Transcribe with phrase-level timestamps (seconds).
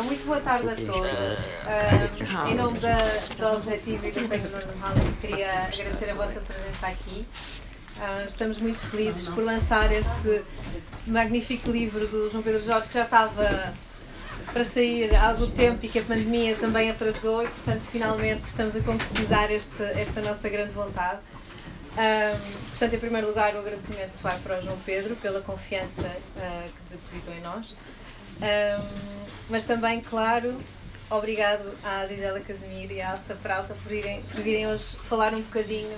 [0.00, 1.38] Então, muito boa tarde a todos.
[1.38, 2.96] Uh, em nome da,
[3.36, 7.26] do Objetivo e do Northern House, queria agradecer a vossa presença aqui.
[7.98, 10.42] Uh, estamos muito felizes por lançar este
[11.06, 13.74] magnífico livro do João Pedro Jorge, que já estava
[14.50, 18.74] para sair há algum tempo e que a pandemia também atrasou, e portanto, finalmente estamos
[18.76, 21.20] a concretizar este, esta nossa grande vontade.
[21.92, 26.70] Um, portanto, em primeiro lugar, o agradecimento vai para o João Pedro pela confiança uh,
[26.70, 27.76] que depositou em nós.
[28.40, 29.20] Um,
[29.50, 30.56] mas também, claro,
[31.10, 35.42] obrigado à Gisela Casimiro e à Alça Prauta por, irem, por virem hoje falar um
[35.42, 35.96] bocadinho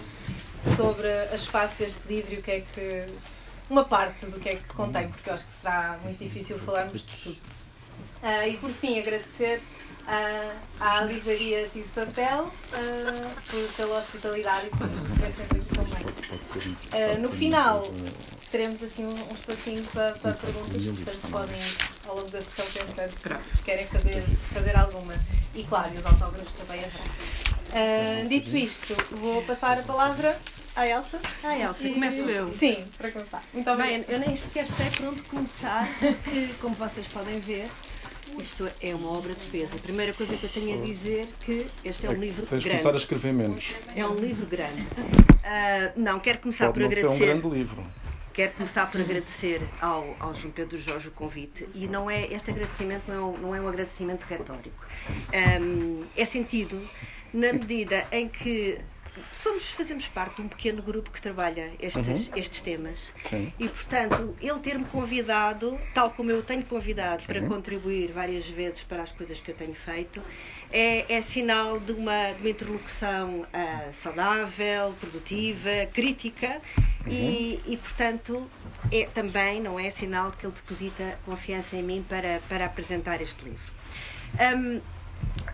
[0.77, 3.07] sobre as faces deste livro e o que é que.
[3.69, 7.05] uma parte do que é que contém, porque eu acho que será muito difícil falarmos
[7.05, 7.39] de tudo.
[8.23, 9.61] Uh, e por fim, agradecer
[10.03, 15.75] uh, à Livraria Tiro de Papel uh, por, pela hospitalidade e por receber sempre isto
[15.75, 17.21] também.
[17.21, 17.83] No final,
[18.53, 21.61] teremos assim um, um espacinho para, para perguntas, portanto podem
[22.07, 25.15] ao longo da sessão pensar se, se querem fazer, fazer alguma.
[25.55, 28.29] E claro, os autógrafos também haverá.
[28.29, 30.39] dito isto, vou passar a palavra
[30.77, 31.19] à Elsa.
[31.43, 31.95] Ah, Elsa, e...
[31.95, 32.53] começo eu.
[32.55, 33.43] Sim, para começar.
[33.55, 37.67] Muito Bem, eu nem sequer sei por onde começar, porque, como vocês podem ver,
[38.39, 39.77] isto é uma obra de peso.
[39.77, 42.63] A primeira coisa que eu tenho a dizer é que este é um livro Tens
[42.63, 42.83] grande.
[42.83, 43.75] começar a escrever menos.
[43.97, 44.83] É um livro grande.
[44.83, 47.09] Uh, não, quero começar Pode por agradecer.
[47.09, 48.02] Ser um grande livro.
[48.33, 52.51] Quero começar por agradecer ao, ao João Pedro Jorge o convite e não é este
[52.51, 54.87] agradecimento não é um, não é um agradecimento retórico.
[55.61, 56.89] Um, é sentido
[57.33, 58.79] na medida em que
[59.33, 62.37] somos, fazemos parte de um pequeno grupo que trabalha estes, uhum.
[62.37, 63.13] estes temas.
[63.29, 63.53] Sim.
[63.59, 69.03] E, portanto, ele ter-me convidado, tal como eu tenho convidado para contribuir várias vezes para
[69.03, 70.23] as coisas que eu tenho feito,
[70.73, 76.61] é, é sinal de uma, de uma interlocução uh, saudável, produtiva, crítica
[77.07, 77.13] uhum.
[77.13, 78.51] e, e, portanto,
[78.91, 83.45] é também, não é, sinal que ele deposita confiança em mim para, para apresentar este
[83.45, 83.73] livro.
[84.57, 84.81] Um,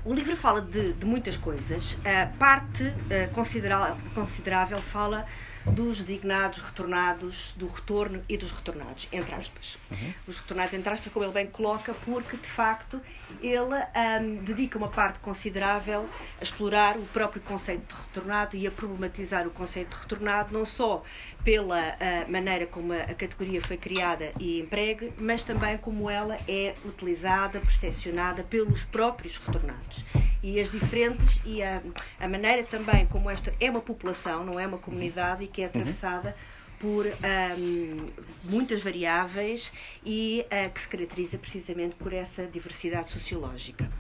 [0.04, 1.94] o livro fala de, de muitas coisas.
[1.94, 5.26] Uh, parte uh, considerável, considerável fala
[5.72, 9.76] dos designados retornados, do retorno e dos retornados, entre aspas.
[9.90, 10.14] Uhum.
[10.26, 13.00] Os retornados, entre aspas, como ele bem coloca, porque de facto
[13.42, 16.08] ele um, dedica uma parte considerável
[16.40, 20.64] a explorar o próprio conceito de retornado e a problematizar o conceito de retornado, não
[20.64, 21.02] só
[21.48, 26.74] pela uh, maneira como a, categoria foi criada e empregue, mas também como ela é
[26.84, 30.04] utilizada, percepcionada pelos próprios retornados.
[30.42, 31.80] E as diferentes e a,
[32.20, 35.70] a maneira também como esta é uma população, não é uma comunidade e que é
[35.74, 36.34] uhum.
[36.78, 37.96] Por um,
[38.44, 39.72] muitas variáveis
[40.04, 43.90] e uh, que se caracteriza precisamente por essa diversidade sociológica.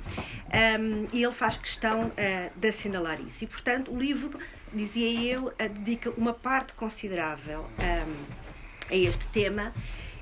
[0.78, 2.12] Um, e ele faz questão uh,
[2.54, 3.44] de assinalar isso.
[3.44, 4.38] E, portanto, o livro
[4.72, 9.72] dizia eu, dedica uma parte considerável um, a este tema.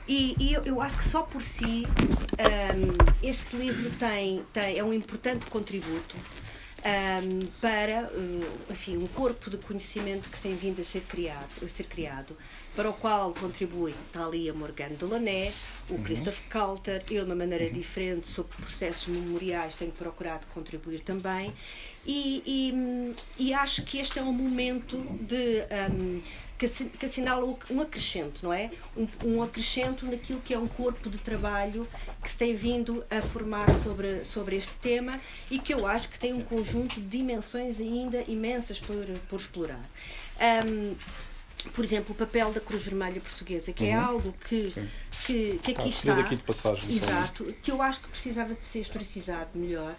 [0.09, 1.83] E, e eu, eu, acho que só por si
[3.21, 6.15] este livro tem, tem, é um importante contributo
[6.87, 11.69] um, para uh, enfim, um corpo de conhecimento que tem vindo a ser criado, a
[11.69, 12.37] ser criado
[12.77, 13.35] para o qual
[14.15, 15.51] ali a Morgane Delaunay,
[15.89, 16.03] o uhum.
[16.03, 17.73] Christoph Kalter, eu de uma maneira uhum.
[17.73, 21.55] diferente sobre processos memoriais tenho procurado contribuir também
[22.07, 26.21] e, e, e acho que este é um momento de um,
[26.59, 28.71] que, que assinala um acrescento, não é?
[28.95, 31.89] Um, um acrescento naquilo que é um corpo de trabalho
[32.23, 35.19] que se tem vindo a formar sobre, sobre este tema
[35.51, 39.85] e que eu acho que tem um conjunto de dimensões ainda imensas por, por explorar.
[40.67, 40.95] Um,
[41.73, 43.93] por exemplo, o papel da Cruz Vermelha Portuguesa, que é uhum.
[43.95, 44.73] é algo que,
[45.27, 46.19] que, que, aqui está.
[46.19, 49.95] Aqui de passagem, exato, que eu acho que precisava de ser historicizado melhor.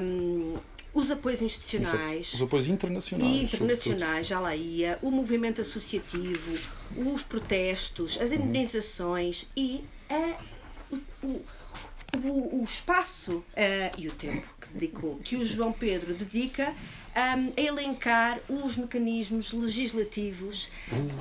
[0.00, 0.56] Um,
[0.92, 2.32] os apoios institucionais.
[2.34, 3.30] Os apoios internacionais.
[3.30, 4.98] E internacionais, já lá ia.
[5.02, 6.58] O movimento associativo,
[6.96, 9.48] os protestos, as indenizações uhum.
[9.56, 10.40] e a,
[11.22, 11.42] o,
[12.16, 13.44] o, o, espaço uh,
[13.98, 16.74] e o tempo que dedicou, que o João Pedro dedica
[17.18, 20.70] um, a elencar os mecanismos legislativos,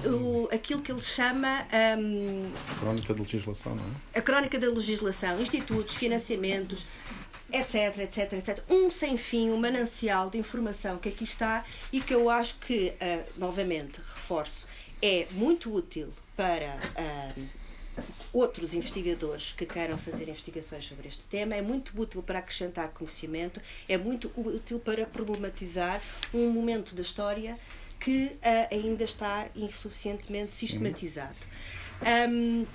[0.05, 1.65] o, aquilo que ele chama.
[1.97, 4.19] Um, a crónica da legislação, não é?
[4.19, 6.85] A crónica da legislação, institutos, financiamentos,
[7.51, 8.63] etc, etc, etc.
[8.69, 12.93] Um sem fim, um manancial de informação que aqui está e que eu acho que,
[13.01, 14.67] uh, novamente, reforço,
[15.01, 16.77] é muito útil para.
[16.95, 17.56] Uh,
[18.33, 23.61] outros investigadores que queiram fazer investigações sobre este tema, é muito útil para acrescentar conhecimento,
[23.87, 26.01] é muito útil para problematizar
[26.33, 27.57] um momento da história
[27.99, 31.35] que uh, ainda está insuficientemente sistematizado.
[32.29, 32.65] Um,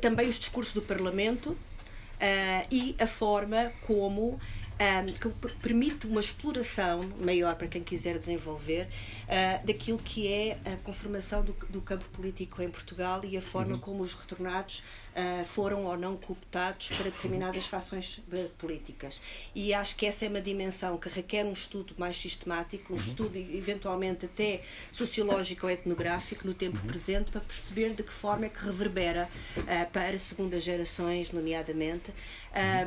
[0.00, 4.40] também os discursos do Parlamento uh, e a forma como
[4.80, 5.28] um, que
[5.60, 8.88] permite uma exploração maior para quem quiser desenvolver
[9.24, 13.74] uh, daquilo que é a conformação do, do, campo político em Portugal e a forma
[13.74, 13.80] uhum.
[13.80, 14.82] como os retornados
[15.46, 18.20] foram ou não cooptados para determinadas fações
[18.58, 19.20] políticas.
[19.54, 23.02] E acho que essa é uma dimensão que requer um estudo mais sistemático, um uhum.
[23.02, 24.62] estudo eventualmente até
[24.92, 26.86] sociológico ou etnográfico no tempo uhum.
[26.86, 32.12] presente, para perceber de que forma é que reverbera uh, para segundas gerações, nomeadamente,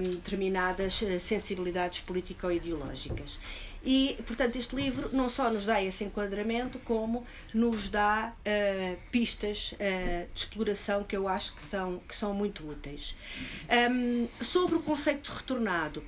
[0.02, 3.40] determinadas sensibilidades político-ideológicas.
[3.84, 9.74] E, portanto, este livro não só nos dá esse enquadramento, como nos dá uh, pistas
[9.74, 13.14] uh, de exploração que eu acho que são, que são muito úteis.
[13.92, 16.04] Um, sobre o conceito de retornado,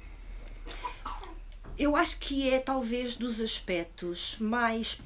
[1.78, 5.02] eu acho que é talvez dos aspectos mais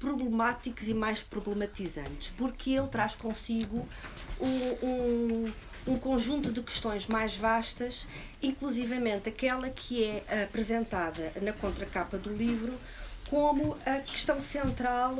[0.00, 3.88] problemáticos e mais problematizantes, porque ele traz consigo
[4.40, 5.52] um, um
[5.88, 8.06] um conjunto de questões mais vastas,
[8.42, 12.74] inclusivamente aquela que é apresentada na contracapa do livro
[13.30, 15.14] como a questão central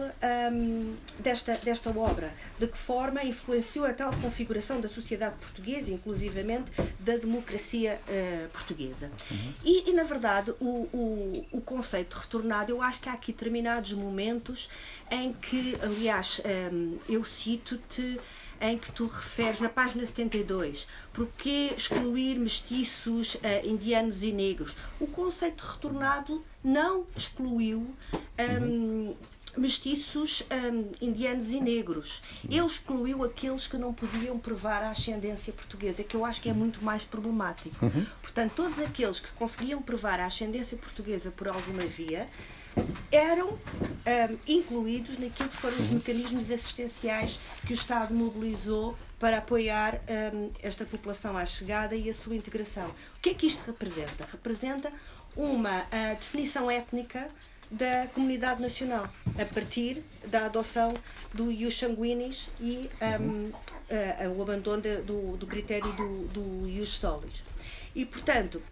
[0.52, 6.72] um, desta, desta obra, de que forma influenciou a tal configuração da sociedade portuguesa, inclusivamente
[6.98, 9.10] da democracia uh, portuguesa.
[9.30, 9.54] Uhum.
[9.62, 13.92] E, e, na verdade, o, o, o, conceito retornado, eu acho que há aqui determinados
[13.92, 14.70] momentos
[15.10, 16.40] em que, aliás,
[16.72, 18.18] um, eu cito-te
[18.60, 24.76] em que tu referes, na página 72, porque excluir mestiços, uh, indianos e negros?
[25.00, 27.94] O conceito de retornado não excluiu.
[28.38, 29.16] Um, uhum.
[29.56, 32.22] Mestiços um, indianos e negros.
[32.44, 36.52] Ele excluiu aqueles que não podiam provar a ascendência portuguesa, que eu acho que é
[36.52, 37.84] muito mais problemático.
[37.84, 38.06] Uhum.
[38.22, 42.28] Portanto, todos aqueles que conseguiam provar a ascendência portuguesa por alguma via
[43.10, 50.00] eram um, incluídos naquilo que foram os mecanismos assistenciais que o Estado mobilizou para apoiar
[50.34, 52.88] um, esta população à chegada e a sua integração.
[53.16, 54.26] O que é que isto representa?
[54.30, 54.92] Representa
[55.36, 57.28] uma uh, definição étnica
[57.70, 59.08] da comunidade nacional,
[59.38, 60.94] a partir da adoção
[61.34, 62.88] do ius sanguinis e
[63.20, 67.42] um, uh, o abandono de, do, do critério do, do ius solis.
[67.94, 68.62] E, portanto,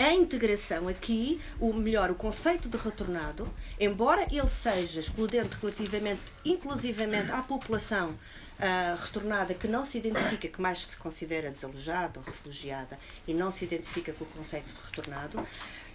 [0.00, 3.46] a integração aqui, o melhor, o conceito de retornado,
[3.78, 10.58] embora ele seja excludente relativamente, inclusivamente à população uh, retornada que não se identifica, que
[10.58, 12.98] mais se considera desalojada ou refugiada
[13.28, 15.46] e não se identifica com o conceito de retornado,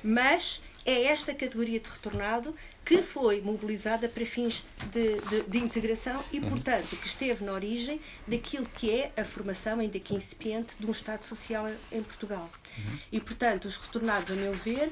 [0.04, 2.56] mas é esta categoria de retornado
[2.86, 6.50] que foi mobilizada para fins de, de, de, integração e, uhum.
[6.50, 10.92] portanto, que esteve na origem daquilo que é a formação, ainda que incipiente, de um
[10.92, 12.52] Estado Social em Portugal.
[12.78, 13.00] Uhum.
[13.12, 14.92] E, portanto, os retornados, a meu ver,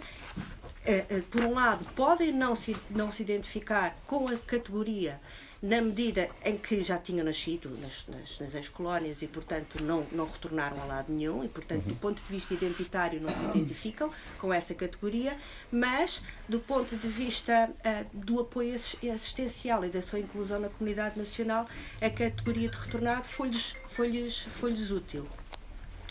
[0.86, 5.20] eh, eh, por um lado, podem não se, não se identificar com a categoria
[5.64, 10.26] na medida em que já tinham nascido nas, nas, nas ex-colónias e, portanto, não, não
[10.26, 11.96] retornaram a lado nenhum e, portanto, do uhum.
[11.96, 15.38] ponto de vista identitário não se identificam com essa categoria,
[15.72, 21.18] mas do ponto de vista uh, do apoio assistencial e da sua inclusão na comunidade
[21.18, 21.66] nacional,
[22.02, 25.26] a categoria de retornado foi-lhes foi foi útil.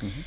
[0.03, 0.25] Uhum.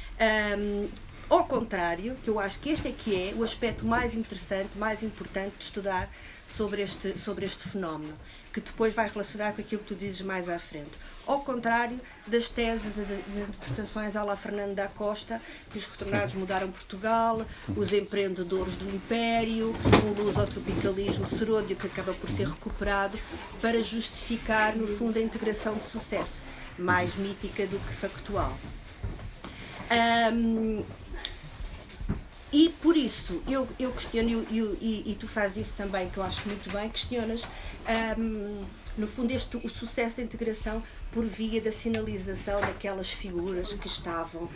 [0.59, 0.89] Um,
[1.29, 5.01] ao contrário, que eu acho que este é que é o aspecto mais interessante, mais
[5.03, 6.09] importante de estudar
[6.47, 8.13] sobre este, sobre este fenómeno,
[8.53, 10.91] que depois vai relacionar com aquilo que tu dizes mais à frente.
[11.25, 15.41] Ao contrário das teses e interpretações à la Fernando da Costa,
[15.71, 17.45] que os retornados mudaram Portugal,
[17.75, 23.19] os empreendedores do Império, o lusotropicalismo seródio que acaba por ser recuperado,
[23.61, 26.43] para justificar, no fundo, a integração de sucesso,
[26.77, 28.55] mais mítica do que factual.
[29.91, 30.83] Um,
[32.51, 36.23] e por isso eu, eu questiono, e, e, e, tu fazes isso também, que eu
[36.23, 37.43] acho muito bem, questionas,
[38.17, 38.63] um,
[38.97, 40.81] no fundo, este, o sucesso da integração
[41.11, 44.49] por via da sinalização daquelas figuras que estavam, uh,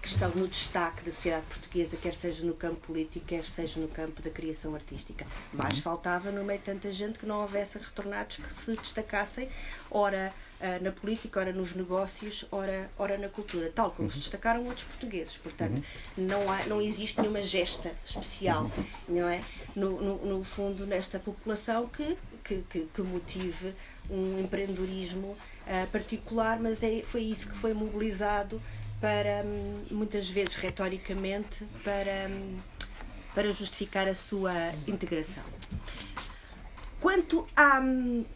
[0.00, 3.88] que estão no destaque da sociedade portuguesa, quer seja no campo político, quer seja no
[3.88, 5.26] campo da criação artística.
[5.52, 5.82] Mais uhum.
[5.82, 9.48] faltava no meio tanta gente que não houvesse retornados que se destacassem,
[9.90, 14.14] ora uh, na política, ora nos negócios, ora, ora na cultura, tal como uhum.
[14.14, 15.36] se destacaram outros portugueses.
[15.36, 15.82] Portanto,
[16.16, 16.24] uhum.
[16.24, 18.86] não, há, não existe nenhuma gesta especial, uhum.
[19.08, 19.40] não é?
[19.74, 23.74] No, no, no, fundo, nesta população que, que, que, que motive
[24.10, 28.60] um empreendedorismo uh, particular, mas é, foi isso que foi mobilizado
[29.00, 32.58] para, um, muitas vezes retoricamente, para, um,
[33.34, 34.52] para justificar a sua
[34.86, 35.44] integração.
[37.00, 38.26] Quanto à, hum,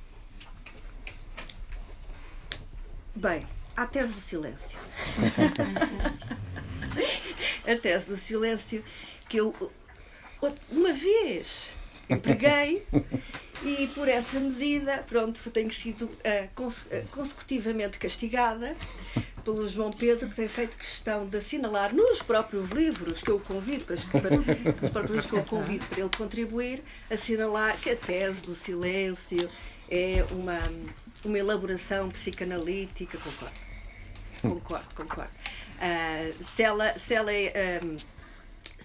[3.17, 4.79] Bem, a tese do silêncio.
[7.67, 8.85] a tese do silêncio
[9.29, 9.55] que eu
[10.71, 11.71] uma vez
[12.11, 12.87] empreguei
[13.65, 18.77] e por essa medida, pronto, tenho sido uh, cons uh, consecutivamente castigada
[19.43, 23.85] pelo João Pedro, que tem feito questão de assinalar nos próprios livros que eu convido,
[23.85, 28.43] para, para, os próprios livros que eu convido para ele contribuir, assinalar que a tese
[28.43, 29.51] do silêncio
[29.91, 30.59] é uma,
[31.25, 33.57] uma elaboração psicanalítica, concordo.
[34.43, 35.33] Concordo, concordo.
[35.77, 37.81] Uh, se ela, se ela é.
[37.83, 37.97] Um,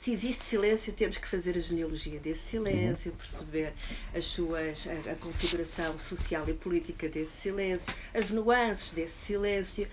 [0.02, 3.74] se existe silêncio, temos que fazer a genealogia desse silêncio, perceber
[4.16, 9.88] as suas, a, a, configuração social e política desse silêncio, as nuances desse silêncio.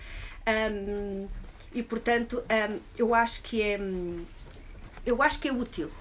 [0.47, 1.27] Um,
[1.73, 3.77] e, portanto, um, eu acho que é.
[5.05, 5.91] Eu acho que é útil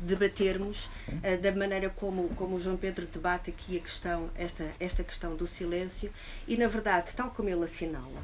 [0.00, 5.04] debatermos uh, da maneira como, como o João Pedro debate aqui a questão, esta, esta
[5.04, 6.10] questão do silêncio
[6.46, 8.22] e, na verdade, tal como ele assinala,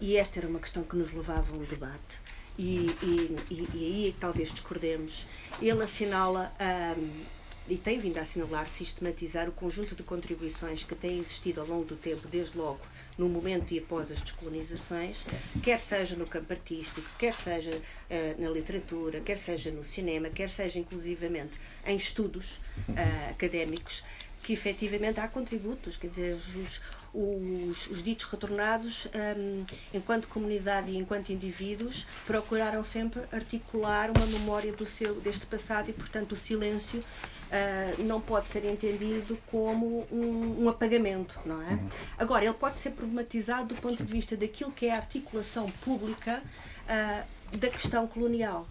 [0.00, 2.18] e esta era uma questão que nos levava a um debate,
[2.58, 5.26] e, e, e, e aí é talvez discordemos.
[5.60, 6.52] Ele assinala
[6.98, 7.24] um,
[7.68, 11.84] e tem vindo a assinalar, sistematizar o conjunto de contribuições que têm existido ao longo
[11.84, 12.80] do tempo, desde logo
[13.18, 15.24] no momento e após as descolonizações,
[15.62, 20.50] quer seja no campo artístico, quer seja uh, na literatura, quer seja no cinema, quer
[20.50, 24.02] seja inclusivamente em estudos uh, académicos,
[24.42, 26.80] que efetivamente há contributos, quer dizer, os,
[27.14, 29.64] os, os ditos retornados, um,
[29.94, 35.92] enquanto comunidade e enquanto indivíduos, procuraram sempre articular uma memória do seu, deste passado e,
[35.92, 37.04] portanto, o silêncio
[37.52, 41.78] uh, não pode ser entendido como um, um, apagamento, não é?
[42.18, 46.42] Agora, ele pode ser problematizado do ponto de vista daquilo que é a articulação pública
[46.42, 48.66] uh, da questão colonial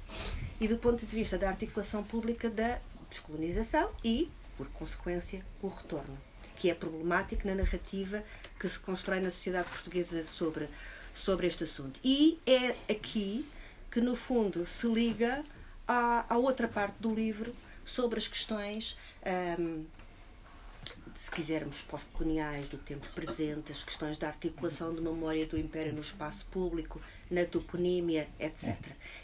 [0.59, 6.17] e do ponto de vista da articulação pública da descolonização e, por consequência, o retorno
[6.55, 8.23] que é problemático na narrativa
[8.59, 10.69] que se constrói na sociedade portuguesa sobre,
[11.11, 12.00] sobre este assunto.
[12.03, 13.50] E é aqui
[13.89, 15.43] que, no fundo, se liga
[15.88, 18.97] à, à outra parte do livro sobre as questões.
[19.59, 19.85] Um,
[21.13, 26.01] se quisermos, pós-coloniais, do tempo presente, as questões da articulação de memória do Império no
[26.01, 28.75] espaço público, na toponímia, etc.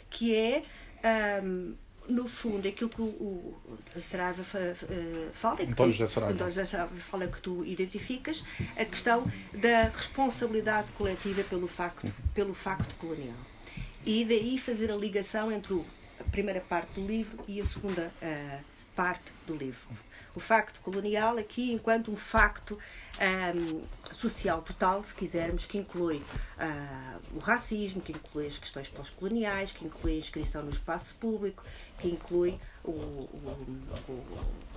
[0.08, 0.62] Que é
[1.42, 1.74] um,
[2.08, 6.34] no fundo, aquilo que o, o Saraiva eh, fala, que, António José Saraiva.
[6.34, 8.42] António José Saraiva fala que tu identificas,
[8.76, 13.36] a questão da responsabilidade coletiva pelo facto, pelo facto colonial.
[14.06, 15.76] E daí fazer a ligação entre a
[16.30, 19.88] primeira parte do livro e a segunda uh, parte do livro.
[20.34, 22.78] O facto colonial aqui enquanto um facto
[23.20, 29.72] um, social total, se quisermos, que inclui uh, o racismo, que inclui as questões pós-coloniais,
[29.72, 31.64] que inclui a inscrição no espaço público,
[31.98, 33.76] que inclui o, o,
[34.08, 34.12] o,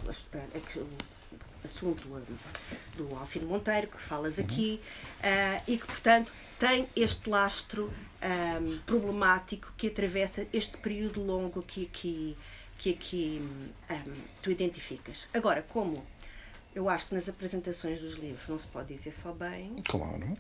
[0.05, 1.20] o
[1.63, 2.07] assunto
[2.95, 4.81] do Alcino Monteiro, que falas aqui,
[5.19, 7.91] uh, e que, portanto, tem este lastro
[8.21, 12.37] um, problemático que atravessa este período longo que aqui,
[12.77, 13.41] que aqui
[13.89, 14.13] um,
[14.43, 15.27] tu identificas.
[15.33, 16.05] Agora, como
[16.73, 19.75] eu acho que nas apresentações dos livros não se pode dizer só bem.
[19.85, 20.33] Claro.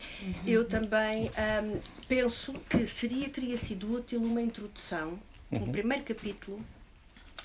[0.45, 5.19] Eu também um, penso que seria, teria sido útil uma introdução,
[5.51, 5.63] uhum.
[5.63, 6.63] um primeiro capítulo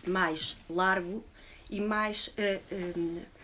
[0.07, 1.25] mais largo
[1.69, 2.29] e mais.
[2.29, 3.36] Uh, um,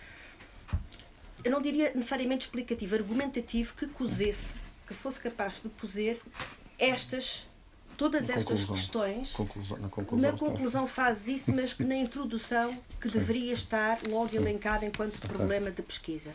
[1.44, 4.54] eu não diria necessariamente explicativo, argumentativo, que cozesse,
[4.86, 6.20] que fosse capaz de cozer
[6.78, 7.46] estas
[7.96, 9.32] todas na estas questões.
[9.32, 13.18] Conclusão, na conclusão, na conclusão faz isso, mas que na introdução que Sim.
[13.18, 16.32] deveria estar logo elencada enquanto problema de pesquisa.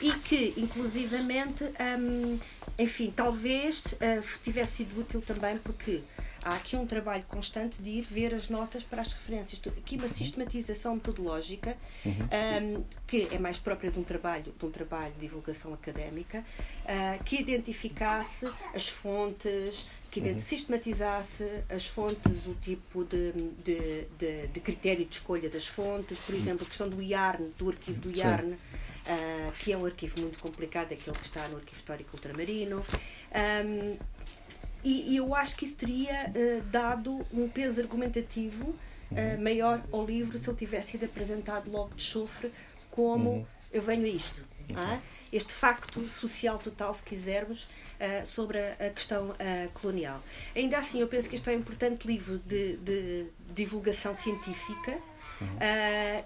[0.00, 1.64] E que, inclusivamente,
[1.98, 2.38] hum,
[2.78, 6.02] enfim, talvez uh, tivesse sido útil também porque
[6.42, 9.60] há aqui um trabalho constante de ir ver as notas para as referências.
[9.66, 12.78] Aqui uma sistematização metodológica uhum.
[12.78, 16.44] um, que é mais própria de um trabalho de um trabalho de divulgação académica
[16.84, 20.38] uh, que identificasse as fontes, que uhum.
[20.38, 23.32] sistematizasse as fontes, o tipo de,
[23.64, 27.68] de, de, de, critério de escolha das fontes, por exemplo, a questão do IARN, do
[27.68, 31.76] arquivo do IARN, uh, que é um arquivo muito complicado, aquele que está no Arquivo
[31.76, 32.84] Histórico Ultramarino.
[33.34, 34.17] Um,
[34.88, 40.06] e, e, eu acho que isso teria uh, dado um peso argumentativo uh, maior ao
[40.06, 42.50] livro se ele tivesse sido apresentado logo de chofre
[42.90, 43.46] como uhum.
[43.70, 44.42] eu venho a isto.
[44.70, 44.98] Uhum.
[45.30, 49.34] Este facto social total, se quisermos, uh, sobre a, a questão
[49.74, 50.22] colonial.
[50.56, 54.96] Ainda assim, eu penso que este é um importante livro de, de divulgação científica
[55.38, 55.58] uhum.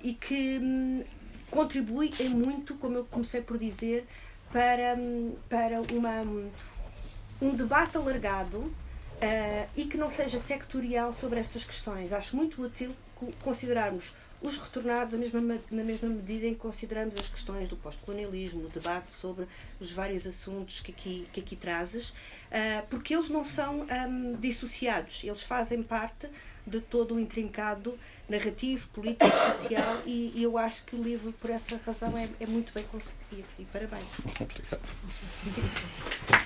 [0.02, 1.04] e que um,
[1.50, 4.06] contribui em muito, como eu comecei por dizer,
[4.52, 6.22] para, um, para uma
[7.42, 12.12] um debate alargado uh, e que não seja sectorial sobre estas questões.
[12.12, 12.94] Acho muito útil
[13.42, 18.66] considerarmos os retornados na mesma, na mesma medida em que consideramos as questões do pós-colonialismo,
[18.66, 19.46] o debate sobre
[19.80, 25.22] os vários assuntos que aqui, que aqui trazes, uh, porque eles não são um, dissociados,
[25.24, 26.28] eles fazem parte
[26.64, 31.50] de todo o intrincado narrativo, político, social e, e, eu acho que o livro, por
[31.50, 33.48] essa razão, é, é muito bem conseguido.
[33.58, 34.06] E parabéns.
[34.40, 34.96] Obrigado.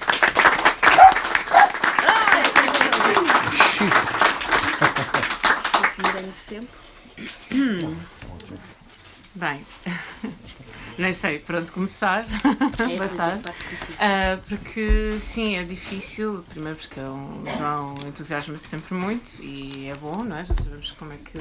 [6.47, 6.69] Tempo.
[9.35, 9.67] Bem,
[10.97, 12.25] nem sei por onde começar.
[12.79, 13.43] É, Boa tarde.
[13.99, 19.95] é Uh, porque sim, é difícil, primeiro porque o João entusiasma-se sempre muito e é
[19.95, 20.45] bom, não é?
[20.45, 21.39] Já sabemos como é que,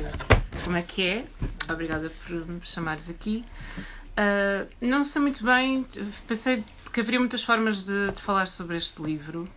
[0.63, 1.25] como é, que é.
[1.69, 3.43] Obrigada por me chamares aqui.
[3.77, 5.85] Uh, não sei muito bem,
[6.27, 9.49] pensei que haveria muitas formas de, de, falar sobre este livro,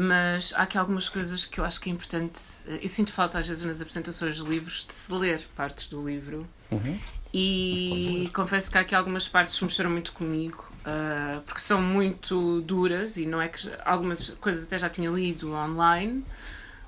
[0.00, 2.40] mas há aqui algumas coisas que eu acho que é importante.
[2.68, 6.46] Eu sinto falta às vezes nas apresentações de livros de se ler partes do livro.
[6.70, 6.96] Uhum.
[7.34, 12.60] E confesso que há aqui algumas partes que mexeram muito comigo, uh, porque são muito
[12.60, 16.24] duras e não é que algumas coisas até já tinha lido online,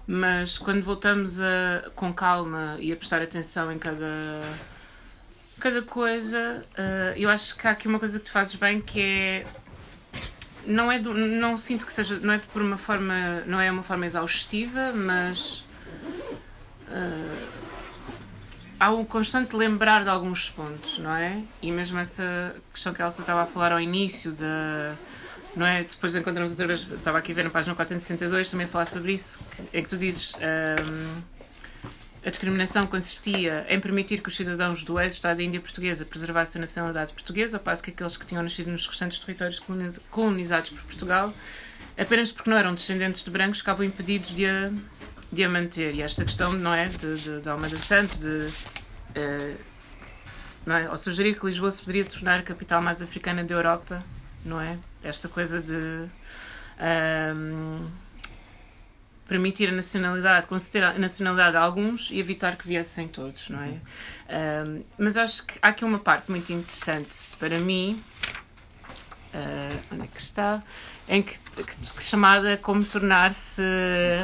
[0.07, 4.41] mas quando voltamos a, com calma e a prestar atenção em cada,
[5.59, 9.01] cada coisa, uh, eu acho que há aqui uma coisa que tu fazes bem que
[9.01, 9.47] é
[10.67, 13.83] não é do, não sinto que seja não é por uma forma não é uma
[13.83, 15.65] forma exaustiva mas
[16.89, 17.61] uh,
[18.81, 21.43] há um constante lembrar de alguns pontos, não é?
[21.61, 24.95] E mesmo essa questão que a Elsa estava a falar ao início, da,
[25.55, 25.85] não é?
[25.85, 29.13] Depois encontramos outra vez, estava aqui a ver na página 462 também a falar sobre
[29.13, 30.33] isso, que, em que tu dizes.
[30.35, 31.40] Um,
[32.25, 36.63] a discriminação consistia em permitir que os cidadãos do ex-Estado da Índia Portuguesa preservassem a
[36.63, 39.61] nacionalidade portuguesa, ao passo que aqueles que tinham nascido nos restantes territórios
[40.11, 41.33] colonizados por Portugal,
[41.97, 44.71] apenas porque não eram descendentes de brancos, ficavam impedidos de a
[45.33, 45.95] de a manter.
[45.95, 46.87] E esta questão, não é?
[46.87, 48.47] De, de, de Almeida Santos, de.
[49.17, 49.57] Uh,
[50.67, 50.87] não é?
[50.87, 54.05] Ao sugerir que Lisboa se poderia tornar a capital mais africana da Europa,
[54.45, 54.79] não é?
[55.03, 56.07] Esta coisa de.
[56.79, 57.89] Ehm,
[59.31, 63.69] permitir a nacionalidade, conceder a nacionalidade a alguns e evitar que viessem todos, não é?
[63.69, 63.79] Um,
[64.29, 68.03] ehm, mas acho que há aqui uma parte muito interessante para mim.
[69.33, 70.59] Uh, onde é que está?
[71.11, 71.37] em que,
[71.97, 73.61] que chamada como tornar-se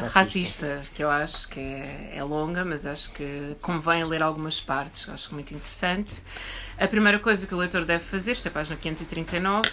[0.03, 0.19] racista.
[0.19, 0.81] racista.
[0.95, 5.33] que eu acho que é, é, longa, mas acho que convém ler algumas partes, acho
[5.33, 6.23] muito interessante.
[6.77, 9.69] A primeira coisa que o leitor deve fazer, esta é a página 539,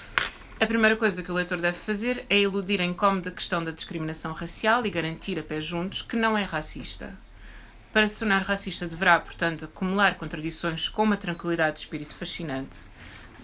[0.61, 4.33] a primeira coisa que o leitor deve fazer é iludir a incómoda questão da discriminação
[4.33, 7.13] racial e garantir a pé juntos que não é racista.
[7.93, 12.88] Para se tornar racista, deverá, portanto, acumular contradições com uma tranquilidade de espírito fascinante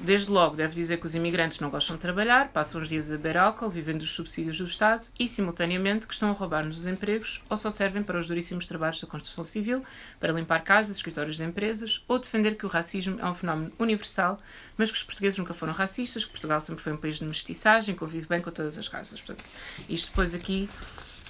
[0.03, 3.17] Desde logo, deve dizer que os imigrantes não gostam de trabalhar, passam os dias a
[3.17, 7.43] beber álcool, vivendo dos subsídios do Estado e, simultaneamente, que estão a roubar-nos os empregos
[7.51, 9.85] ou só servem para os duríssimos trabalhos da construção civil,
[10.19, 14.41] para limpar casas, escritórios de empresas ou defender que o racismo é um fenómeno universal,
[14.75, 17.95] mas que os portugueses nunca foram racistas, que Portugal sempre foi um país de mestiçagem,
[17.95, 19.21] convive bem com todas as raças.
[19.21, 19.45] Portanto,
[19.87, 20.69] isto depois aqui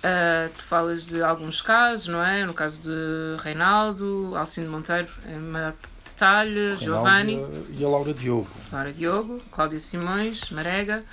[0.00, 2.46] Uh, tu falas de alguns casos, não é?
[2.46, 5.74] No caso de Reinaldo, Alcino Monteiro, é maior
[6.12, 7.38] detalhe, Giovanni.
[7.76, 8.48] E a Laura Diogo.
[8.72, 11.04] Laura Diogo, Cláudia Simões, Marega.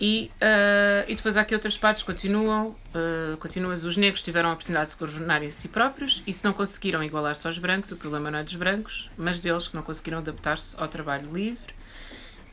[0.00, 2.74] E, uh, e depois há aqui outras partes continuam.
[2.94, 6.44] Uh, continuas, os negros tiveram a oportunidade de se governarem a si próprios e se
[6.44, 9.82] não conseguiram igualar-se aos brancos, o problema não é dos brancos, mas deles que não
[9.82, 11.72] conseguiram adaptar-se ao trabalho livre.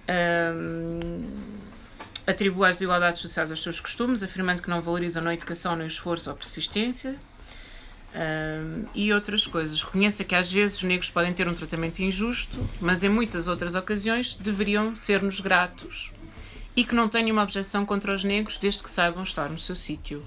[0.09, 1.29] Um,
[2.27, 5.85] Atribua as desigualdades sociais aos seus costumes, afirmando que não valorizam nem a educação, nem
[5.85, 7.15] o esforço ou persistência.
[8.11, 9.83] Um, e outras coisas.
[9.83, 13.75] Reconheça que às vezes os negros podem ter um tratamento injusto, mas em muitas outras
[13.75, 16.11] ocasiões deveriam ser-nos gratos.
[16.75, 19.75] E que não tenha uma objeção contra os negros desde que saibam estar no seu
[19.75, 20.23] sítio.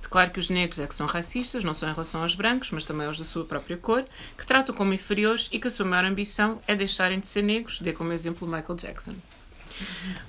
[0.00, 2.84] Declaro que os negros é que são racistas, não só em relação aos brancos, mas
[2.84, 4.04] também aos da sua própria cor,
[4.38, 7.80] que tratam como inferiores e que a sua maior ambição é deixarem de ser negros,
[7.80, 9.16] dê como exemplo Michael Jackson.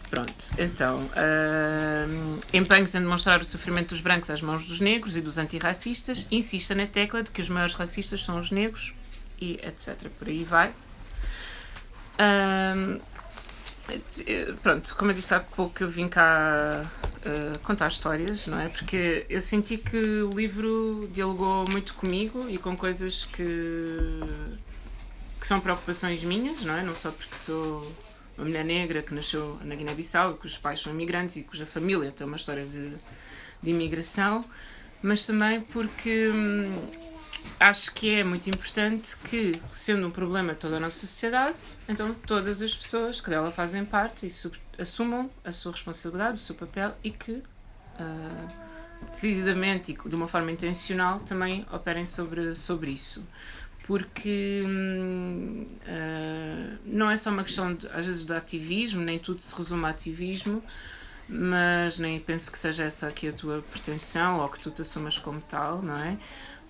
[0.10, 5.22] Pronto, então, uh, empenhe-se em demonstrar o sofrimento dos brancos às mãos dos negros e
[5.22, 8.94] dos antirracistas, insista na tecla de que os maiores racistas são os negros
[9.40, 10.10] e etc.
[10.18, 10.74] Por aí vai.
[12.18, 13.02] Uh,
[14.64, 16.82] pronto, como eu disse há pouco, eu vim cá
[17.26, 18.70] uh, contar histórias, não é?
[18.70, 24.22] Porque eu senti que o livro dialogou muito comigo e com coisas que,
[25.40, 26.84] que são preocupações minhas, não é?
[26.84, 28.05] Não só porque sou
[28.38, 32.26] uma mulher negra que nasceu na Guiné-Bissau, cujos pais são imigrantes e cuja família tem
[32.28, 32.90] uma história de,
[33.62, 34.46] de imigração,
[35.02, 36.90] mas também porque hum,
[37.60, 41.56] acho que é muito importante que, sendo um problema de toda a nossa sociedade,
[41.88, 46.56] então todas as pessoas que dela fazem parte e assumam a sua responsabilidade, o seu
[46.56, 48.66] papel e que uh,
[49.06, 53.24] decididamente e de uma forma intencional também operem sobre, sobre isso
[53.86, 55.68] porque uh,
[56.86, 59.90] não é só uma questão, de, às vezes, do ativismo, nem tudo se resume a
[59.90, 60.64] ativismo,
[61.30, 65.20] mas nem penso que seja essa aqui a tua pretensão ou que tu te assumas
[65.20, 66.18] como tal, não é?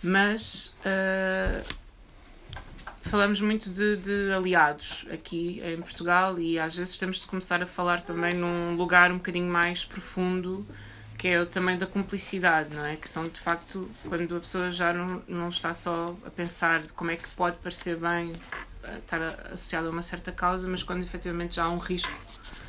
[0.04, 1.76] Mas uh,
[3.00, 7.66] falamos muito de, de, aliados aqui em Portugal e às vezes temos de começar a
[7.66, 10.68] falar também num lugar um bocadinho mais profundo,
[11.26, 12.98] que é o também da cumplicidade, não é?
[12.98, 17.10] Que são de facto quando a pessoa já não, não está só a pensar como
[17.10, 18.32] é que pode parecer bem
[18.84, 19.20] eh, estar
[19.52, 22.14] associado a uma certa causa, mas quando efetivamente já há um risco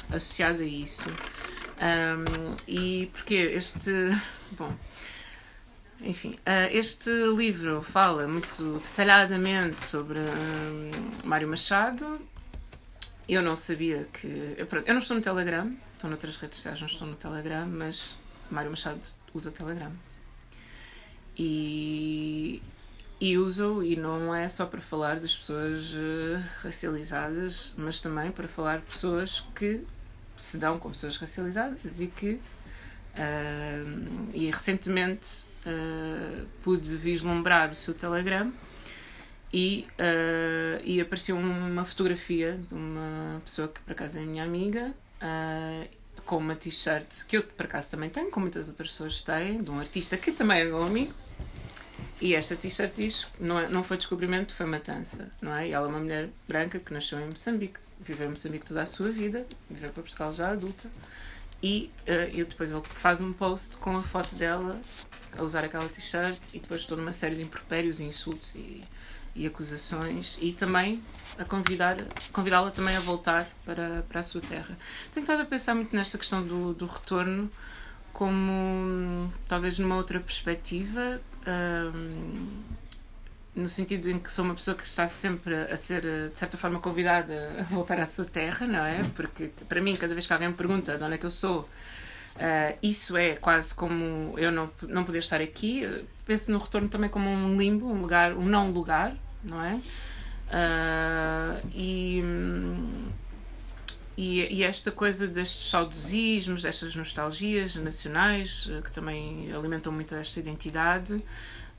[0.08, 1.10] associado a isso.
[1.10, 3.90] Um, e porque este.
[4.56, 4.74] Bom.
[6.00, 12.22] Enfim, uh, este livro fala muito detalhadamente sobre um, Mário Machado.
[13.28, 14.26] Eu não sabia que.
[14.56, 18.16] Eu, eu não estou no Telegram, estou noutras redes sociais, não estou no Telegram, mas
[18.50, 19.00] Mário Machado
[19.34, 19.92] usa Telegram.
[21.38, 22.62] E,
[23.20, 28.48] e uso e não é só para falar das pessoas uh, racializadas, mas também para
[28.48, 29.84] falar de pessoas que
[30.36, 32.32] se dão como pessoas racializadas e que
[33.16, 38.52] uh, e recentemente uh, pude vislumbrar o seu Telegram
[39.52, 44.94] e, uh, e apareceu uma fotografia de uma pessoa que por acaso é minha amiga
[46.26, 49.70] com uma t-shirt que eu por acaso também tenho, como muitas outras pessoas têm, de
[49.70, 51.14] um artista que também é meu amigo.
[52.20, 55.68] E esta t-shirt diz não, é, não foi descobrimento, foi matança, não é?
[55.68, 58.86] E ela é uma mulher branca que nasceu em Moçambique, viveu em Moçambique toda a
[58.86, 60.90] sua vida, viveu para Portugal já adulta,
[61.62, 64.80] e uh, depois ele faz um post com a foto dela
[65.36, 68.82] a usar aquela t-shirt e depois toda uma série de impropérios e insultos e,
[69.36, 71.02] e acusações e também
[71.38, 71.98] a convidar
[72.32, 74.76] convidá-la também a voltar para, para a sua terra.
[75.12, 77.50] Tenho estado a pensar muito nesta questão do, do retorno
[78.12, 81.20] como talvez numa outra perspectiva.
[81.46, 82.76] Um,
[83.54, 86.78] no sentido em que sou uma pessoa que está sempre a ser, de certa forma,
[86.78, 89.02] convidada a voltar à sua terra, não é?
[89.14, 91.60] Porque, para mim, cada vez que alguém me pergunta de onde é que eu sou,
[91.60, 95.82] uh, isso é quase como eu não, não poder estar aqui.
[96.26, 99.80] penso no retorno também como um limbo, um lugar, um não lugar, não é?
[100.46, 102.22] Uh, e,
[104.16, 111.22] e, e, esta coisa destes saudosismos, destas nostalgias nacionais, que também alimentam muito esta identidade,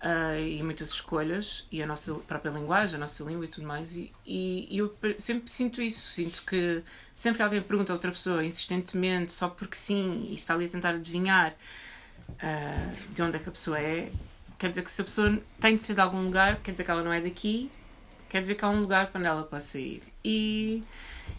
[0.03, 3.95] uh, e muitas escolhas e a nossa própria linguagem, a nossa língua e tudo mais.
[3.95, 6.11] E, e, e, eu sempre sinto isso.
[6.11, 10.53] Sinto que sempre que alguém pergunta a outra pessoa insistentemente, só porque sim, e está
[10.53, 11.55] ali a tentar adivinhar
[12.29, 14.11] uh, de onde é que a pessoa é,
[14.57, 16.91] quer dizer que se a pessoa tem de ser de algum lugar, quer dizer que
[16.91, 17.71] ela não é daqui,
[18.29, 20.01] quer dizer que há um lugar para onde ela possa ir.
[20.23, 20.83] E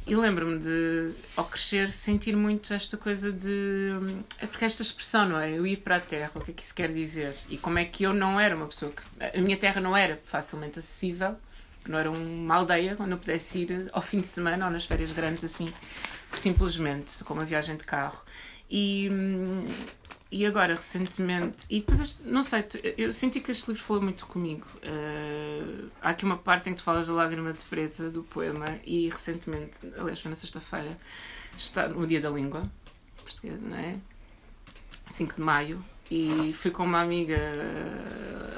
[0.07, 3.90] e lembro-me de, ao crescer, sentir muito esta coisa de.
[4.38, 5.50] É porque esta expressão, não é?
[5.50, 7.35] Eu ir para a terra, o que é que isso quer dizer?
[7.50, 9.02] E como é que eu não era uma pessoa que.
[9.38, 11.37] A minha terra não era facilmente acessível,
[11.87, 15.12] não era uma aldeia onde eu pudesse ir ao fim de semana ou nas férias
[15.12, 15.74] grandes, assim,
[16.33, 18.22] simplesmente, com uma viagem de carro.
[18.70, 19.11] E,
[20.30, 22.64] e agora, recentemente, e depois, não sei,
[22.98, 24.66] eu senti que este livro falou muito comigo.
[24.76, 28.78] Uh, há aqui uma parte em que tu falas da lágrima de preta do poema,
[28.84, 30.98] e recentemente, aliás, foi na sexta-feira,
[31.56, 32.70] está no Dia da Língua
[33.24, 33.98] Portuguesa, não é?
[35.08, 37.38] 5 de maio, e fui com uma amiga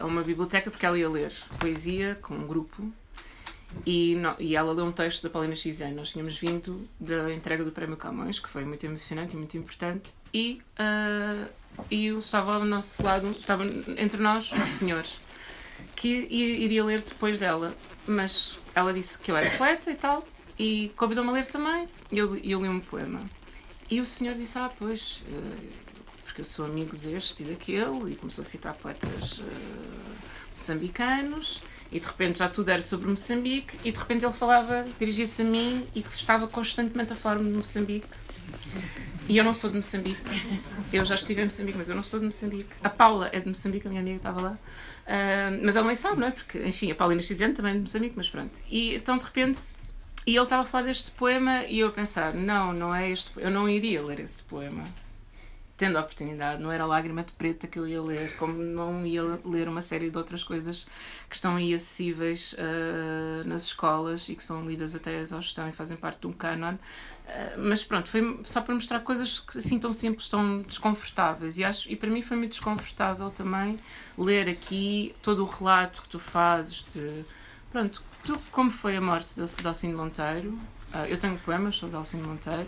[0.01, 2.93] a uma biblioteca porque ela ia ler poesia com um grupo
[3.87, 5.95] e, não, e ela leu um texto da Paulina Xizane.
[5.95, 10.13] Nós tínhamos vindo da entrega do Prémio Camões, que foi muito emocionante e muito importante,
[10.35, 11.49] e uh,
[11.91, 13.65] e estava ao nosso lado, estava
[13.99, 15.05] entre nós um senhor
[15.97, 20.27] que iria ler depois dela, mas ela disse que eu era poeta e tal,
[20.59, 23.21] e convidou-me a ler também, e eu, eu li um poema.
[23.91, 25.69] E o senhor disse: Ah, pois, eh,
[26.25, 29.45] porque eu sou amigo deste e daquele, e começou a citar poetas uh,
[30.53, 35.43] moçambicanos, e de repente já tudo era sobre Moçambique, e de repente ele falava, dirigia-se
[35.43, 38.07] a mim e estava constantemente a falar de Moçambique.
[39.31, 40.19] E eu não sou de Moçambique.
[40.93, 42.75] Eu já estive em Moçambique, mas eu não sou de Moçambique.
[42.83, 44.51] A Paula é de Moçambique, a minha amiga estava lá.
[44.51, 46.33] Uh, mas ela nem sabe, não é?
[46.33, 48.59] Porque, enfim, a Paulina Xizene também é de Moçambique, mas pronto.
[48.69, 49.63] E então, de repente,
[50.27, 53.31] e ele estava a falar deste poema e eu a pensar: não, não é este
[53.37, 54.83] Eu não iria ler esse poema.
[55.77, 59.23] Tendo a oportunidade, não era Lágrima de Preta que eu ia ler, como não ia
[59.45, 60.87] ler uma série de outras coisas
[61.29, 65.73] que estão aí acessíveis uh, nas escolas e que são lidas até a exaustão e
[65.73, 66.75] fazem parte de um canon.
[67.31, 71.59] Eh, mas pronto, foi só para mostrar coisas assim tão simples, tão desconfortáveis.
[71.59, 73.79] E, acho, e para mim foi muito desconfortável também
[74.19, 77.25] ler aqui todo o relato que tu fazes de.
[77.71, 80.59] Pronto, tu, como foi a morte de Alcino Monteiro.
[80.93, 82.67] Uh, eu tenho poemas sobre Alcino Monteiro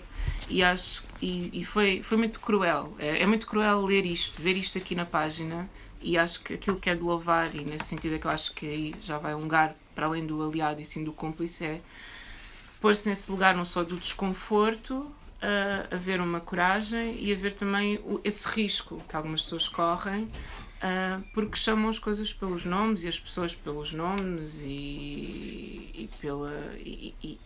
[0.48, 2.94] e acho e, e foi, foi muito cruel.
[2.96, 5.68] É, é, muito cruel ler isto, ver isto aqui na página
[6.01, 8.55] e acho que aquilo que é de louvar, e nesse sentido é que eu acho
[8.55, 11.81] que aí já vai um lugar para além do aliado e sim do cúmplice, é
[12.83, 18.47] pôr-se nesse lugar não só do desconforto, a haver uma coragem e haver também esse
[18.49, 23.55] risco que algumas pessoas correm uh, porque chamam as coisas pelos nomes e as pessoas
[23.55, 27.40] pelos nomes e, e pela e, e,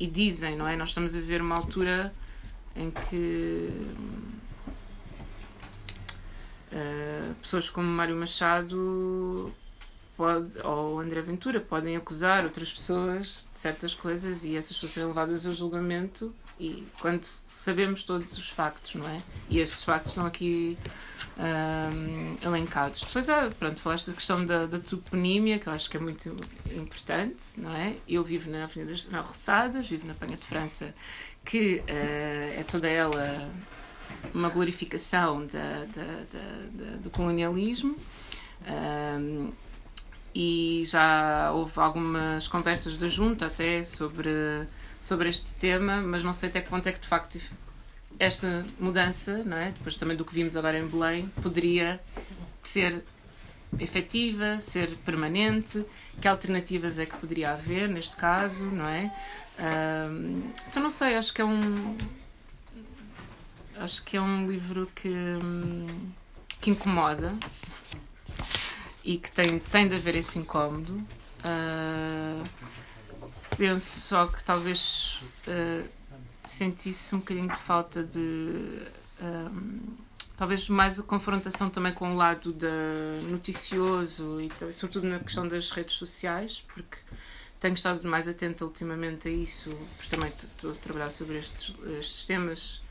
[0.00, 0.76] e, dizem não é?
[0.76, 2.12] Nós estamos a viver uma altura
[2.74, 3.70] em que
[6.70, 9.50] Uh, pessoas como Mário Machado
[10.18, 15.08] pode, ou André Ventura podem acusar outras pessoas de certas coisas e essas pessoas serem
[15.08, 19.22] levadas ao julgamento e quando sabemos todos os factos, não é?
[19.48, 20.76] E estes factos estão aqui
[21.38, 23.00] um, elencados.
[23.00, 26.34] Depois, pronto, falaste da questão da, da toponímia, que eu acho que é muito
[26.74, 27.94] importante, não é?
[28.08, 30.92] Eu vivo na Avenida das Roçadas, vivo na Penha de França,
[31.44, 33.48] que uh, é toda ela
[34.34, 37.96] uma glorificação da, da, do colonialismo.
[38.66, 39.52] Um,
[40.40, 44.30] e já houve algumas conversas da junta até sobre,
[45.00, 47.40] sobre este tema, mas não sei até que ponto é que de facto
[48.20, 49.72] esta mudança, não é?
[49.72, 52.00] depois também do que vimos agora em Belém, poderia
[52.62, 53.02] ser
[53.80, 55.84] efetiva, ser permanente,
[56.20, 59.12] que alternativas é que poderia haver neste caso, não é?
[59.58, 61.96] Um, então não sei, acho que é um
[63.80, 65.10] acho que é um livro que,
[66.60, 67.34] que incomoda
[69.08, 70.92] e que tem, tem de haver esse incómodo.
[71.40, 72.46] Uh,
[73.56, 75.88] penso só que talvez uh,
[76.44, 78.82] sentisse um bocadinho de falta de.
[79.22, 79.96] Um,
[80.36, 82.68] talvez mais a confrontação também com o lado da
[83.30, 86.98] noticioso e sobretudo na questão das redes sociais, porque
[87.58, 92.26] tenho estado mais atenta ultimamente a isso, porque também estou a trabalhar sobre estes, estes
[92.26, 92.82] temas.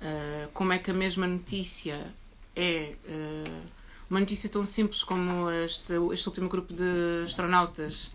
[0.00, 2.14] Uh, como é que a mesma notícia
[2.54, 3.76] é uh,
[4.08, 8.12] uma notícia tão simples como este, este último grupo de astronautas,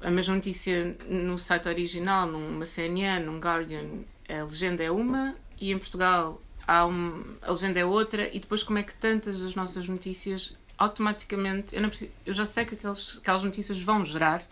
[0.00, 5.72] a mesma notícia no site original, numa CNN, num Guardian, a legenda é uma e
[5.72, 9.54] em Portugal há um, a legenda é outra e depois como é que tantas das
[9.54, 14.42] nossas notícias automaticamente, eu, preciso, eu já sei que aquelas, aquelas notícias vão gerar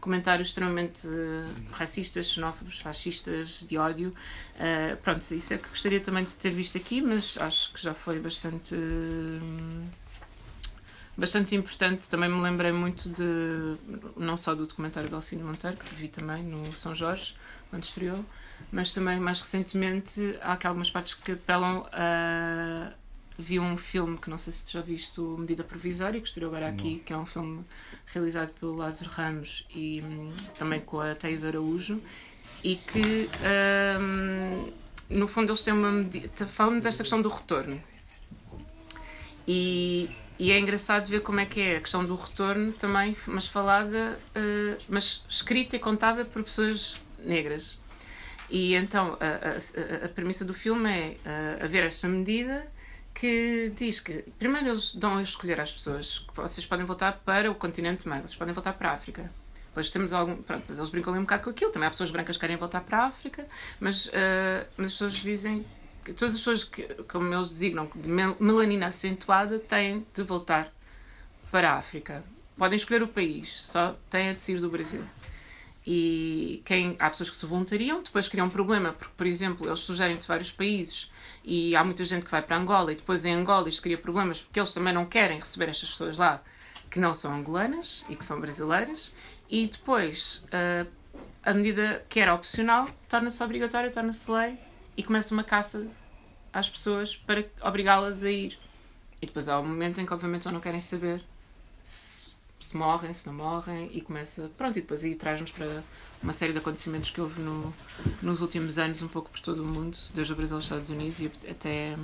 [0.00, 4.14] comentários extremamente uh, racistas, xenófobos, fascistas, de ódio.
[4.54, 7.92] Uh, pronto, isso é que gostaria também de ter visto aqui, mas acho que já
[7.92, 8.74] foi bastante.
[8.74, 9.84] Uh,
[11.16, 12.08] bastante importante.
[12.08, 13.76] Também me lembrei muito de,
[14.16, 17.34] não só do documentário de Alcino Monteiro, que vi também no São Jorge,
[17.70, 18.24] quando estreou,
[18.70, 22.92] mas também mais recentemente há aqui algumas partes que apelam a.
[23.36, 26.68] Vi um filme que não sei se tu já viste, Medida Provisória, que estreou agora
[26.68, 27.64] aqui, que é um filme
[28.06, 32.00] realizado pelo Lázaro Ramos e hum, também com a Thais Araújo,
[32.62, 33.28] e que
[33.98, 34.72] hum,
[35.10, 36.28] no fundo eles têm uma medida.
[36.46, 37.82] falam desta questão do retorno.
[39.48, 43.46] E e é engraçado ver como é que é a questão do retorno também, mas
[43.46, 47.78] falada, uh, mas escrita e contada por pessoas negras.
[48.50, 51.16] E então a, a, a premissa do filme é
[51.60, 52.66] uh, haver esta medida
[53.14, 57.50] que diz que primeiro eles dão a escolher às pessoas que vocês podem voltar para
[57.50, 59.30] o continente meio, vocês podem voltar para a África.
[59.68, 60.36] Depois temos algum.
[60.36, 61.70] Pronto, eles brincam ali um bocado com aquilo.
[61.72, 63.46] Também há pessoas brancas que querem voltar para a África,
[63.80, 64.10] mas, uh,
[64.76, 65.66] mas as pessoas dizem
[66.12, 70.72] todas as pessoas que, como eles designam, de melanina acentuada, têm de voltar
[71.50, 72.22] para a África.
[72.56, 75.04] Podem escolher o país, só têm de sair do Brasil.
[75.86, 79.80] E quem, há pessoas que se voluntariam, depois criam um problema, porque, por exemplo, eles
[79.80, 81.10] sugerem de vários países
[81.44, 84.40] e há muita gente que vai para Angola e depois em Angola isto cria problemas
[84.40, 86.42] porque eles também não querem receber estas pessoas lá
[86.90, 89.12] que não são angolanas e que são brasileiras.
[89.50, 90.90] E depois, uh,
[91.42, 94.58] a medida que era opcional torna-se obrigatória, torna-se lei
[94.96, 95.86] e começa uma caça
[96.52, 98.58] às pessoas para obrigá-las a ir.
[99.20, 101.24] E depois há um momento em que, obviamente, já não querem saber
[101.82, 104.50] se, se morrem, se não morrem, e começa.
[104.56, 105.82] Pronto, e depois aí traz-nos para
[106.22, 107.74] uma série de acontecimentos que houve no,
[108.22, 111.20] nos últimos anos, um pouco por todo o mundo, desde o Brasil aos Estados Unidos
[111.20, 111.96] e até.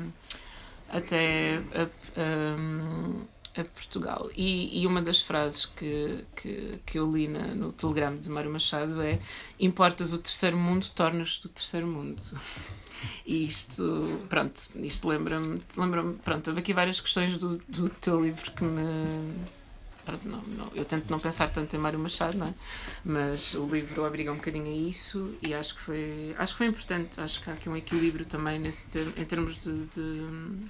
[0.88, 1.83] até a,
[2.20, 4.31] a, a Portugal.
[4.37, 8.51] E, e, uma das frases que, que, que eu li na, no telegrama de Mário
[8.51, 9.20] Machado é:
[9.59, 12.23] Importas o terceiro mundo, tornas-te o terceiro mundo.
[13.25, 18.51] E isto, pronto, isto lembra-me, lembra pronto, houve aqui várias questões do, do teu livro
[18.53, 19.05] que me.
[20.05, 22.55] Pronto, não, não, eu tento não pensar tanto em Mário Machado, não é?
[23.05, 26.66] Mas o livro obriga um bocadinho a isso e acho que foi, acho que foi
[26.66, 27.20] importante.
[27.20, 30.68] Acho que há aqui um equilíbrio também nesse em termos de, de,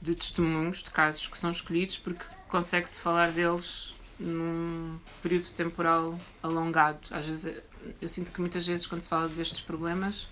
[0.00, 7.00] de testemunhos, de casos que são escolhidos, porque consegue-se falar deles num período temporal alongado.
[7.10, 7.62] Às vezes
[8.00, 10.26] eu sinto que muitas vezes quando se fala destes problemas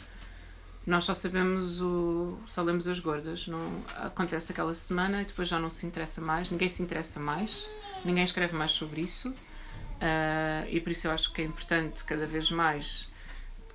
[0.87, 2.39] nós só sabemos o.
[2.47, 3.49] só lemos as gordas.
[3.49, 7.69] Não, acontece aquela semana e depois já não se interessa mais, ninguém se interessa mais,
[8.05, 9.31] ninguém escreve mais sobre isso.
[9.31, 13.09] Uh, e por isso eu acho que é importante cada vez mais.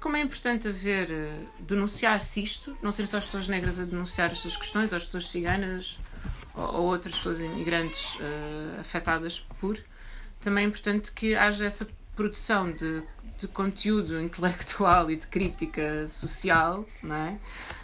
[0.01, 1.09] Como é importante haver.
[1.09, 5.05] Uh, denunciar-se isto, não serem só as pessoas negras a denunciar estas questões, ou as
[5.05, 5.97] pessoas ciganas
[6.53, 9.77] ou, ou outras pessoas imigrantes uh, afetadas por.
[10.41, 13.03] Também é importante que haja essa produção de
[13.41, 17.39] de conteúdo intelectual e de crítica social não é?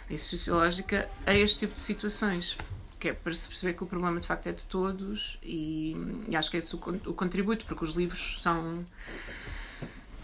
[0.08, 2.56] e sociológica a este tipo de situações.
[2.98, 5.96] que é para se perceber que o problema de facto é de todos e,
[6.28, 8.86] e acho que é esse o, o contributo, porque os livros são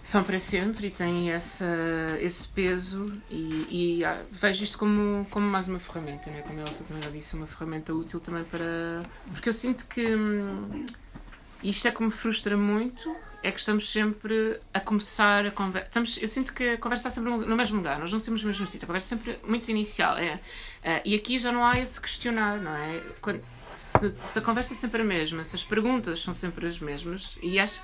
[0.04, 1.66] são para sempre e têm essa,
[2.20, 3.66] esse peso e,
[3.98, 6.42] e ah, vejo isto como, como mais uma ferramenta, né?
[6.42, 9.02] como a Elsa também já disse, uma ferramenta útil também para...
[9.32, 10.84] Porque eu sinto que hum,
[11.62, 15.88] isto é que me frustra muito, é que estamos sempre a começar a conversa.
[16.20, 18.66] Eu sinto que a conversa está sempre no mesmo lugar, nós não temos no mesmo
[18.66, 20.18] sítio, a conversa é sempre muito inicial.
[20.18, 23.02] É, uh, e aqui já não há esse questionar, não é?
[23.22, 23.42] Quando,
[23.74, 27.36] se, se, a conversa é sempre a mesma, se as perguntas são sempre as mesmas,
[27.42, 27.80] e acho,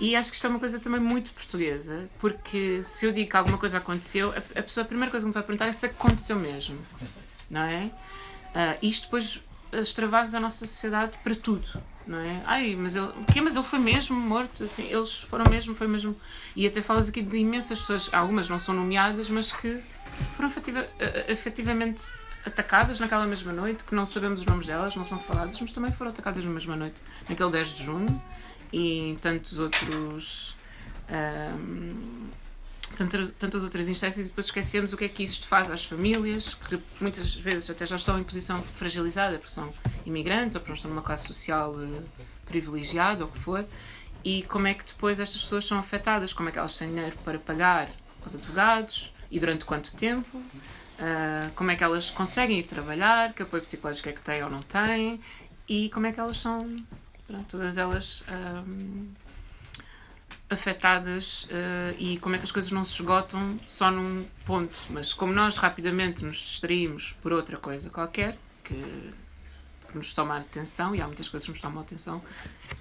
[0.00, 3.36] e acho que isto é uma coisa também muito portuguesa, porque se eu digo que
[3.36, 5.86] alguma coisa aconteceu, a, a pessoa, a primeira coisa que me vai perguntar é se
[5.86, 6.78] aconteceu mesmo,
[7.50, 7.90] não é?
[8.54, 11.68] Uh, isto depois extravasa a nossa sociedade para tudo,
[12.06, 12.42] não é?
[12.44, 16.16] Ai, mas ele, que, mas ele foi mesmo morto, assim, eles foram mesmo, foi mesmo.
[16.54, 19.80] E até falas aqui de imensas pessoas, algumas não são nomeadas, mas que
[20.36, 20.86] foram efetiva,
[21.28, 22.04] efetivamente
[22.44, 25.92] atacadas naquela mesma noite, que não sabemos os nomes delas, não são faladas, mas também
[25.92, 28.22] foram atacadas na mesma noite, naquele 10 de junho
[28.72, 30.56] e tantos outros.
[31.08, 32.28] Um,
[32.96, 36.54] tantas, tantas outras instâncias e depois esquecemos o que é que isso faz às famílias,
[36.54, 39.72] que muitas vezes até já estão em posição fragilizada, porque são
[40.06, 42.04] imigrantes ou porque estão numa classe social uh,
[42.46, 43.64] privilegiada ou o que for,
[44.22, 47.16] e como é que depois estas pessoas são afetadas, como é que elas têm dinheiro
[47.24, 47.90] para pagar
[48.24, 50.40] os advogados e durante quanto tempo,
[50.98, 54.50] uh, como é que elas conseguem ir trabalhar, que apoio psicológico é que têm ou
[54.50, 55.20] não têm,
[55.68, 56.58] e como é que elas são
[57.26, 58.24] pronto, todas elas
[58.66, 59.08] um,
[60.50, 64.78] afetadas uh, e como é que as coisas não se esgotam só num ponto.
[64.90, 69.12] Mas como nós rapidamente nos distraímos por outra coisa qualquer, que
[69.94, 72.22] nos toma atenção, e há muitas coisas que nos tomam atenção,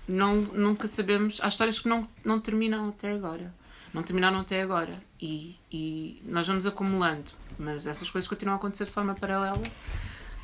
[0.07, 1.39] não, nunca sabemos.
[1.41, 3.53] Há histórias que não, não terminam até agora.
[3.93, 5.01] Não terminaram até agora.
[5.21, 7.31] E, e nós vamos acumulando.
[7.57, 9.61] Mas essas coisas continuam a acontecer de forma paralela.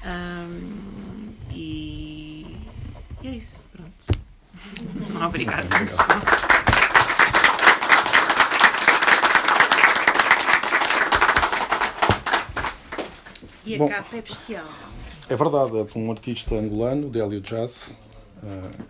[0.05, 2.09] Um, e
[3.21, 3.91] e é isso, pronto.
[5.27, 5.67] Obrigada.
[13.65, 14.65] E a Bom, capa é bestial.
[15.29, 17.93] É verdade, é de um artista angolano, Délio Jazz,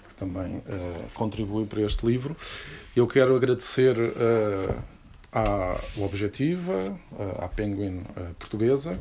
[0.08, 0.64] que também uh,
[1.14, 2.36] contribui para este livro.
[2.96, 4.84] Eu quero agradecer uh,
[5.32, 6.98] à Objetiva,
[7.40, 8.04] à Penguin
[8.38, 9.00] Portuguesa,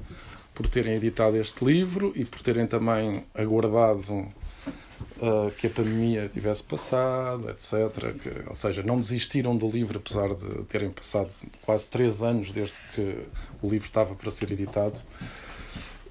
[0.55, 6.63] por terem editado este livro e por terem também aguardado uh, que a pandemia tivesse
[6.63, 8.13] passado, etc.
[8.21, 11.33] Que, ou seja, não desistiram do livro, apesar de terem passado
[11.63, 13.19] quase três anos desde que
[13.63, 14.99] o livro estava para ser editado.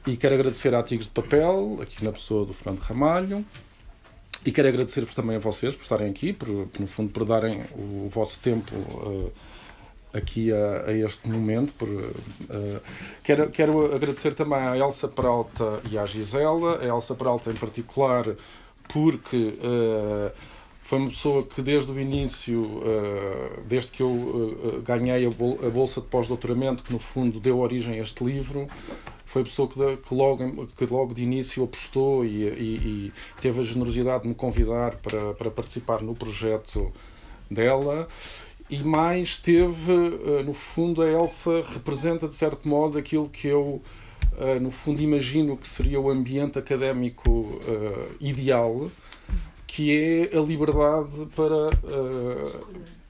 [0.06, 3.45] E quero agradecer a Tigres de Papel, aqui na pessoa do Fernando Ramalho.
[4.47, 8.07] E quero agradecer-vos também a vocês por estarem aqui, por, no fundo, por darem o
[8.10, 9.29] vosso tempo uh,
[10.13, 11.73] aqui a, a, este momento.
[11.73, 12.13] Por, uh,
[13.25, 16.79] quero, quero agradecer também à Elsa Peralta e à Gisela.
[16.79, 18.25] A Elsa Peralta, em particular,
[18.88, 20.31] porque uh,
[20.79, 22.81] foi uma pessoa que desde o início,
[23.67, 28.23] desde que eu ganhei a, bolsa de pós-doutoramento, que no fundo deu origem a este
[28.23, 28.69] livro,
[29.27, 33.59] foi a pessoa que, que, logo, que logo de início apostou e, e, e, teve
[33.59, 36.91] a generosidade de me convidar para, para participar no projeto
[37.49, 38.07] dela.
[38.69, 39.93] E mais teve,
[40.45, 43.81] no fundo, a Elsa representa de certo modo aquilo que eu
[44.37, 48.89] uh, no fundo, imagino que seria o ambiente académico uh, ideal,
[49.65, 49.97] que
[50.31, 51.69] é a liberdade para.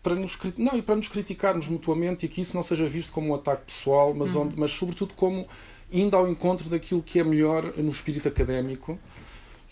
[0.04, 3.32] Para nos, não, e para nos criticarmos mutuamente e que isso não seja visto como
[3.32, 4.44] um ataque pessoal, mas, uhum.
[4.44, 5.46] onde, mas sobretudo como
[5.92, 9.00] indo ao encontro daquilo que é melhor no espírito académico,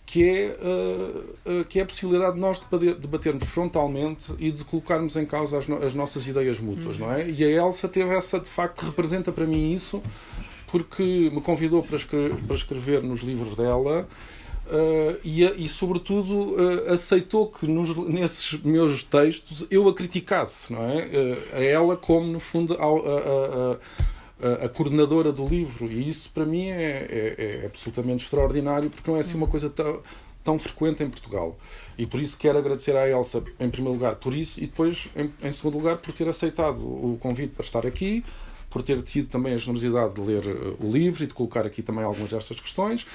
[0.06, 2.62] que é, uh, uh, que é a possibilidade de nós
[3.00, 7.28] debatermos frontalmente e de colocarmos em causa as, as nossas ideias mútuas, não é?
[7.28, 10.02] E a Elsa teve essa, de facto, representa para mim isso,
[10.68, 14.08] porque me convidou para escrever, para escrever nos livros dela.
[14.68, 20.82] Uh, e, e, sobretudo, uh, aceitou que nos, nesses meus textos eu a criticasse, não
[20.82, 21.06] é?
[21.06, 23.78] Uh, a ela, como no fundo a, a, a,
[24.42, 25.92] a, coordenadora do livro.
[25.92, 29.70] E isso para mim é, é, é, absolutamente extraordinário, porque não é assim uma coisa
[29.70, 30.02] tão,
[30.44, 31.58] tão frequente em Portugal.
[31.98, 35.32] E por isso quero agradecer à Elsa, em primeiro lugar, por isso, e depois, em,
[35.42, 38.24] em segundo lugar, por ter aceitado o convite para estar aqui
[38.76, 41.82] por ter tido também a generosidade de ler uh, o livro e de colocar aqui
[41.82, 43.08] também algumas destas questões.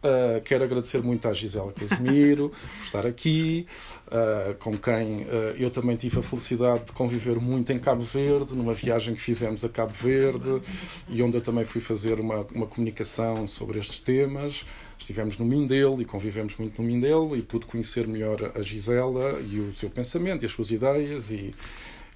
[0.00, 3.66] Uh, quero agradecer muito à Gisela Casimiro por estar aqui,
[4.06, 8.54] uh, com quem uh, eu também tive a felicidade de conviver muito em Cabo Verde,
[8.54, 10.62] numa viagem que fizemos a Cabo Verde
[11.08, 14.64] e onde eu também fui fazer uma, uma comunicação sobre estes temas.
[14.96, 19.58] Estivemos no Mindelo e convivemos muito no Mindelo e pude conhecer melhor a Gisela e
[19.58, 21.52] o seu pensamento e as suas ideias e,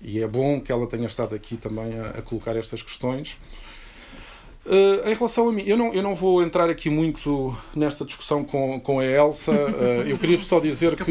[0.00, 3.38] e é bom que ela tenha estado aqui também a, a colocar estas questões.
[4.64, 8.44] Uh, em relação a mim, eu não, eu não vou entrar aqui muito nesta discussão
[8.44, 9.50] com, com a Elsa.
[9.50, 11.04] Uh, eu queria só dizer que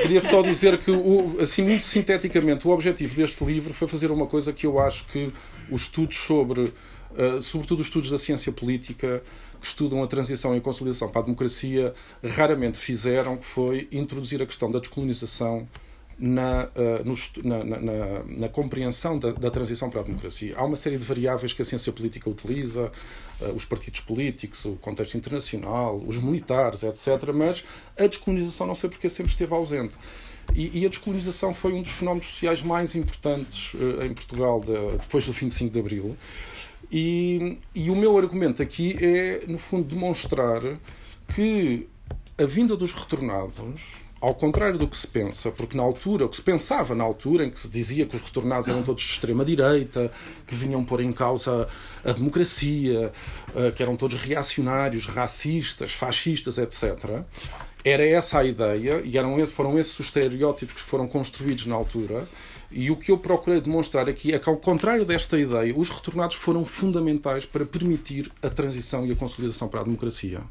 [0.00, 4.26] queria só dizer que o, assim muito sinteticamente o objetivo deste livro foi fazer uma
[4.26, 5.32] coisa que eu acho que
[5.68, 9.24] os estudos sobre, uh, sobretudo os estudos da ciência política
[9.60, 14.40] que estudam a transição e a consolidação para a democracia raramente fizeram, que foi introduzir
[14.40, 15.66] a questão da descolonização
[16.18, 17.14] na, uh, no,
[17.44, 20.54] na, na, na, compreensão da, da, transição para a democracia.
[20.56, 22.90] Há uma série de variáveis que a ciência política utiliza,
[23.40, 27.32] uh, os partidos políticos, o contexto internacional, os militares, etc.
[27.32, 27.64] Mas
[27.96, 29.96] a descolonização não sei porque sempre esteve ausente.
[30.54, 34.96] E, e a descolonização foi um dos fenómenos sociais mais importantes uh, em Portugal de,
[34.98, 36.16] depois do 25 de Abril.
[36.90, 40.62] E, e o meu argumento aqui é, no fundo, demonstrar
[41.34, 41.86] que
[42.38, 46.36] a vinda dos retornados ao contrário do que se pensa, porque na altura, o que
[46.36, 50.10] se pensava na altura em que se dizia que os retornados eram todos de extrema-direita,
[50.46, 51.68] que vinham pôr em causa
[52.04, 53.12] a democracia,
[53.54, 57.22] eh, que eram todos reacionários, racistas, fascistas, etc.,
[57.84, 61.76] era essa a ideia e eram esse, foram esses os estereótipos que foram construídos na
[61.76, 62.26] altura.
[62.70, 66.36] E o que eu procurei demonstrar aqui é que, ao contrário desta ideia, os retornados
[66.36, 70.42] foram fundamentais para permitir a transição e a consolidação para a democracia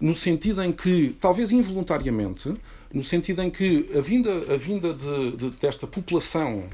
[0.00, 2.54] no sentido em que, talvez involuntariamente,
[2.92, 6.68] no sentido em que a vinda, a vinda de, de, desta população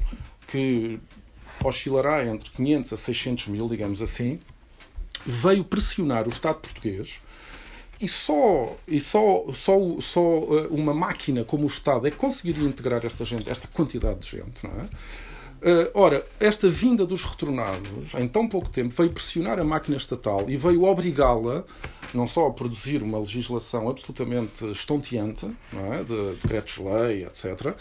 [0.47, 0.99] que
[1.63, 4.39] oscilará entre 500 a 600 mil, digamos assim,
[5.25, 7.21] veio pressionar o Estado português
[8.01, 12.67] e só, e só, só, só uh, uma máquina como o Estado é que conseguiria
[12.67, 14.87] integrar esta gente, esta quantidade de gente, não é?
[15.61, 20.49] Uh, ora, esta vinda dos retornados, em tão pouco tempo, veio pressionar a máquina estatal
[20.49, 21.63] e veio obrigá-la
[22.15, 26.03] não só a produzir uma legislação absolutamente estonteante, é?
[26.03, 27.75] de decretos-lei, etc.,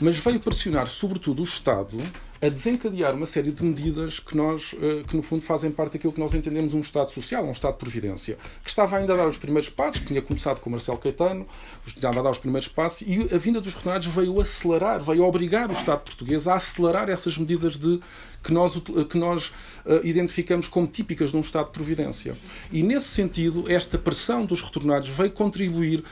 [0.00, 1.96] mas veio pressionar, sobretudo, o Estado
[2.40, 6.12] a desencadear uma série de medidas que nós, eh, que no fundo fazem parte daquilo
[6.12, 9.26] que nós entendemos um Estado social, um Estado de providência, que estava ainda a dar
[9.26, 11.46] os primeiros passos, que tinha começado com Marcelo Caetano,
[11.84, 15.68] estava a dar os primeiros passos, e a vinda dos retornados veio acelerar, veio obrigar
[15.68, 18.00] o Estado português a acelerar essas medidas de
[18.42, 18.80] que nós,
[19.10, 19.48] que nós
[19.84, 22.36] uh, identificamos como típicas de um Estado de providência.
[22.70, 26.04] E nesse sentido, esta pressão dos retornados veio contribuir.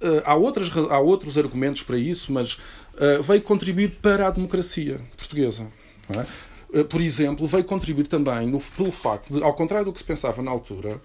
[0.00, 5.00] Uh, há, outras, há outros argumentos para isso, mas uh, veio contribuir para a democracia
[5.16, 5.66] portuguesa.
[6.08, 6.84] É?
[6.84, 10.40] por exemplo, veio contribuir também no, pelo facto de, ao contrário do que se pensava
[10.42, 11.00] na altura,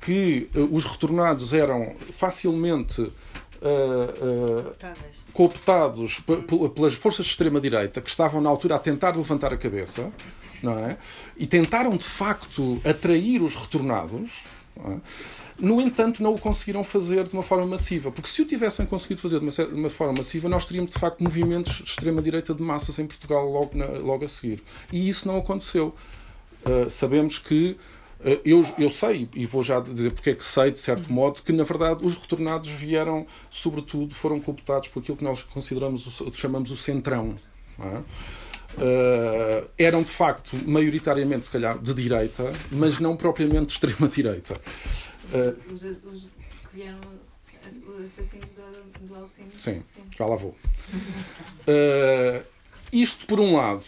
[0.00, 3.00] que os retornados eram facilmente
[3.62, 4.76] uh, uh,
[5.32, 6.20] cooptados
[6.74, 10.12] pelas forças de extrema-direita que estavam na altura a tentar levantar a cabeça
[10.62, 10.96] não é?
[11.36, 14.44] e tentaram de facto atrair os retornados.
[14.84, 15.00] É?
[15.58, 19.20] No entanto, não o conseguiram fazer de uma forma massiva, porque se o tivessem conseguido
[19.20, 22.62] fazer de uma, de uma forma massiva, nós teríamos de facto movimentos de extrema-direita de
[22.62, 24.62] massas em Portugal logo, na, logo a seguir.
[24.92, 25.94] E isso não aconteceu.
[26.62, 27.76] Uh, sabemos que
[28.20, 31.40] uh, eu, eu sei, e vou já dizer porque é que sei, de certo modo,
[31.40, 36.70] que na verdade os retornados vieram, sobretudo, foram cooptados por aquilo que nós consideramos, chamamos
[36.70, 37.34] o centrão.
[37.78, 38.02] É?
[38.76, 44.60] Uh, eram de facto maioritariamente, se calhar, de direita, mas não propriamente de extrema-direita.
[45.32, 46.98] Uh, os, os, que vieram
[48.06, 49.26] assassinos do, do.
[49.26, 49.82] Sim, sim,
[50.16, 50.54] já lá vou.
[51.66, 52.44] Uh,
[52.92, 53.82] isto, por um lado,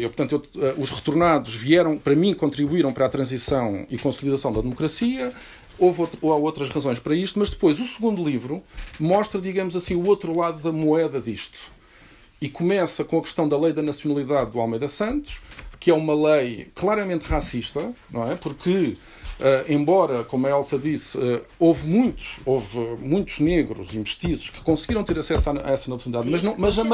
[0.00, 4.60] eu, portanto, eu, os retornados vieram, para mim, contribuíram para a transição e consolidação da
[4.60, 5.32] democracia.
[5.78, 8.62] Houve outro, há outras razões para isto, mas depois o segundo livro
[8.98, 11.58] mostra, digamos assim, o outro lado da moeda disto.
[12.40, 15.40] E começa com a questão da lei da nacionalidade do Almeida Santos,
[15.78, 18.34] que é uma lei claramente racista, não é?
[18.34, 18.96] Porque
[19.68, 25.02] embora, como a Elsa disse, uh, houve muitos, houve muitos negros e mestiços que conseguiram
[25.04, 26.84] ter acesso a, a essa nacionalidade, mas não, mas, a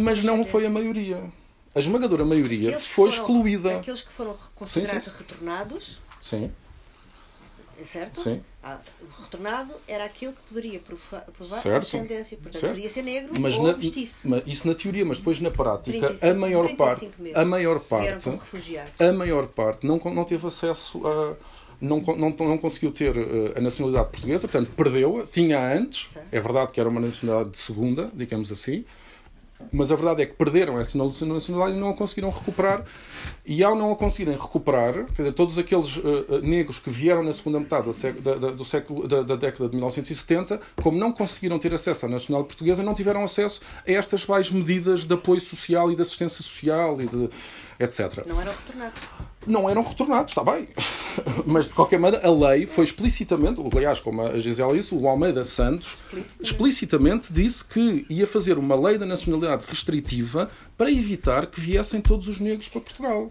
[0.00, 1.22] mas não foi a maioria.
[1.74, 3.78] A esmagadora maioria aqueles foi foram, excluída.
[3.78, 5.16] Aqueles que foram considerados sim, sim.
[5.18, 6.00] retornados.
[6.20, 6.50] Sim.
[7.84, 8.22] Certo?
[8.22, 8.40] Sim.
[8.62, 12.36] Ah, o retornado era aquilo que poderia provar, provar a descendência.
[12.36, 12.72] Portanto, certo.
[12.72, 14.28] poderia ser negro mas ou na, mestiço.
[14.28, 18.30] Mas isso na teoria, mas depois na prática, 35, a maior parte, a maior parte,
[19.00, 21.34] a maior parte não, não teve acesso a
[21.84, 26.72] não, não, não conseguiu ter uh, a nacionalidade portuguesa, portanto perdeu-a, tinha antes, é verdade
[26.72, 28.84] que era uma nacionalidade de segunda, digamos assim,
[29.72, 32.84] mas a verdade é que perderam essa nacionalidade e não a conseguiram recuperar.
[33.46, 37.32] E ao não a conseguirem recuperar, quer dizer, todos aqueles uh, negros que vieram na
[37.32, 37.88] segunda metade
[38.20, 42.08] da, da, do século, da, da, década de 1970, como não conseguiram ter acesso à
[42.08, 46.42] nacionalidade portuguesa, não tiveram acesso a estas mais medidas de apoio social e de assistência
[46.42, 47.28] social e de
[47.78, 48.24] etc.
[48.26, 49.00] Não eram retornados.
[49.46, 50.68] Não eram retornados, está bem.
[51.44, 55.44] Mas, de qualquer maneira, a lei foi explicitamente, aliás, como a Gisela disse, o Almeida
[55.44, 56.42] Santos explicitamente.
[56.42, 62.28] explicitamente disse que ia fazer uma lei da nacionalidade restritiva para evitar que viessem todos
[62.28, 63.30] os negros para Portugal.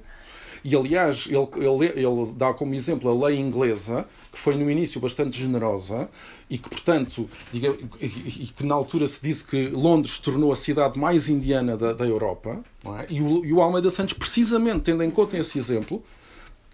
[0.64, 5.02] E, aliás, ele, ele, ele dá como exemplo a lei inglesa, que foi no início
[5.02, 6.10] bastante generosa
[6.50, 8.08] e que, portanto, diga, e,
[8.56, 12.64] que na altura se disse que Londres tornou a cidade mais indiana da, da Europa,
[13.00, 13.08] é?
[13.10, 16.02] e, o, e o Almeida Santos, precisamente tendo em conta esse exemplo,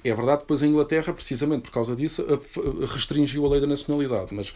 [0.03, 2.23] é verdade depois a Inglaterra, precisamente por causa disso,
[2.93, 4.53] restringiu a lei da nacionalidade, mas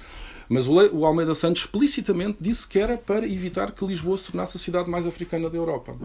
[0.50, 4.60] mas o Almeida Santos explicitamente disse que era para evitar que Lisboa se tornasse a
[4.60, 5.96] cidade mais africana da Europa.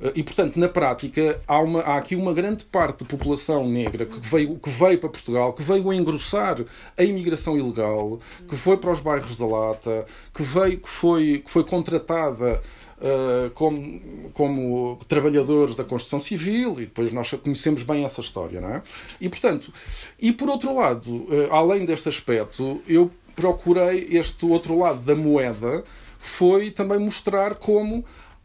[0.00, 4.06] Eh, e, portanto, na prática, há, uma, há aqui uma grande parte da população negra
[4.06, 6.58] que veio, que veio para Portugal, que veio a engrossar
[6.96, 11.50] a imigração ilegal, que foi para os bairros da Lata, que, veio, que, foi, que
[11.50, 12.60] foi contratada
[12.98, 18.74] uh, como, como trabalhadores da construção civil, e depois nós conhecemos bem essa história, não
[18.76, 18.82] é?
[19.20, 19.72] E, portanto,
[20.18, 25.84] e por outro lado, uh, além deste aspecto, eu procurei este outro lado da moeda,
[26.18, 28.04] foi também mostrar como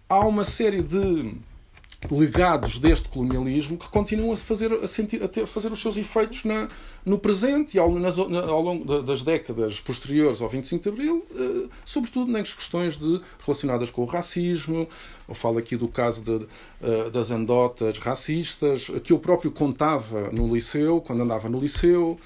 [0.09, 1.35] há uma série de
[2.11, 6.43] legados deste colonialismo que continuam a fazer, a sentir, a ter, fazer os seus efeitos
[6.43, 6.67] na,
[7.05, 11.67] no presente e ao, nas, ao longo das décadas posteriores ao 25 de Abril, eh,
[11.83, 14.87] sobretudo nas questões de, relacionadas com o racismo.
[15.27, 16.45] Eu falo aqui do caso de,
[16.81, 22.19] eh, das anedotas racistas, que eu próprio contava no liceu, quando andava no liceu.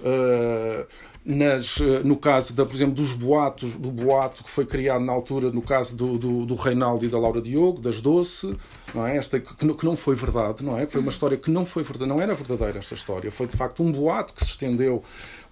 [0.00, 0.84] Uh,
[1.24, 5.12] nas, eh, no caso, da, por exemplo, dos boatos, do boato que foi criado na
[5.12, 8.54] altura, no caso do, do, do Reinaldo e da Laura Diogo, das Doce,
[8.94, 9.16] não é?
[9.16, 10.86] Esta que, que não foi verdade, não é?
[10.86, 13.82] Foi uma história que não foi verdade, não era verdadeira esta história, foi de facto
[13.82, 15.02] um boato que se estendeu,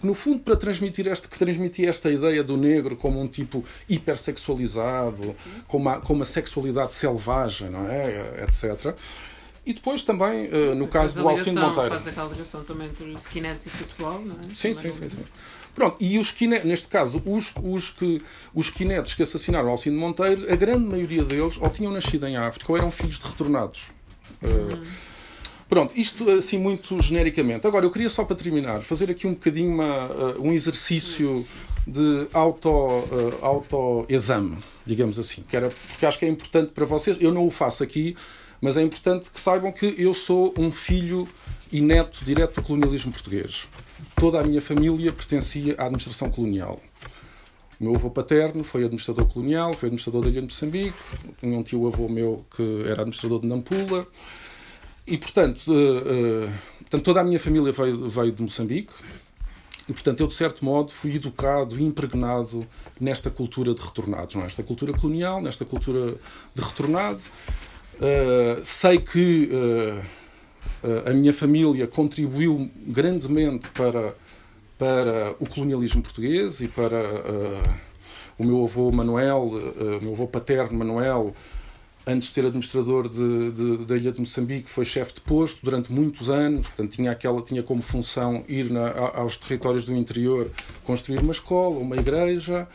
[0.02, 5.34] no fundo para transmitir esta, que transmitia esta ideia do negro como um tipo hipersexualizado,
[5.68, 8.44] com uma, com uma sexualidade selvagem, não é?
[8.44, 8.94] Etc.
[9.64, 11.88] E depois também, uh, no caso do Alcino Monteiro.
[11.88, 14.54] Faz aquela ligação também entre skinheads e futebol, não é?
[14.54, 15.24] Sim, sim, sim, sim.
[15.74, 18.20] Pronto, e os skinheads, neste caso, os, os, que,
[18.54, 22.70] os skinheads que assassinaram Alcino Monteiro, a grande maioria deles ou tinham nascido em África
[22.70, 23.84] ou eram filhos de retornados.
[24.42, 24.84] Uh,
[25.72, 27.66] Pronto, isto assim muito genericamente.
[27.66, 31.48] Agora, eu queria só para terminar fazer aqui um bocadinho uma, uh, um exercício
[31.86, 37.16] de auto, uh, auto-exame, digamos assim, que era, porque acho que é importante para vocês.
[37.18, 38.14] Eu não o faço aqui,
[38.60, 41.26] mas é importante que saibam que eu sou um filho
[41.72, 43.66] e neto direto do colonialismo português.
[44.16, 46.80] Toda a minha família pertencia à administração colonial.
[47.80, 50.94] O meu avô paterno foi administrador colonial, foi administrador da Ilha de Moçambique,
[51.38, 54.06] tinha um tio-avô meu que era administrador de Nampula,
[55.04, 58.92] e portanto, uh, uh, portanto toda a minha família veio, veio de Moçambique,
[59.88, 62.66] e, portanto, eu, de certo modo, fui educado e impregnado
[63.00, 64.62] nesta cultura de retornados, não é?
[64.62, 66.14] Cultura colonial, nesta cultura
[66.54, 67.20] de retornado.
[67.96, 70.02] Uh, sei que uh,
[71.06, 74.14] a minha família contribuiu grandemente para,
[74.78, 77.74] para o colonialismo português e para uh,
[78.38, 81.34] o meu avô Manuel, o meu avô paterno Manuel,
[82.06, 85.92] antes de ser administrador de, de, da ilha de Moçambique, foi chefe de posto durante
[85.92, 90.50] muitos anos, portanto tinha aquela tinha como função ir na, aos territórios do interior
[90.82, 92.66] construir uma escola, uma igreja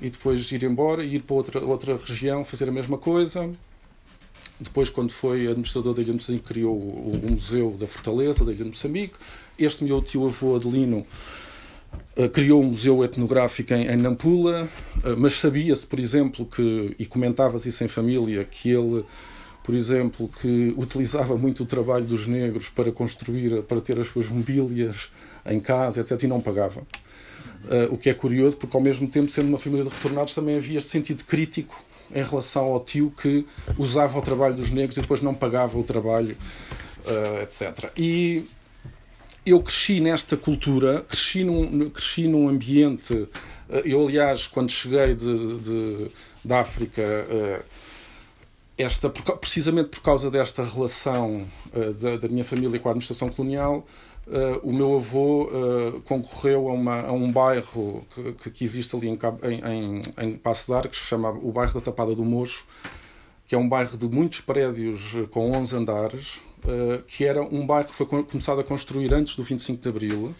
[0.00, 3.50] e depois ir embora ir para outra outra região fazer a mesma coisa.
[4.60, 8.52] Depois, quando foi administrador da Ilha de Moçambique, criou o, o Museu da Fortaleza da
[8.52, 9.14] Ilha de Moçambique.
[9.58, 11.06] Este meu tio-avô Adelino
[12.16, 17.06] uh, criou um museu etnográfico em, em Nampula, uh, mas sabia-se, por exemplo, que, e
[17.06, 19.02] comentava-se isso em família, que ele,
[19.64, 24.28] por exemplo, que utilizava muito o trabalho dos negros para construir, para ter as suas
[24.28, 25.08] mobílias
[25.46, 26.80] em casa, etc., e não pagava.
[27.64, 30.56] Uh, o que é curioso, porque ao mesmo tempo, sendo uma família de retornados, também
[30.56, 31.82] havia sentido crítico
[32.14, 33.46] em relação ao tio que
[33.78, 36.36] usava o trabalho dos negros e depois não pagava o trabalho,
[37.06, 37.90] uh, etc.
[37.96, 38.44] E
[39.46, 43.14] eu cresci nesta cultura, cresci num, cresci num ambiente.
[43.14, 43.28] Uh,
[43.84, 46.10] eu, aliás, quando cheguei de, de,
[46.44, 47.02] de África.
[47.02, 47.64] Uh,
[48.78, 51.46] esta, precisamente por causa desta relação
[52.00, 53.86] da, da minha família com a administração colonial,
[54.30, 58.06] Uh, o meu avô uh, concorreu a, uma, a, um bairro
[58.40, 61.74] que, que existe ali em, em, em Passo de Arcos, que se chama o bairro
[61.74, 62.64] da Tapada do Mocho,
[63.48, 66.40] que é um bairro de muitos prédios uh, com 11 andares,
[67.08, 70.34] que era um bairro que foi começado a construir antes do 25 de Abril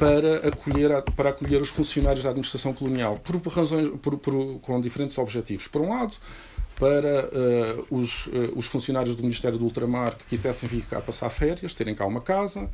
[0.00, 5.16] para acolher, para acolher os funcionários da administração colonial, por razões, por, por, com diferentes
[5.16, 5.68] objetivos.
[5.68, 6.12] Por um lado,
[6.74, 7.30] para
[7.88, 12.04] os, os funcionários do Ministério do Ultramar que quisessem vir cá passar férias, terem cá
[12.04, 12.68] uma casa,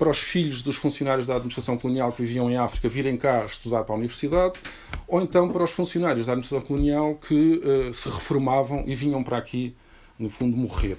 [0.00, 3.84] para os filhos dos funcionários da administração colonial que viviam em África virem cá estudar
[3.84, 4.58] para a universidade,
[5.06, 9.36] ou então para os funcionários da administração colonial que uh, se reformavam e vinham para
[9.36, 9.74] aqui,
[10.18, 10.96] no fundo, morrer.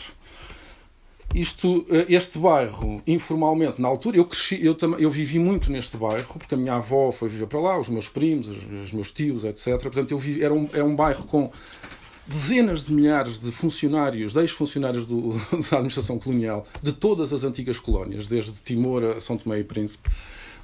[1.33, 6.37] Isto, uh, este bairro, informalmente, na altura, eu cresci, eu, eu vivi muito neste bairro,
[6.37, 9.43] porque a minha avó foi viver para lá, os meus primos, os, os meus tios,
[9.43, 9.81] etc.
[9.81, 11.51] Portanto, eu vivi, era um, é um bairro com
[12.28, 15.05] dezenas de milhares de funcionários, de ex-funcionários
[15.69, 20.09] da administração colonial de todas as antigas colónias, desde Timor a São Tomé e Príncipe.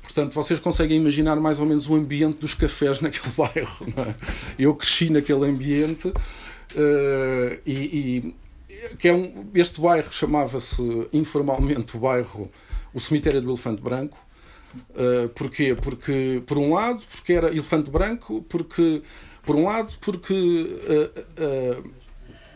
[0.02, 3.88] Portanto, vocês conseguem imaginar mais ou menos o ambiente dos cafés naquele bairro.
[3.98, 4.16] É?
[4.58, 8.36] Eu cresci naquele ambiente uh, e, e,
[8.98, 12.50] que é um, este bairro chamava-se informalmente o bairro
[12.94, 14.18] o cemitério do Elefante Branco.
[14.92, 15.76] Uh, porquê?
[15.76, 19.02] Porque, por um lado, porque era Elefante Branco, porque
[19.48, 21.92] por um lado, porque uh, uh,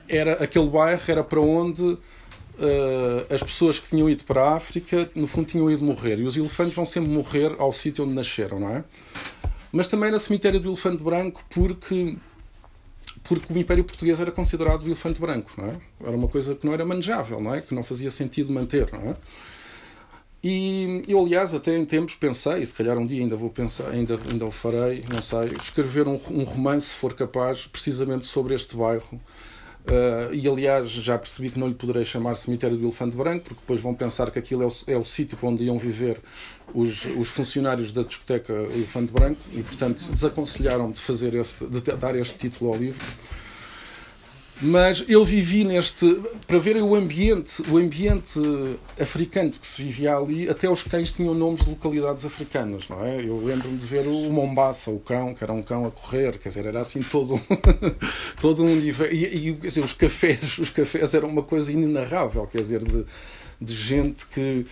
[0.09, 1.99] era aquele bairro era para onde uh,
[3.33, 6.19] as pessoas que tinham ido para a África, no fundo, tinham ido morrer.
[6.19, 8.83] E os elefantes vão sempre morrer ao sítio onde nasceram, não é?
[9.71, 12.17] Mas também era cemitério do Elefante Branco porque
[13.23, 15.75] porque o Império Português era considerado o elefante branco, não é?
[16.03, 17.61] Era uma coisa que não era manejável, não é?
[17.61, 19.15] Que não fazia sentido manter, não é?
[20.43, 24.19] E eu, aliás, até em tempos pensei, se calhar um dia ainda vou pensar, ainda,
[24.29, 28.75] ainda o farei, não sei, escrever um, um romance, se for capaz, precisamente sobre este
[28.75, 29.21] bairro.
[29.81, 33.61] Uh, e aliás, já percebi que não lhe poderei chamar Cemitério do Elefante Branco, porque
[33.61, 36.19] depois vão pensar que aquilo é o, é o sítio onde iam viver
[36.73, 42.15] os, os funcionários da discoteca Elefante Branco, e portanto desaconselharam-me de, fazer este, de dar
[42.15, 43.03] este título ao livro.
[44.61, 46.21] Mas eu vivi neste.
[46.45, 48.39] Para verem o ambiente, o ambiente
[48.99, 53.25] africano que se vivia ali, até os cães tinham nomes de localidades africanas, não é?
[53.25, 56.49] Eu lembro-me de ver o Mombasa, o cão, que era um cão a correr, quer
[56.49, 57.41] dizer, era assim todo,
[58.39, 59.11] todo um nível.
[59.11, 63.03] E, e dizer, os cafés, os cafés eram uma coisa inenarrável, quer dizer, de,
[63.59, 64.63] de gente que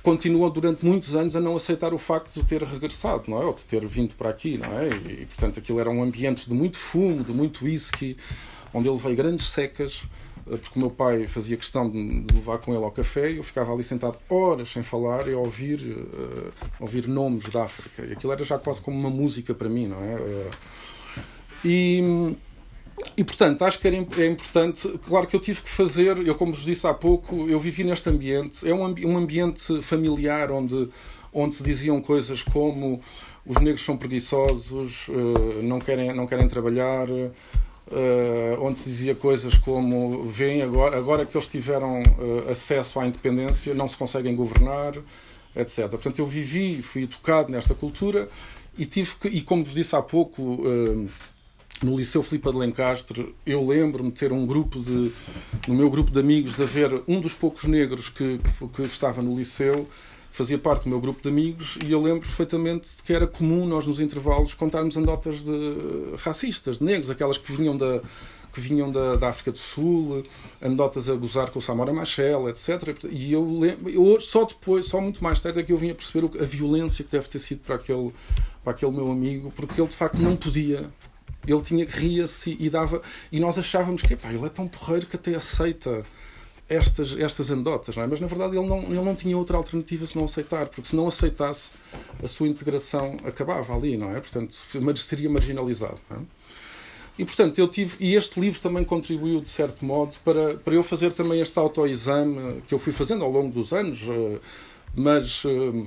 [0.00, 3.44] continua durante muitos anos a não aceitar o facto de ter regressado, não é?
[3.44, 4.88] Ou de ter vindo para aqui, não é?
[4.88, 8.16] E, portanto, aquilo era um ambiente de muito fumo, de muito whisky,
[8.76, 10.02] onde ele veio grandes secas,
[10.46, 13.42] eh, porque o meu pai fazia questão de levar com ele ao café e eu
[13.42, 18.04] ficava ali sentado horas sem falar e a ouvir, uh, ouvir nomes da África.
[18.04, 20.16] E aquilo era já quase como uma música para mim, não é?
[20.16, 20.50] Uh,
[21.64, 22.36] e,
[23.16, 24.86] e portanto, acho que era, é importante.
[25.06, 28.10] Claro que eu tive que fazer, eu como vos disse há pouco, eu vivi neste
[28.10, 28.68] ambiente.
[28.68, 30.86] É um, um ambiente familiar onde,
[31.32, 33.00] onde se diziam coisas como
[33.46, 35.06] os negros são preguiçosos,
[35.62, 37.06] não, querem, não querem trabalhar
[37.88, 43.06] Uh, onde se dizia coisas como vem agora, agora que eles tiveram uh, acesso à
[43.06, 44.92] independência, não se conseguem governar,
[45.54, 45.88] etc.
[45.90, 48.28] Portanto, eu vivi, fui educado nesta cultura
[48.76, 51.08] e tive que, e como vos disse há pouco, uh,
[51.80, 55.12] no Liceu Filipe de Lencastre, eu lembro-me de ter um grupo de,
[55.68, 59.22] no meu grupo de amigos, de haver um dos poucos negros que, que, que estava
[59.22, 59.86] no liceu
[60.36, 63.86] fazia parte do meu grupo de amigos e eu lembro perfeitamente que era comum nós
[63.86, 68.02] nos intervalos contarmos anedotas de racistas, de negros, aquelas que vinham da
[68.52, 70.22] que vinham da, da África do Sul,
[70.62, 73.04] anedotas a gozar com o Samora Machel, etc.
[73.10, 75.94] E eu lembro, eu, só depois, só muito mais tarde é que eu vim a
[75.94, 78.14] perceber a violência que deve ter sido para aquele,
[78.64, 80.88] para aquele meu amigo, porque ele de facto não podia.
[81.46, 83.02] Ele tinha ria-se e dava.
[83.30, 86.04] E nós achávamos que ele é tão porreiro que até aceita
[86.68, 88.06] estas, estas anedotas, é?
[88.06, 90.96] mas na verdade ele não, ele não tinha outra alternativa se não aceitar, porque se
[90.96, 91.72] não aceitasse
[92.22, 94.20] a sua integração acabava ali, não é?
[94.20, 94.52] Portanto,
[94.96, 96.00] seria marginalizado.
[96.10, 96.16] É?
[97.18, 100.82] E portanto, eu tive, e este livro também contribuiu de certo modo para, para eu
[100.82, 104.38] fazer também este autoexame que eu fui fazendo ao longo dos anos, eh,
[104.94, 105.86] mas uh,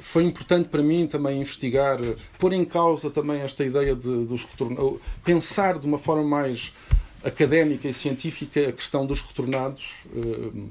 [0.00, 1.98] foi importante para mim também investigar,
[2.38, 6.72] pôr em causa também esta ideia de, dos retornados, pensar de uma forma mais
[7.26, 10.04] académica e científica a questão dos retornados.
[10.14, 10.70] Uh,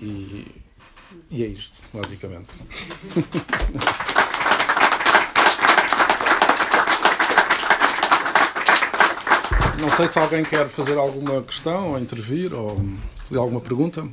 [0.00, 0.46] e,
[1.30, 2.54] e é isto, basicamente.
[9.80, 12.78] Não sei se alguém quer fazer alguma questão ou intervir ou
[13.34, 14.06] alguma pergunta.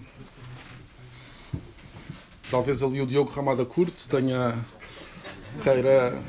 [2.49, 4.55] Talvez ali o Diogo Ramada Curto tenha
[5.61, 6.23] queira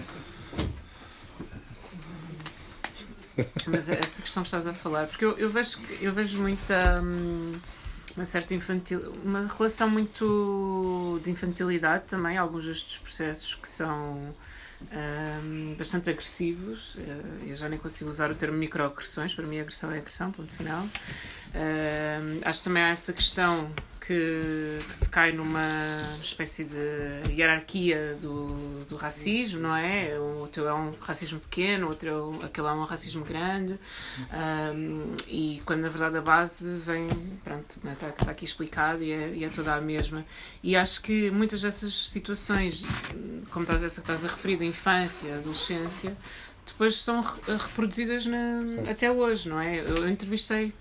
[3.66, 7.00] Mas é essa questão que estás a falar, porque eu, eu vejo, eu vejo muita.
[7.02, 7.52] Hum,
[8.16, 9.14] uma certa infantil.
[9.24, 14.34] uma relação muito de infantilidade também, alguns destes processos que são.
[14.92, 16.94] Um, bastante agressivos.
[16.94, 20.52] Uh, eu já nem consigo usar o termo microagressões, para mim, agressão é agressão, ponto
[20.52, 20.84] final.
[20.84, 23.72] Uh, acho que também há essa questão
[24.08, 25.60] que, que, se cai numa
[26.18, 30.18] espécie de hierarquia do, do racismo, não é?
[30.18, 33.78] O outro é um racismo pequeno, o outro é aquele é um racismo grande,
[34.32, 37.06] um, e quando na verdade a base vem,
[37.44, 40.24] pronto, né, está, está aqui explicado e é, e é, toda a mesma.
[40.62, 42.82] E acho que muitas dessas situações,
[43.50, 46.16] como estás, essa que estás a referir, da infância, adolescência,
[46.64, 49.80] depois são reproduzidas na, até hoje, não é?
[49.80, 50.72] Eu entrevistei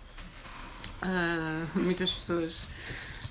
[1.03, 2.65] uh, muitas pessoas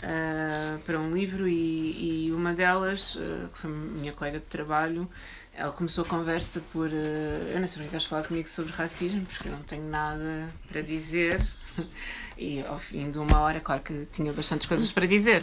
[0.02, 5.08] uh, para um livro e, e uma delas, uh, que foi minha colega de trabalho,
[5.54, 6.88] ela começou a conversa por.
[6.88, 10.48] Uh, eu não sei porque queres falar comigo sobre racismo, porque eu não tenho nada
[10.68, 11.44] para dizer.
[12.38, 15.42] E ao fim de uma hora, claro que tinha bastantes coisas para dizer.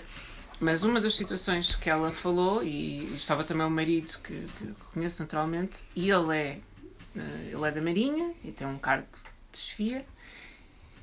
[0.60, 5.24] Mas uma das situações que ela falou, e estava também o marido que, que conheço
[5.24, 6.60] naturalmente, e ele é,
[7.51, 9.08] ele é da Marinha e tem um cargo
[9.51, 10.06] de desfia,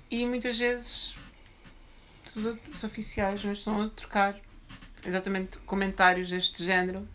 [0.08, 1.16] e muitas vezes
[2.36, 4.36] os oficiais não estão a trocar
[5.04, 7.06] exatamente comentários deste género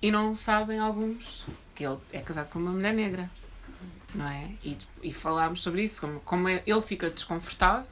[0.00, 3.30] e não sabem alguns que ele é casado com uma mulher negra,
[4.14, 4.50] não é?
[4.64, 7.86] E, e falámos sobre isso, como, como é, ele fica desconfortável,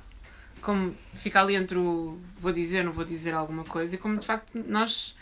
[0.60, 4.26] como fica ali entre o vou dizer, não vou dizer alguma coisa, e como de
[4.26, 5.14] facto nós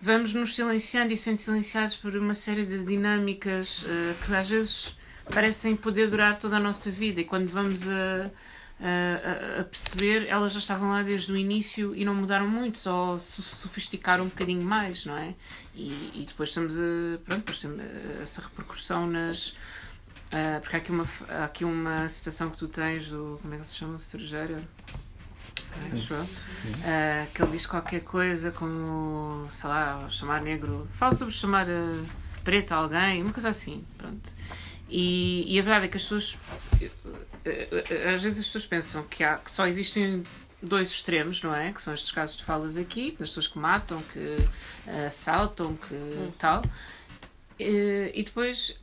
[0.00, 4.96] vamos nos silenciando e sendo silenciados por uma série de dinâmicas uh, que às vezes
[5.32, 8.30] parecem poder durar toda a nossa vida, e quando vamos a
[8.80, 13.18] a, a, perceber, elas já estavam lá desde o início e não mudaram muito, só
[13.18, 15.34] sofisticaram um bocadinho mais, não é?
[15.74, 17.18] E, e depois estamos a.
[17.24, 17.80] Pronto, depois temos
[18.22, 19.48] essa repercussão nas.
[20.28, 23.38] Uh, porque há aqui, uma, há aqui uma citação que tu tens do.
[23.42, 23.98] Como é que se chama?
[23.98, 24.56] Cerejeiro?
[25.92, 26.22] Acho eu.
[26.22, 30.86] Uh, que ele diz qualquer coisa como, sei lá, chamar negro.
[30.92, 32.06] Fala sobre chamar uh,
[32.44, 33.84] preto a alguém, uma coisa assim.
[33.96, 34.30] Pronto.
[34.88, 36.38] E, e a verdade é que as pessoas
[36.80, 36.90] eh,
[38.14, 40.22] às vezes as pessoas pensam que, há, que só existem
[40.62, 41.72] dois extremos, não é?
[41.72, 45.94] Que são estes casos que falas aqui, das pessoas que matam, que uh, assaltam, que
[45.94, 46.32] hum.
[46.38, 46.62] tal.
[47.58, 48.78] E, e depois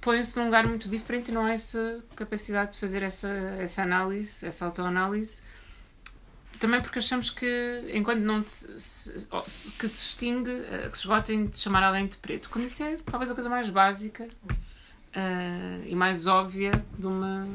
[0.00, 4.44] põem-se num lugar muito diferente e não há essa capacidade de fazer essa, essa análise,
[4.46, 5.42] essa autoanálise.
[6.58, 11.46] Também porque achamos que, enquanto não se, se, que se extingue, eh, que se esgotem
[11.46, 15.94] de chamar alguém de preto, quando isso é talvez a coisa mais básica uh, e
[15.94, 17.48] mais óbvia de uma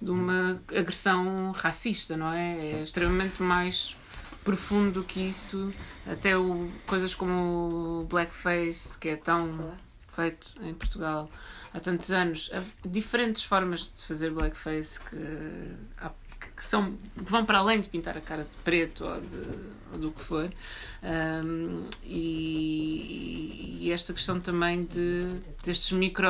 [0.00, 2.58] de uma agressão racista, não é?
[2.58, 3.96] É extremamente mais
[4.44, 5.72] profundo do que isso.
[6.06, 9.72] Até o, coisas como o blackface, que é tão
[10.08, 11.30] feito em Portugal
[11.72, 12.50] há tantos anos.
[12.52, 15.16] Há diferentes formas de fazer blackface que,
[16.56, 19.42] que, são, que vão para além de pintar a cara de preto ou, de,
[19.92, 20.52] ou do que for.
[21.02, 26.28] Um, e, e, esta questão também de, destes micro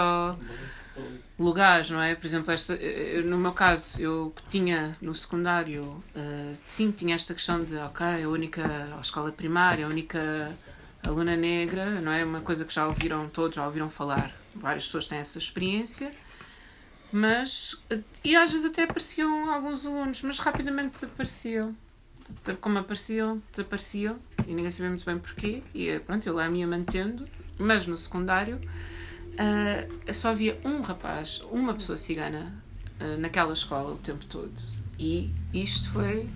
[1.39, 2.15] lugares, não é?
[2.15, 7.15] Por exemplo, esta, eh, eh, no meu caso, eu tinha no secundário, uh, sim, tinha
[7.15, 8.63] esta questão de, ok, a única,
[8.97, 10.57] a escola primária, a única
[11.03, 12.25] aluna negra, não é?
[12.25, 14.35] Uma coisa que já ouviram todos, já ouviram falar.
[14.55, 16.13] Várias pessoas têm essa experiência.
[17.11, 17.77] Mas,
[18.25, 21.77] e às vezes até apareciam alguns alunos, mas rapidamente desapareciam.
[22.61, 25.63] Como apareciam, desapareciam, e ninguém sabia muito bem porquê.
[25.75, 27.29] E pronto, eu lá me ia mantendo.
[27.59, 28.59] Mas no secundário,
[29.35, 32.55] uh, só havia um rapaz, uma pessoa cigana
[33.01, 34.53] uh, naquela escola o tempo todo.
[34.99, 36.29] E isto foi.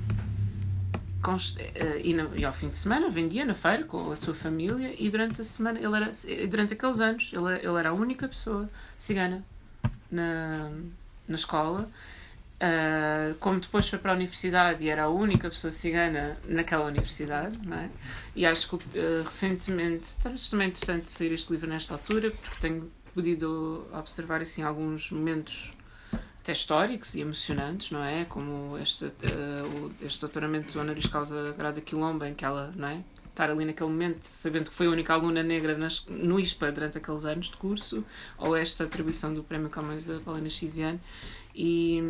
[1.22, 1.58] Const...
[1.58, 4.94] Uh, e, no, e, ao fim de semana vendia na feira com a sua família
[4.98, 6.10] e durante a semana ele era
[6.48, 9.44] durante aqueles anos ele, ele era a única pessoa cigana
[10.10, 10.70] na,
[11.26, 11.90] na escola
[12.56, 17.58] Uh, como depois foi para a universidade e era a única pessoa cigana naquela universidade,
[17.62, 17.90] não é?
[18.34, 22.90] E acho que uh, recentemente está também interessante sair este livro nesta altura, porque tenho
[23.14, 25.74] podido observar assim alguns momentos
[26.40, 28.24] até históricos e emocionantes, não é?
[28.24, 33.02] Como este, uh, este doutoramento honoris causa Grada Quilomba, em que ela, não é?
[33.28, 36.96] Estar ali naquele momento, sabendo que foi a única aluna negra nas, no ISPA durante
[36.96, 38.02] aqueles anos de curso,
[38.38, 40.98] ou esta atribuição do Prémio Camões da Paulina Chiziane
[41.56, 42.02] e,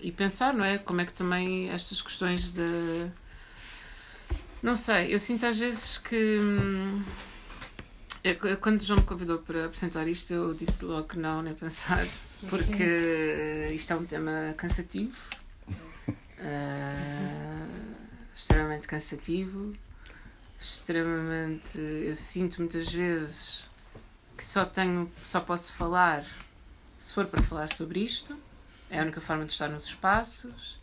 [0.00, 0.76] e pensar, não é?
[0.76, 3.08] Como é que também estas questões de.
[4.60, 6.40] Não sei, eu sinto às vezes que.
[8.24, 11.54] Eu, quando o João me convidou para apresentar isto, eu disse logo que não, nem
[11.54, 12.04] pensar,
[12.50, 15.16] porque isto é um tema cansativo,
[15.68, 16.14] uh,
[18.34, 19.76] extremamente cansativo,
[20.58, 21.78] extremamente.
[21.78, 23.70] Eu sinto muitas vezes
[24.36, 26.24] que só tenho, só posso falar
[26.98, 28.36] se for para falar sobre isto
[28.90, 30.78] é a única forma de estar nos espaços.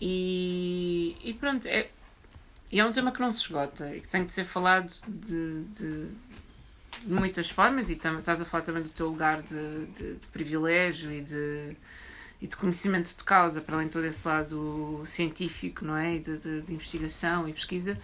[0.00, 1.88] E, e pronto, é,
[2.72, 6.08] é um tema que não se esgota e que tem de ser falado de, de,
[7.04, 7.90] de muitas formas.
[7.90, 11.76] E tam, estás a falar também do teu lugar de, de privilégio e de,
[12.44, 16.18] e de conhecimento de causa, para além de todo esse lado científico, não é?
[16.18, 17.98] De, de, de investigação e pesquisa.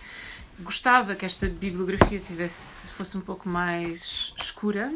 [0.61, 4.95] Gostava que esta bibliografia tivesse, fosse um pouco mais escura.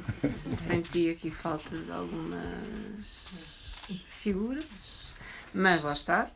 [0.60, 5.14] Senti aqui falta de algumas figuras,
[5.54, 6.28] mas lá está.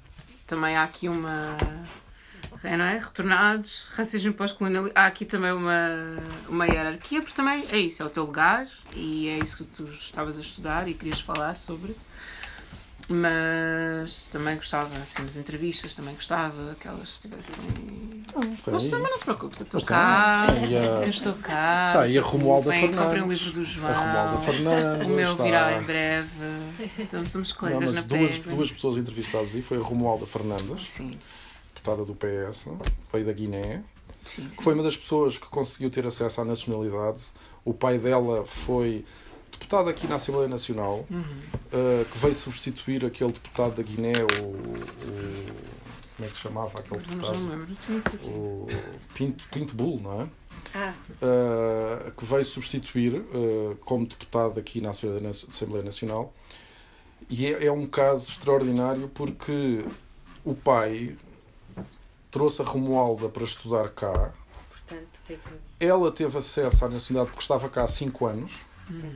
[0.47, 1.55] Também há aqui uma.
[2.65, 2.99] É, não é?
[2.99, 4.91] Retornados, racismo pós-colonial.
[4.95, 6.17] Há aqui também uma,
[6.49, 9.85] uma hierarquia, porque também é isso, é o teu lugar e é isso que tu
[9.85, 11.95] estavas a estudar e querias falar sobre.
[13.11, 17.55] Mas também gostava, assim, das entrevistas, também gostava que elas estivessem.
[18.71, 20.47] Mas também não te preocupes, eu estou cá.
[20.51, 20.55] a-
[21.05, 21.93] Eu estou cá.
[21.95, 23.39] Tá aí a Romualda Bem, Comprei um Fernandes.
[23.39, 23.89] livro do João.
[23.89, 25.07] A Romualda Fernandes.
[25.09, 26.29] O meu está- virá em breve.
[26.99, 28.55] Então somos Não, colegas mas na duas, pega.
[28.57, 31.19] duas pessoas entrevistadas aí foi a Romualda Fernandes, Sim,
[31.75, 32.69] deputada do PS,
[33.11, 33.83] veio da Guiné,
[34.25, 34.57] sim, sim.
[34.57, 37.23] que foi uma das pessoas que conseguiu ter acesso à nacionalidade.
[37.65, 39.05] O pai dela foi
[39.53, 41.23] deputado aqui na Assembleia Nacional, Uhum.
[41.23, 45.69] uh, que veio substituir aquele deputado da Guiné, o, o-
[46.17, 47.39] como é que se chamava aquele não deputado?
[47.39, 47.77] me lembro.
[47.77, 48.27] Tinha isso aqui.
[48.29, 48.67] O
[49.15, 50.29] Pinto, Pinto Bull, não é?
[50.75, 50.93] Ah,
[51.23, 56.33] Uh, que veio substituir uh, como deputado aqui na Assembleia Na- Assembleia Nacional.
[57.31, 59.85] E é, é um caso extraordinário porque
[60.45, 61.17] o pai
[62.31, 64.33] trouxe a Romualda para estudar cá.
[64.71, 65.41] portanto, teve.
[65.81, 68.59] Ela teve acesso à nacionalidade porque estava cá há 5 anos, não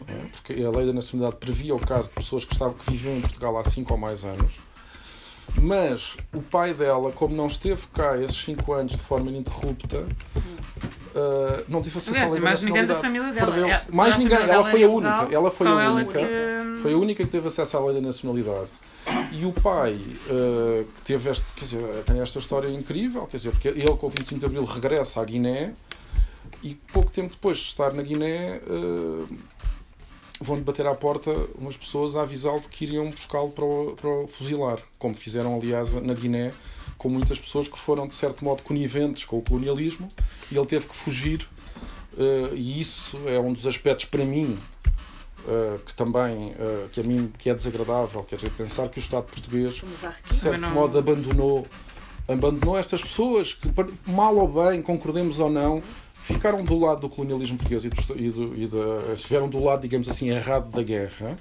[0.08, 0.14] é?
[0.32, 3.20] porque a lei da nacionalidade previa o caso de pessoas que, estavam, que viviam em
[3.20, 4.52] Portugal há 5 ou mais anos.
[5.60, 11.64] Mas o pai dela, como não esteve cá esses 5 anos de forma ininterrupta, uh,
[11.68, 13.46] não teve acesso Aliás, à lei da mais ninguém da família dela.
[13.52, 13.68] Perdeu.
[13.68, 15.08] É, mais ninguém, ela foi é a única.
[15.10, 16.18] ilegal, Ela foi a única.
[16.18, 18.70] que- Foi a única que teve acesso à lei da nacionalidade.
[19.32, 23.50] E o pai, uh, que teve este, quer dizer, tem esta história incrível, quer dizer,
[23.50, 25.74] porque ele com o 25 de Abril regressa à Guiné
[26.62, 29.28] e pouco tempo depois de estar na Guiné uh,
[30.42, 34.08] vão-lhe bater à porta umas pessoas a avisá-lo de que iriam buscá-lo para, o- para
[34.10, 36.52] o fuzilar, como fizeram aliás na Guiné
[36.98, 40.08] com muitas pessoas que foram de certo modo coniventes com o colonialismo
[40.50, 41.48] e ele teve que fugir
[42.14, 44.56] uh, e isso é um dos aspectos para mim
[45.46, 49.02] uh, que também uh, que a mim que é desagradável, quer dizer, pensar que o
[49.02, 49.72] Estado português
[50.30, 51.66] de certo não- modo abandonou
[52.28, 53.68] abandonou estas pessoas que
[54.06, 55.82] mal ou bem concordemos ou não
[56.22, 59.82] ficaram do lado do colonialismo português e, do, e, do, e da, estiveram do lado
[59.82, 61.36] digamos assim errado da guerra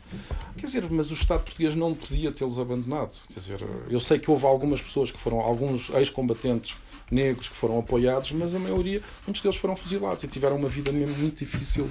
[0.58, 3.60] quer dizer mas o Estado português não podia tê-los abandonado quer dizer
[3.90, 6.76] eu sei que houve algumas pessoas que foram alguns ex-combatentes
[7.12, 10.92] negros que foram apoiados mas a maioria muitos deles foram fuzilados e tiveram uma vida
[10.92, 11.88] mesmo muito difícil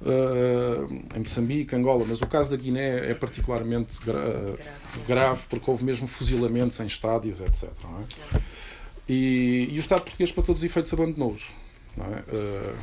[0.00, 4.58] uh, em Moçambique, Angola, mas o caso da Guiné é particularmente gra- uh,
[5.06, 7.64] grave porque houve mesmo fuzilamentos em estádios, etc.
[8.34, 8.40] é?
[9.08, 11.54] E, e o Estado português, para todos os efeitos, abandonou-os.
[11.96, 12.18] Não é?
[12.20, 12.76] Uh,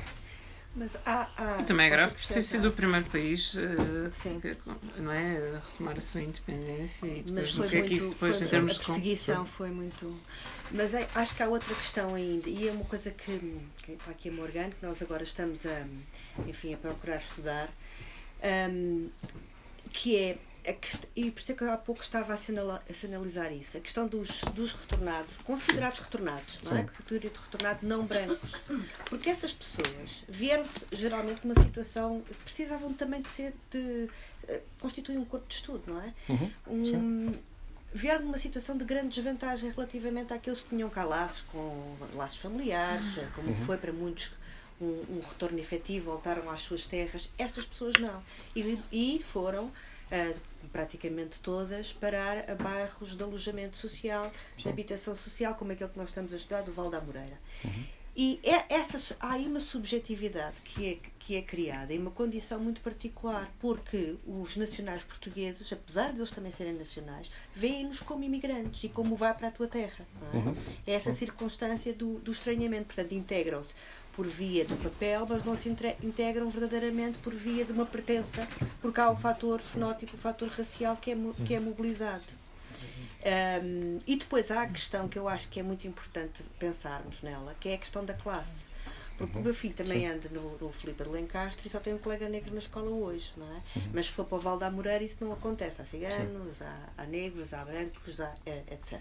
[0.76, 1.28] Mas há.
[1.38, 4.40] há E também é grave por ter sido o primeiro país eh, Sim.
[4.40, 4.58] que-
[4.98, 7.90] não é, a retomar a sua independência e Mas depois não foi sei o que
[7.92, 10.20] muito, isso depois foi- em termos a de perseguição foi muito.
[10.72, 14.10] Mas é- acho que há outra questão ainda, e é uma coisa que, que está
[14.12, 15.86] aqui a Morgana, que nós agora estamos a,
[16.48, 17.70] enfim, a procurar estudar,
[18.72, 19.10] hum,
[19.92, 20.38] que é,
[20.68, 23.78] a quest- e por isso é que há pouco estava a, assinala- a sinalizar isso,
[23.78, 26.82] a questão dos, dos retornados, considerados retornados, não é?
[26.82, 26.88] Sim.
[26.88, 28.54] Categoria de retornado não brancos.
[29.10, 34.10] Porque essas pessoas vieram geralmente numa situação que precisavam também de ser, de,
[34.48, 36.14] eh, constituir um corpo de estudo, não é?
[36.30, 37.40] uhum, um, Sim.
[37.94, 43.06] vieram numa situação de grande desvantagem relativamente àqueles que tinham cá laços com laços familiares,
[43.36, 43.58] como Uhum.
[43.58, 44.32] foi para muitos
[44.82, 44.86] um,
[45.18, 47.30] um retorno efetivo, voltaram às suas terras.
[47.38, 48.22] Estas pessoas não.
[48.56, 49.72] E, e foram
[50.12, 50.34] ah,
[50.68, 56.10] praticamente todas parar a bairros de alojamento social, de habitação social, como aquele que nós
[56.10, 57.38] estamos a estudar, do Val da Moreira.
[58.16, 62.60] E é essa, há aí uma subjetividade que é, que é criada em uma condição
[62.60, 68.84] muito particular, porque os nacionais portugueses, apesar de eles também serem nacionais, veem-nos como imigrantes
[68.84, 70.06] e como vai para a tua terra.
[70.32, 70.38] é?
[70.38, 70.56] Uhum.
[70.86, 72.86] É essa circunstância do, do estranhamento.
[72.86, 73.74] Portanto, integram-se
[74.16, 78.48] por via do papel, mas não se integram verdadeiramente por via de uma pertença,
[78.82, 82.24] porque há o fator fenótipo, o fator racial que é, que é mobilizado.
[83.26, 87.56] Um, e depois há a questão que eu acho que é muito importante pensarmos nela,
[87.60, 88.74] que é a questão da classe.
[89.18, 92.00] Porque o meu filho também anda no, no Filipe de Lencastre e só tem um
[92.00, 93.62] colega negro na escola hoje, não é?
[93.94, 95.82] Mas se for para o Val da Moreira isso não acontece.
[95.82, 99.00] Há ciganos, há, há negros, há brancos, há, eh, etc.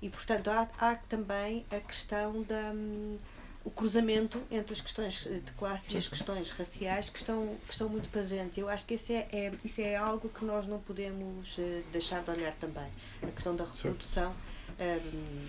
[0.00, 3.18] E portanto há, há também a questão da hum,
[3.64, 7.72] o cruzamento entre as questões eh, de classe e as questões raciais que estão, que
[7.72, 8.58] estão muito presentes.
[8.58, 12.22] Eu acho que isso é, é- isso é algo que nós não podemos eh, deixar
[12.22, 12.88] de olhar também.
[13.22, 14.34] A questão da reprodução
[14.78, 15.46] hum,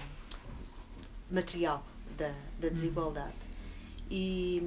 [1.30, 1.84] material
[2.18, 3.34] da, da desigualdade.
[4.10, 4.62] E,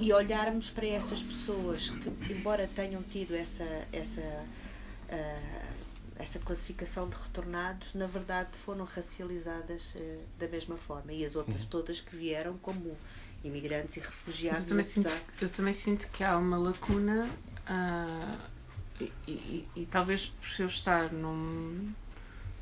[0.00, 4.22] e olharmos para estas pessoas que, embora tenham tido essa, essa,
[5.10, 5.72] ah,
[6.18, 11.12] essa classificação de retornados, na verdade foram racializadas eh, da mesma forma.
[11.12, 12.96] E as outras todas que vieram como
[13.44, 14.62] imigrantes e refugiados.
[14.62, 15.10] Eu também, sinto,
[15.40, 17.28] eu também sinto que há uma lacuna
[17.66, 18.38] ah,
[19.00, 21.92] e, e- e talvez por eu estar num.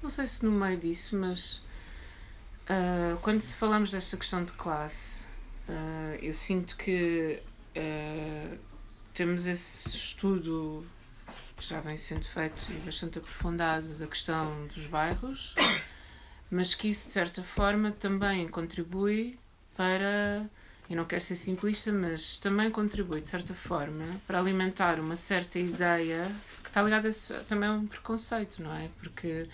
[0.02, 1.62] Não sei se no meio disso, mas
[2.68, 5.24] ah, quando se falamos desta questão de classe,
[5.68, 7.40] ah, eu sinto que
[9.12, 10.84] temos esse estudo
[11.56, 15.54] que já vem sendo feito e bastante aprofundado da questão dos bairros,
[16.50, 19.38] mas que isso, de certa forma, também contribui
[19.76, 20.48] para
[20.88, 25.58] e não quero ser simplista, mas também contribui, de certa forma, para alimentar uma certa
[25.58, 26.30] ideia
[26.62, 27.08] que está ligada
[27.48, 28.90] também a um preconceito, não é?
[28.98, 29.48] Porque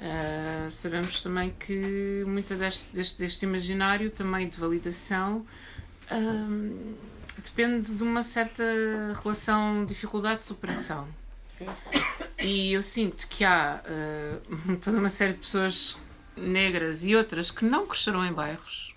[0.00, 5.44] uh, sabemos também que muito deste, deste, deste, imaginário também de validação
[6.10, 6.96] uh,
[7.42, 8.62] depende de uma certa
[9.22, 9.84] relação
[11.64, 12.26] dificuldade-superação.
[12.38, 15.96] E eu sinto que há uh, toda uma série de pessoas
[16.36, 18.94] negras e outras que não cresceram em bairros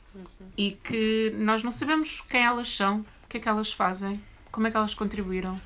[0.57, 4.67] e que nós não sabemos quem elas são, o que é que elas fazem, como
[4.67, 5.59] é que elas contribuíram,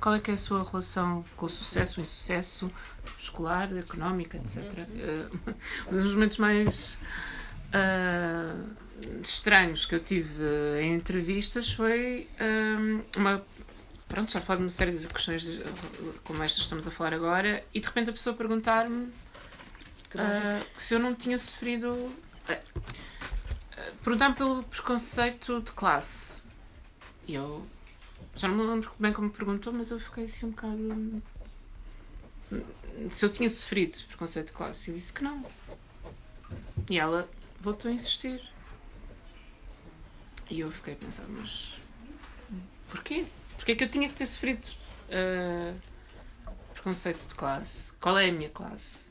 [0.00, 2.70] qual é que é a sua relação com o sucesso, o insucesso
[3.18, 4.62] escolar, económico, etc.
[4.62, 5.54] Uh,
[5.90, 6.98] um dos momentos mais
[7.72, 8.74] uh,
[9.22, 10.44] estranhos que eu tive
[10.80, 13.42] em entrevistas foi um, uma
[14.14, 15.58] pronto, já falo de uma série de questões de,
[16.22, 20.94] como estas que estamos a falar agora, e de repente a pessoa perguntar-me uh, se
[20.94, 21.90] eu não tinha sofrido.
[21.92, 22.82] Uh,
[24.04, 26.40] Perguntar-me pelo preconceito de classe.
[27.26, 27.66] E eu
[28.36, 31.22] já não me lembro bem como me perguntou, mas eu fiquei assim um bocado.
[33.10, 34.90] Se eu tinha sofrido preconceito de classe.
[34.90, 35.44] Eu disse que não.
[36.88, 37.28] E ela
[37.60, 38.40] voltou a insistir.
[40.48, 41.74] E eu fiquei a pensar, mas
[42.88, 43.26] porquê?
[43.64, 44.62] Porquê é que eu tinha que ter sofrido
[45.08, 45.74] uh,
[46.74, 47.94] preconceito de classe?
[47.94, 49.04] Qual é a minha classe?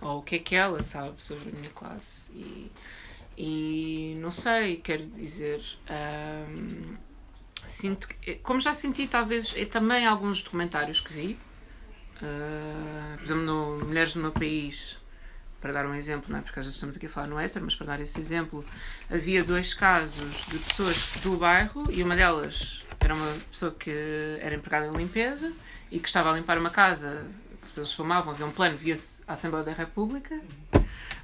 [0.00, 2.22] Ou o que é que ela sabe sobre a minha classe?
[2.32, 2.72] E
[3.36, 5.60] e não sei, quero dizer.
[5.90, 6.96] Um,
[7.66, 11.38] sinto que, como já senti, talvez, também alguns documentários que vi,
[12.22, 14.96] uh, por exemplo, no Mulheres do Meu País,
[15.60, 16.42] para dar um exemplo, não é?
[16.42, 18.64] porque às vezes estamos aqui a falar no éter, mas para dar esse exemplo,
[19.10, 23.90] havia dois casos de pessoas do bairro e uma delas era uma pessoa que
[24.40, 25.52] era empregada em limpeza
[25.90, 27.26] e que estava a limpar uma casa,
[27.76, 30.40] eles fumavam, havia um plano, via-se a Assembleia da República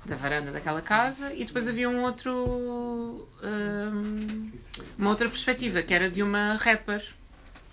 [0.05, 4.51] da varanda daquela casa e depois havia um outro um,
[4.99, 7.05] uma outra perspectiva que era de uma rapper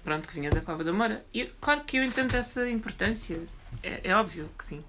[0.04, 1.26] pronto que vinha da Cova da Moura.
[1.34, 3.40] E claro que eu entendo essa importância
[3.82, 4.84] é, é óbvio que sim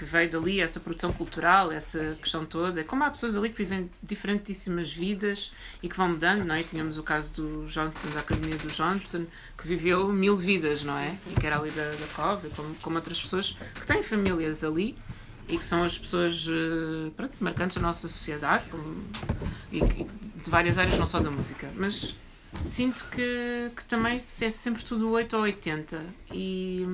[0.00, 2.82] que veio dali essa produção cultural essa questão toda.
[2.84, 6.62] Como há pessoas ali que vivem diferentíssimas vidas e que vão mudando não é?
[6.62, 9.26] Tínhamos o caso do Johnson da Academia do Johnson
[9.58, 11.18] que viveu mil vidas não é?
[11.30, 14.96] E que era ali da, da Cova como, como outras pessoas que têm famílias ali
[15.46, 19.04] e que são as pessoas eh, pronto, marcantes da nossa sociedade como,
[19.70, 21.68] e, de várias áreas, não só da música.
[21.76, 22.14] Mas
[22.64, 26.00] sinto que, que também é sempre tudo 8 ou 80
[26.32, 26.86] e,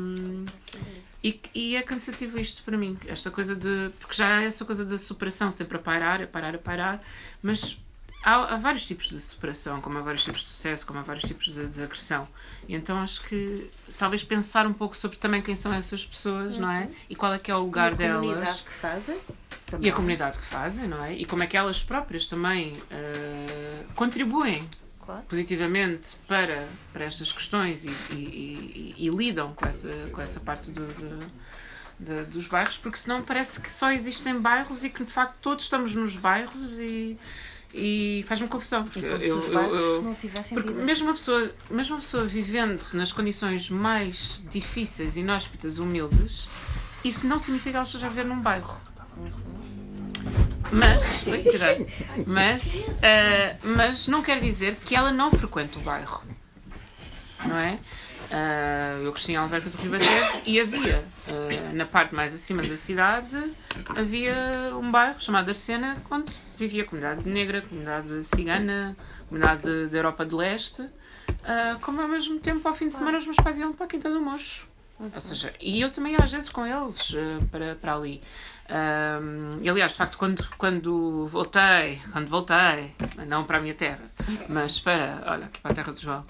[1.27, 3.91] e, e, é cansativo isto para mim, esta coisa de.
[3.99, 7.03] Porque já há essa coisa da superação, sempre a pairar, a pairar, a pairar,
[7.43, 7.77] mas
[8.23, 11.25] há, há, vários tipos de separação, como há vários tipos de sucesso, como há vários
[11.25, 12.29] tipos de, de, agressão.
[12.69, 13.69] E então acho que
[13.99, 16.63] talvez pensar um pouco sobre também quem são essas pessoas, uhum.
[16.63, 16.83] não é?
[16.83, 16.95] Uhum.
[17.11, 18.25] E qual é que é o lugar delas.
[18.25, 19.21] E a comunidade que fazem.
[19.67, 19.87] Também.
[19.89, 21.13] E a comunidade que fazem, não é?
[21.13, 24.69] E como é que elas próprias também uh, contribuem
[25.07, 25.23] claro.
[25.29, 30.71] positivamente para, para estas questões e, e, e, e, lidam com essa, com essa parte
[30.71, 31.31] do, do
[31.99, 35.65] de, dos bairros, porque senão parece que só existem bairros e que de facto todos
[35.65, 37.17] estamos nos bairros e
[37.75, 38.85] e faz-me confusão.
[38.85, 40.17] Porque, eu, eu, eu,
[40.55, 46.49] porque mesmo uma, pessoa, mesmo uma pessoa vivendo nas condições mais difíceis, inóspitas, humildes,
[47.05, 48.81] isso não significa que ela esteja a viver num bairro.
[50.73, 51.25] Mas,
[52.27, 56.23] mas, uh, mas não quer dizer que ela não frequente o bairro.
[57.45, 57.79] Não é?
[58.27, 62.77] Uh, eu cresci em Alverca do Ribatejo e havia, uh, na parte mais acima da
[62.77, 63.37] cidade,
[63.89, 64.35] havia
[64.75, 69.97] um bairro chamado Arcena, onde vivia a comunidade negra, a comunidade cigana, a comunidade da
[69.97, 73.59] Europa de Leste, uh, como ao mesmo tempo, ao fim de semana, os meus pais
[73.59, 74.67] iam para a Quinta do Mocho.
[74.99, 77.15] Ou seja, e eu também ia às vezes com eles
[77.51, 78.23] para, para ali.
[78.69, 82.95] Um, e aliás, de facto, quando, quando voltei, quando voltei,
[83.27, 84.03] não para a minha terra,
[84.49, 86.25] mas para, olha, aqui para a terra do João,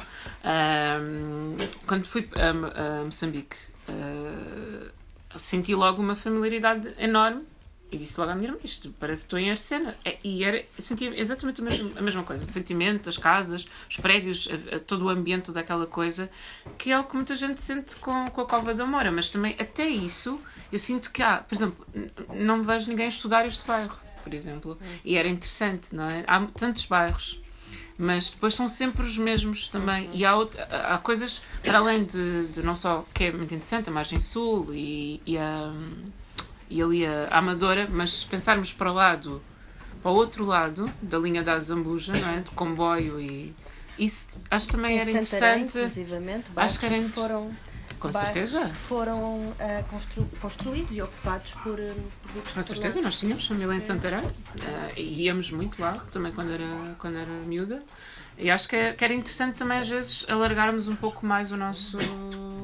[0.44, 1.56] um,
[1.86, 3.56] quando fui a, a Moçambique,
[3.88, 4.90] uh,
[5.38, 7.44] senti logo uma familiaridade enorme
[7.90, 9.96] e disse logo à minha irmã: Isto parece que estou em Arcena.
[10.04, 13.96] É, e era, sentia exatamente a mesma, a mesma coisa: o sentimento, as casas, os
[13.96, 16.28] prédios, a, a, todo o ambiente daquela coisa,
[16.76, 19.12] que é o que muita gente sente com, com a Cova da Moura.
[19.12, 20.40] Mas também, até isso,
[20.72, 21.86] eu sinto que há, por exemplo,
[22.34, 24.78] não vejo ninguém estudar este bairro, por exemplo.
[25.04, 26.24] E era interessante, não é?
[26.26, 27.40] Há tantos bairros
[27.98, 30.08] mas depois são sempre os mesmos também.
[30.08, 30.14] Uhum.
[30.14, 33.88] E há, outra, há coisas, para além de, de, não só que é muito interessante,
[33.88, 35.72] a margem sul e, e a
[36.68, 39.42] e ali a, a Amadora, mas se pensarmos para o lado,
[40.02, 42.40] para o outro lado da linha da Zambuja, não é?
[42.40, 43.54] do comboio e
[43.98, 45.78] isso acho também em era Santarém, interessante.
[46.54, 47.50] Acho que era foram
[47.98, 48.66] Com certeza.
[48.66, 49.54] que foram uh,
[49.90, 54.32] constru construídos e ocupados por, uh, por Com certeza, nós tínhamos família em Santarém uh,
[54.96, 57.82] e íamos muito lá, também quando era, quando era miúda.
[58.38, 61.56] E acho que, é, que era interessante também, às vezes, alargarmos um pouco mais o
[61.56, 61.96] nosso.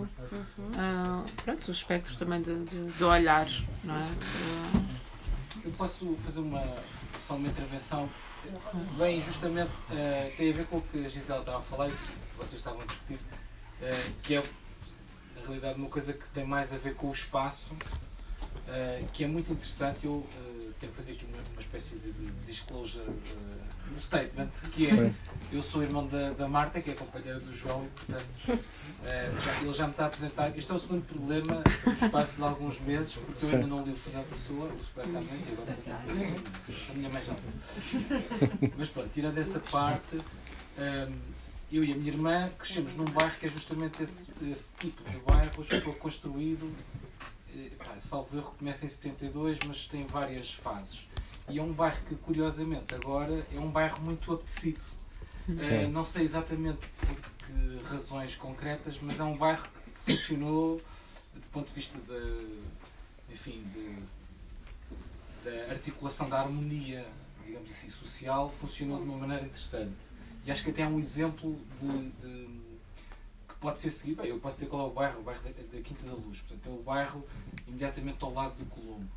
[0.05, 3.47] Uh, pronto, o espectro também de, de, de olhar,
[3.85, 4.11] não é?
[5.65, 6.63] Eu posso fazer uma,
[7.27, 8.09] só uma intervenção?
[8.99, 11.93] Bem, justamente, uh, tem a ver com o que a Gisela estava a falar e
[11.93, 14.43] que vocês estavam a discutir, uh, que é,
[15.37, 19.29] na realidade, uma coisa que tem mais a ver com o espaço, uh, que é
[19.29, 20.05] muito interessante.
[20.05, 20.27] Eu
[20.81, 22.13] quero fazer aqui uma, uma espécie de
[22.45, 23.62] disclosure um
[24.01, 25.13] statement, que é
[25.53, 29.61] eu sou irmão da, da Marta, que é companheira do João, e portanto uh, já,
[29.61, 30.57] ele já me está a apresentar.
[30.57, 33.93] Este é o segundo problema no espaço de alguns meses, porque eu ainda não li
[33.93, 35.77] o Fernando Pessoa, o Supercamente, e agora
[36.91, 37.35] a minha mãe já
[38.77, 40.23] Mas pronto, tirando essa parte, um,
[40.79, 41.13] ehm,
[41.71, 45.17] eu e a minha irmã crescemos num bairro que é justamente esse, esse tipo de
[45.19, 46.71] bairro que foi construído,
[47.55, 51.07] eh, pá, salvo erro, começa em 72, mas tem várias fases.
[51.49, 54.81] E é um bairro que, curiosamente, agora é um bairro muito apetecido.
[55.49, 60.81] Uh, não sei exatamente por que razões concretas, mas é um bairro que funcionou
[61.35, 62.43] do ponto de vista da,
[63.31, 63.97] enfim, de,
[65.45, 67.07] da articulação da harmonia,
[67.45, 69.97] digamos assim, social, funcionou de uma maneira interessante.
[70.45, 72.47] E acho que até é um exemplo de, de
[73.49, 74.23] que pode ser seguido.
[74.23, 76.41] Bem, eu posso dizer qual é o bairro, o bairro da, da Quinta da Luz.
[76.41, 77.25] Portanto, é o bairro
[77.67, 79.09] imediatamente ao lado do Colombo.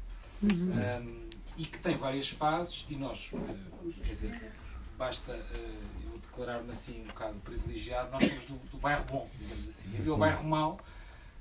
[0.43, 0.71] Uhum.
[0.71, 1.24] Um,
[1.57, 4.51] e que tem várias fases e nós, uh, quer dizer,
[4.97, 9.67] basta uh, eu declarar-me assim um bocado privilegiado, nós somos do, do bairro bom, digamos
[9.69, 9.97] assim.
[9.97, 10.79] Havia o bairro mau,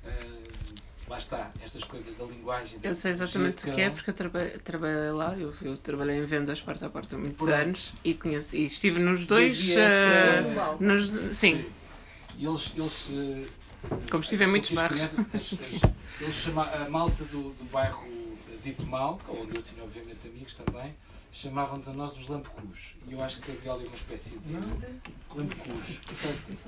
[0.05, 0.75] uh,
[1.09, 2.79] lá está, estas coisas da linguagem.
[2.83, 6.25] Eu sei exatamente o que é, porque eu trabalhei, trabalhei lá, eu, eu, trabalhei em
[6.25, 7.61] vendas porta a porta há muitos Pronto.
[7.61, 9.71] anos e, conheço, e estive nos dois.
[9.71, 11.67] Uh, nos, sim.
[12.37, 13.11] E eles, eles
[14.11, 15.01] como estive em muitos bairros.
[16.21, 18.14] Eles chamam a malta do, do bairro
[18.65, 20.97] dito mal, onde eu tinha obviamente amigos também,
[21.31, 22.97] chamavam-nos a nós os lampecus.
[23.07, 24.55] E eu acho que havia ali uma espécie de
[25.35, 25.99] lampecus.
[25.99, 26.59] Portanto,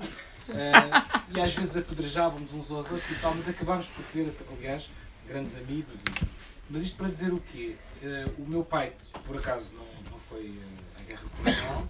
[0.49, 4.89] uh, e às vezes apedrejávamos uns aos outros e tal, mas acabámos por ter, aliás,
[5.27, 5.99] grandes amigos.
[6.01, 6.27] E,
[6.69, 7.75] mas isto para dizer o quê?
[8.01, 8.93] Uh, o meu pai,
[9.25, 11.87] por acaso, não, não foi uh, a guerra colonial,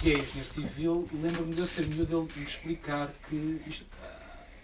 [0.00, 3.86] que é engenheiro civil, e lembro-me de eu ser miúdo de me explicar que isto,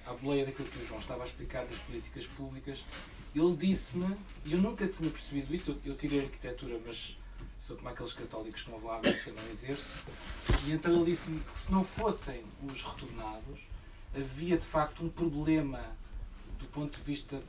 [0.07, 2.85] à boleia daquilo que o João estava a explicar das políticas públicas,
[3.39, 7.19] ele disse-me, e eu nunca tinha percebido isso, eu, eu tirei arquitetura, mas
[7.59, 10.07] sou como aqueles católicos que não vão à missa não exerço,
[10.67, 13.61] e então ele disse-me que se não fossem os retornados,
[14.15, 15.97] havia de facto um problema
[16.59, 17.43] do ponto de vista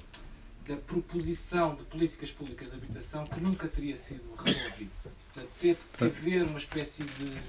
[0.67, 4.91] da proposição de políticas públicas de habitação que nunca teria sido resolvido.
[5.01, 7.41] Portanto, teve que haver uma espécie de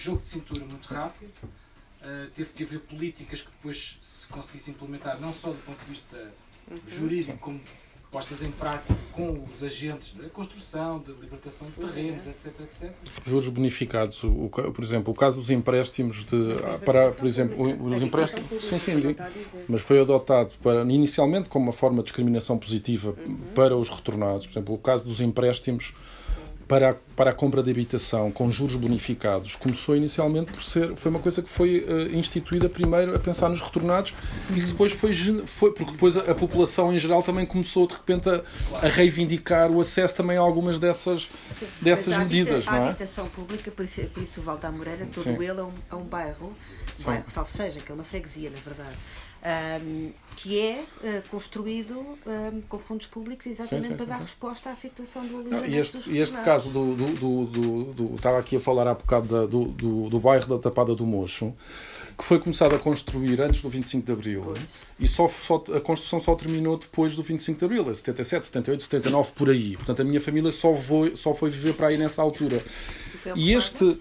[0.00, 5.20] jogo de cintura muito rápido, uh, teve que haver políticas que depois se conseguisse implementar,
[5.20, 6.32] não só do ponto de vista
[6.70, 6.78] uhum.
[6.86, 7.60] jurídico como
[8.10, 12.90] postas em prática com os agentes da construção, da libertação de terrenos, etc, etc.
[13.26, 18.48] Juros bonificados, o, por exemplo, o caso dos empréstimos de para, por exemplo, os empréstimos,
[18.62, 19.16] sim, sim,
[19.68, 23.36] mas foi adotado para inicialmente como uma forma de discriminação positiva uhum.
[23.54, 25.94] para os retornados, por exemplo, o caso dos empréstimos
[26.68, 31.10] para a, para a compra de habitação com juros bonificados começou inicialmente por ser foi
[31.10, 34.12] uma coisa que foi uh, instituída primeiro a pensar nos retornados
[34.50, 35.14] e que depois foi,
[35.46, 38.42] foi porque depois a, a, população em geral também começou de repente a,
[38.82, 42.82] a reivindicar o acesso também a algumas dessas Sim, dessas medidas a não é?
[42.82, 45.34] a habitação pública por isso, por isso o Val da Moreira todo Sim.
[45.34, 46.52] ele é um, é um bairro,
[47.04, 48.96] bairro salvo seja que é uma freguesia na verdade
[49.46, 54.18] um, que é uh, construído um, com fundos públicos exatamente sim, sim, para sim, dar
[54.18, 58.38] resposta à situação do alojamento e este, e este caso do, do, do, do, Estava
[58.38, 61.54] aqui a falar há bocado do, do, do bairro da Tapada do Mocho,
[62.18, 64.58] que foi começado a construir antes do 25 de Abril pois.
[64.98, 68.82] e só, só, a construção só terminou depois do 25 de Abril, é 77, 78,
[68.82, 69.76] 79, por aí.
[69.76, 72.60] Portanto, a minha família só foi, só foi viver para aí nessa altura.
[73.36, 73.98] E, e este.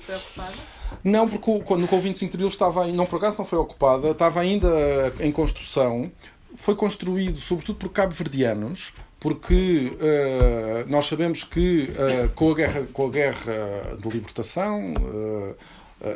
[1.03, 4.39] Não, porque quando o 25 de Abril estava, não por acaso não foi ocupada, estava
[4.39, 6.11] ainda em construção.
[6.55, 13.07] Foi construído sobretudo por cabo-verdianos, porque uh, nós sabemos que uh, com, a guerra, com
[13.07, 15.55] a guerra de libertação, uh,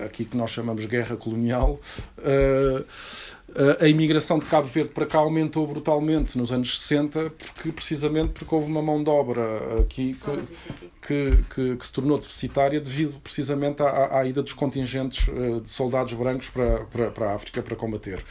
[0.05, 1.79] aqui que nós chamamos guerra colonial,
[3.79, 8.53] a imigração de Cabo Verde para cá aumentou brutalmente nos anos 60, porque, precisamente porque
[8.53, 9.41] houve uma mão de obra
[9.81, 15.27] aqui que, que, que, que se tornou deficitária devido precisamente à, à ida dos contingentes
[15.29, 18.23] eh, de soldados brancos para, para, para a África para combater.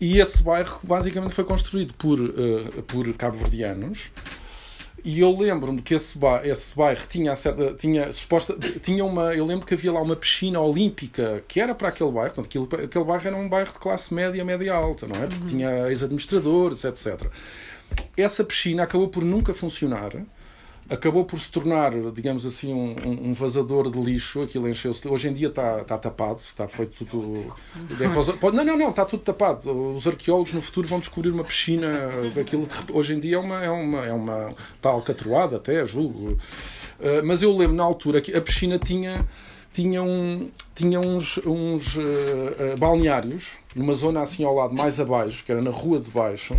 [0.00, 4.10] E esse bairro basicamente foi construído por, uh, por cabo-verdianos
[5.04, 9.34] E eu lembro-me que esse bairro, esse bairro tinha, certa, tinha, suposta, tinha uma.
[9.34, 12.34] Eu lembro que havia lá uma piscina olímpica que era para aquele bairro.
[12.34, 15.26] Portanto, aquilo, aquele bairro era um bairro de classe média, média alta, não é?
[15.26, 15.46] Porque uhum.
[15.46, 17.26] tinha ex-administradores, etc.
[18.16, 20.10] Essa piscina acabou por nunca funcionar
[20.88, 24.42] acabou por se tornar, digamos assim, um, um vazador de lixo.
[24.42, 25.06] Aquilo encheu-se.
[25.08, 27.54] Hoje em dia está, está tapado, está feito tudo.
[28.00, 29.94] É não, não, não, está tudo tapado.
[29.94, 31.88] Os arqueólogos no futuro vão descobrir uma piscina
[32.34, 32.68] daquilo.
[32.92, 36.32] Hoje em dia é uma, é uma, é uma está alcatroada até, julgo.
[36.32, 39.26] Uh, mas eu lembro na altura que a piscina tinha
[39.74, 45.44] tinha, um, tinha uns, uns uh, uh, balneários numa zona assim ao lado mais abaixo,
[45.44, 46.54] que era na rua de baixo,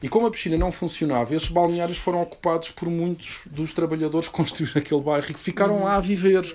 [0.00, 4.34] e como a piscina não funcionava, esses balneários foram ocupados por muitos dos trabalhadores que
[4.34, 6.54] construíram aquele bairro e que ficaram lá a viver.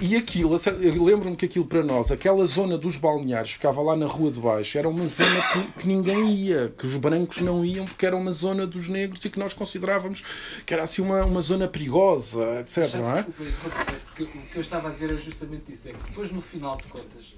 [0.00, 4.06] E aquilo, eu lembro-me que aquilo para nós, aquela zona dos balneários, ficava lá na
[4.06, 7.84] rua de baixo, era uma zona que, que, ninguém ia, que os brancos não iam,
[7.84, 10.24] porque era uma zona dos negros e que nós considerávamos
[10.66, 12.92] que era assim uma, uma zona perigosa, etc.
[12.94, 13.22] Não é?
[13.22, 16.76] Desculpa, o que eu estava a dizer é justamente isso: é que depois, no final
[16.76, 17.34] de contas,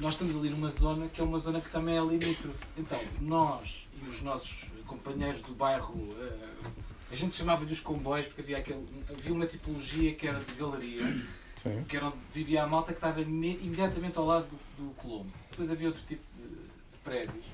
[0.00, 2.66] nós estamos ali numa zona que é uma zona que também é limítrofe.
[2.76, 6.70] Então, nós e os nossos companheiros do bairro, uh,
[7.10, 11.16] a gente chamava-lhe os comboios porque havia, aquele, havia uma tipologia que era de galeria,
[11.54, 11.84] Sim.
[11.88, 15.30] que era vivia a malta que estava imediatamente ao lado do, do Colombo.
[15.50, 17.44] Depois havia outro tipo de, de, prédios.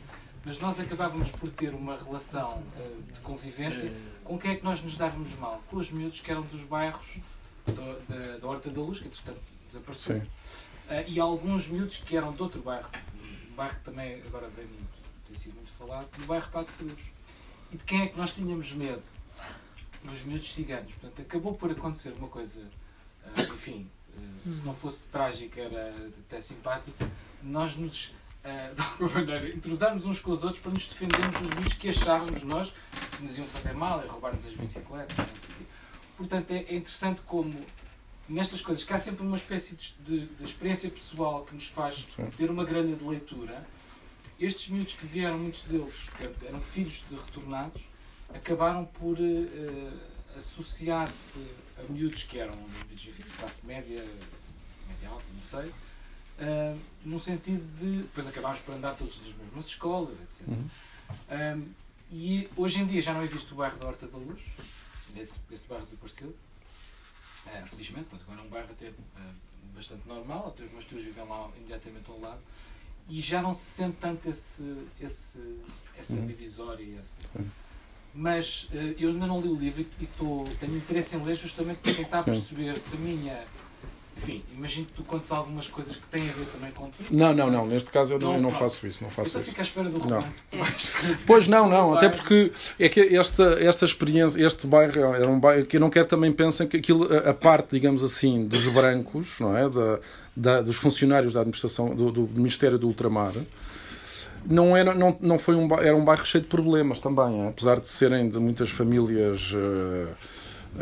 [0.44, 3.92] Mas nós acabávamos por ter uma relação uh, de convivência
[4.24, 5.62] com quem é que nós nos dávamos mal?
[5.68, 7.18] Com os miúdos que eram dos bairros
[7.66, 7.72] do,
[8.08, 10.18] da, da Horta da Luz, que entretanto desapareceu.
[10.18, 12.88] Uh, e alguns miúdos que eram de outro bairro,
[13.50, 14.96] um bairro que também agora vem muito,
[15.26, 17.15] tem sido muito falado, do bairro Pato Cruz.
[17.72, 19.02] E de quem é que nós tínhamos medo?
[20.04, 20.92] Dos miúdos ciganos.
[20.94, 23.90] Portanto, acabou por acontecer uma coisa, uh, enfim,
[24.46, 25.92] uh, se não fosse trágica, era
[26.26, 27.10] até simpática.
[27.42, 28.06] Nós nos,
[28.44, 31.88] uh, de alguma maneira, entrosámos uns com os outros para nos defendermos dos miúdos que
[31.88, 32.72] achávamos nós
[33.16, 35.16] que nos iam fazer mal e roubar-nos as bicicletas.
[36.16, 37.52] Portanto, é, é interessante como
[38.28, 42.06] nestas coisas que há sempre uma espécie de, de, experiência pessoal que nos faz
[42.36, 43.66] ter uma grande de leitura
[44.38, 46.08] estes miúdos que vieram, muitos deles
[46.46, 47.82] eram filhos de retornados,
[48.34, 50.00] acabaram por uh,
[50.36, 51.38] associar-se
[51.78, 52.52] a miúdos que eram
[52.94, 54.04] de classe média,
[54.88, 58.02] média alta, não sei, uh, num sentido de.
[58.02, 60.48] Depois acabámos por andar todos nas mesmas escolas, etc.
[60.48, 60.68] Uhum.
[61.30, 61.68] Um,
[62.10, 64.40] e hoje em dia já não existe o bairro da Horta da Luz,
[65.16, 66.34] esse, esse bairro desapareceu.
[67.46, 69.34] Uh, felizmente, mas agora é um bairro até uh,
[69.74, 72.40] bastante normal, até os meus tios vivem lá imediatamente ao lado
[73.08, 74.62] e já não se sente tanto esse,
[75.00, 75.40] esse,
[75.96, 76.26] essa uhum.
[76.26, 76.98] divisória.
[77.00, 77.14] Essa.
[78.12, 81.36] Mas uh, eu ainda não li o livro e, e tô, tenho interesse em ler
[81.36, 82.24] justamente para tentar Sim.
[82.24, 83.44] perceber se a minha.
[84.16, 87.08] Enfim, imagino que tu contes algumas coisas que têm a ver também contigo.
[87.10, 87.66] Não, não, não.
[87.66, 89.04] Neste caso eu não, eu não faço isso.
[89.04, 89.50] Não faço então isso.
[89.50, 90.42] fica à espera do romance.
[91.26, 91.94] Pois não, não.
[91.94, 95.90] Até porque é que esta, esta experiência, este bairro era um bairro que eu não
[95.90, 99.68] quero também pensem que aquilo, a parte, digamos assim, dos brancos, não é?
[99.68, 99.98] Da,
[100.36, 103.32] da, dos funcionários da administração do, do, Ministério do Ultramar
[104.44, 107.48] não era não, não foi um era um bairro cheio de problemas também é?
[107.48, 110.12] apesar de serem de muitas famílias uh,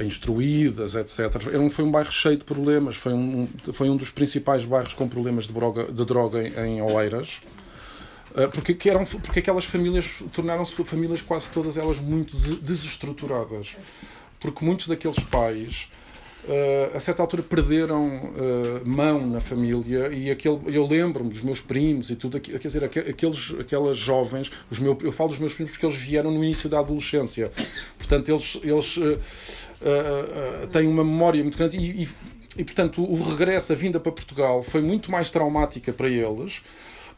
[0.02, 1.40] instruídas etc.
[1.70, 5.46] Foi um bairro cheio de problemas foi um foi um dos principais bairros com problemas
[5.46, 7.40] de droga de droga em, em Oeiras.
[8.32, 13.76] Uh, porque que eram porque aquelas famílias tornaram-se famílias quase todas elas muito desestruturadas.
[14.40, 15.88] Porque muitos daqueles pais
[16.44, 21.60] uh, a certa altura perderam uh, mão na família e aquele, eu lembro-me dos meus
[21.60, 25.72] primos e tudo, quer dizer, aqueles, aquelas jovens, os meus, eu falo dos meus primos
[25.72, 27.50] porque eles vieram no início da adolescência,
[27.98, 29.18] portanto eles, eles uh,
[30.72, 32.08] têm uma memória muito grande e, e,
[32.58, 36.62] e, portanto o regresso, a vinda para Portugal foi muito mais traumática para eles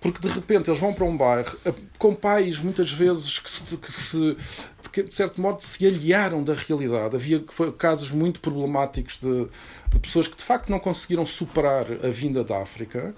[0.01, 1.57] porque de repente eles vão para um bairro
[1.99, 4.37] com pais muitas vezes que se, que se
[5.03, 7.17] de certo modo, se aliaram da realidade.
[7.17, 7.43] Havia
[7.77, 9.47] casos muito problemáticos de,
[9.93, 13.15] de pessoas que, de facto, não conseguiram superar a vinda da África.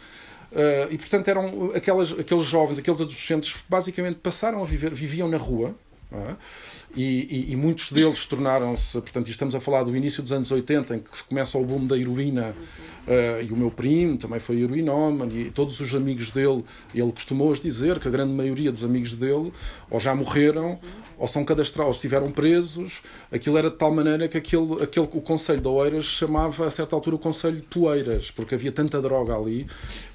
[0.50, 5.36] Uh, e, portanto, eram aquelas, aqueles jovens, aqueles adolescentes, basicamente passaram a viver, viviam na
[5.36, 5.74] rua.
[6.10, 6.36] É?
[6.96, 10.96] E, e, e, muitos deles tornaram-se, portanto, estamos a falar do início dos anos 80,
[10.96, 12.54] em que começa o boom da heroína
[13.08, 16.62] Uh, e o meu primo também foi heroinómano, e todos os amigos dele,
[16.94, 19.50] ele costumou dizer que a grande maioria dos amigos dele
[19.90, 20.78] ou já morreram,
[21.16, 23.00] ou são cadastrados, estiveram presos.
[23.32, 26.94] Aquilo era de tal maneira que aquele, aquele, o Conselho de Oeiras chamava a certa
[26.94, 29.66] altura o Conselho de Poeiras, porque havia tanta droga ali.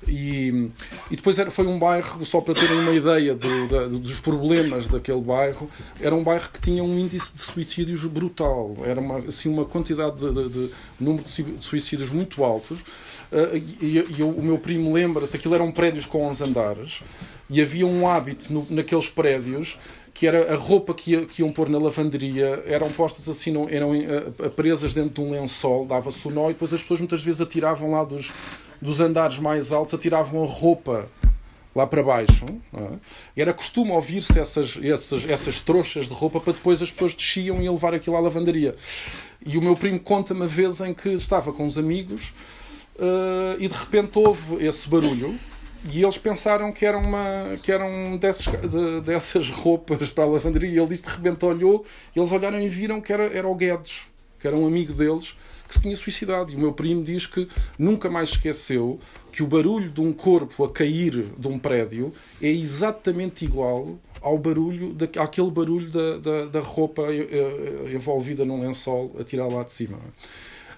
[0.08, 0.70] E,
[1.10, 4.88] e depois era, foi um bairro, só para terem uma ideia do, da, dos problemas
[4.88, 5.68] daquele bairro,
[6.00, 8.76] era um bairro que tinha um índice de suicídios brutal.
[8.84, 12.80] Era uma, assim, uma quantidade de, de, de número de suicídios muito altos.
[13.32, 17.04] Uh, e, e, o meu primo lembra-se, aquilo eram prédios com 11 andares,
[17.50, 19.78] E havia um hábito no, naqueles prédios
[20.14, 23.92] que era a roupa que, que iam pôr na lavanderia eram postas assim, não, eram
[23.98, 27.42] uh, presas dentro de um lençol, dava-se o nó e depois as pessoas muitas vezes
[27.42, 28.32] atiravam lá dos,
[28.80, 31.10] dos andares mais altos, atiravam a roupa
[31.76, 32.46] lá para baixo.
[32.74, 33.42] É?
[33.42, 37.70] Era costume ouvir-se essas, essas, essas trouxas de roupa para depois as pessoas desciam e
[37.70, 38.76] levar aquilo à lavandaria.
[39.46, 42.34] E o meu primo conta uma vez em que estava com os amigos
[42.96, 45.38] uh, e de repente houve esse barulho
[45.92, 50.70] e eles pensaram que era uma que eram dessas, de, dessas roupas para a lavanderia
[50.70, 51.86] e ele disse de repente olhou
[52.16, 54.04] e eles olharam e viram que era, era o Guedes
[54.40, 55.36] que era um amigo deles
[55.68, 57.48] que se tinha suicidado e o meu primo diz que
[57.78, 59.00] nunca mais esqueceu
[59.34, 64.38] que o barulho de um corpo a cair de um prédio é exatamente igual ao
[64.38, 69.48] barulho da, àquele barulho da, da, da roupa eh, eh, envolvida num lençol a tirar
[69.48, 69.98] lá de cima.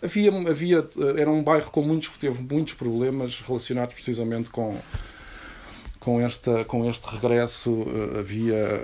[0.01, 0.87] Havia, havia
[1.17, 4.77] era um bairro com muitos que teve muitos problemas relacionados precisamente com
[5.99, 7.85] com esta com este regresso.
[8.15, 8.81] Eh, havia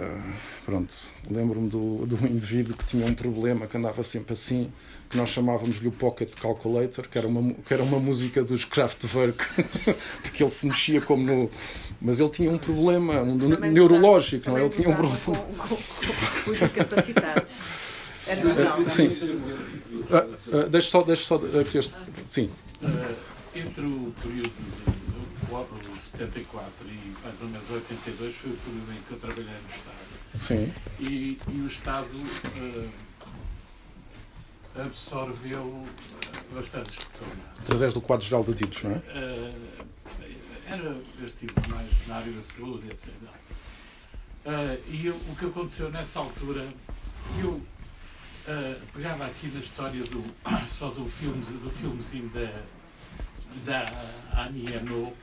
[0.65, 0.93] pronto
[1.29, 4.69] lembro-me do, do indivíduo que tinha um problema que andava sempre assim
[5.11, 9.43] que nós chamávamos-lhe o Pocket Calculator, que era uma, que era uma música dos Kraftwerk,
[10.23, 11.51] porque ele se mexia como no.
[12.01, 14.61] Mas ele tinha um problema um neurológico, não é?
[14.61, 15.19] Ele tinha um problema.
[15.19, 15.75] Com, com,
[16.45, 17.53] com os incapacitados.
[18.25, 19.07] Era sim.
[19.07, 21.93] Uh, uh, deixa só, deixa só aqui este.
[22.25, 22.49] Sim.
[22.81, 23.15] Uh,
[23.53, 24.51] entre o período
[25.93, 29.69] de 74 e mais ou menos 82 foi o período em que eu trabalhei no
[29.69, 30.39] Estado.
[30.39, 30.71] Sim.
[30.99, 32.89] E, e o Estado uh,
[34.75, 35.85] absorveu
[36.23, 36.99] eh, retornados.
[37.59, 38.95] Através do quadro geral de detidos, não é?
[38.95, 39.85] Uh,
[40.67, 43.09] era, eu estive mais na área da saúde, etc.
[43.09, 46.65] Uh, e eu, o que aconteceu nessa altura,
[47.39, 47.61] eu
[48.93, 50.23] pegava aqui na história do,
[50.67, 52.63] só do, filme, do filmezinho da,
[53.65, 55.13] da Annie Ernaux,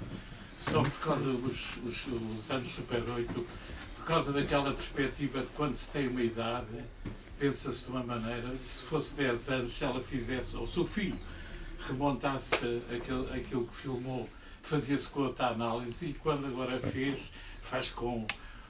[0.53, 3.47] só por causa dos os, os anos Super 8,
[3.97, 6.85] por causa daquela perspectiva de quando se tem uma idade
[7.39, 11.19] pensa-se de uma maneira, se fosse 10 anos, se ela fizesse, ou se o filho
[11.87, 14.29] remontasse aquilo, aquilo que filmou,
[14.63, 17.33] fazia-se com outra análise e quando agora fez,
[17.63, 18.27] faz com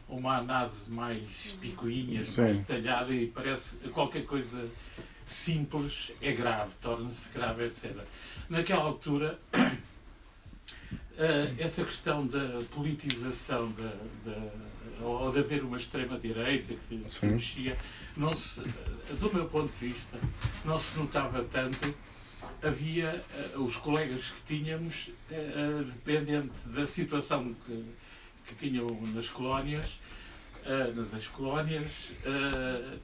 [0.09, 2.43] uma análise mais picuinhas, Sim.
[2.43, 4.69] mais detalhada e parece qualquer coisa
[5.25, 7.97] simples é grave, torna-se grave, etc.
[8.49, 9.39] Naquela altura,
[11.19, 14.51] eh, essa questão da politização da, da
[15.03, 17.77] ou de haver uma extrema-direita que se mexia,
[18.17, 20.19] não se, do meu ponto de vista,
[20.65, 21.95] não se notava tanto.
[22.63, 27.85] Havia uh, os colegas que tínhamos, uh, dependente da situação que,
[28.47, 30.01] que tinham nas colónias,
[30.95, 32.13] nas ex-colónias,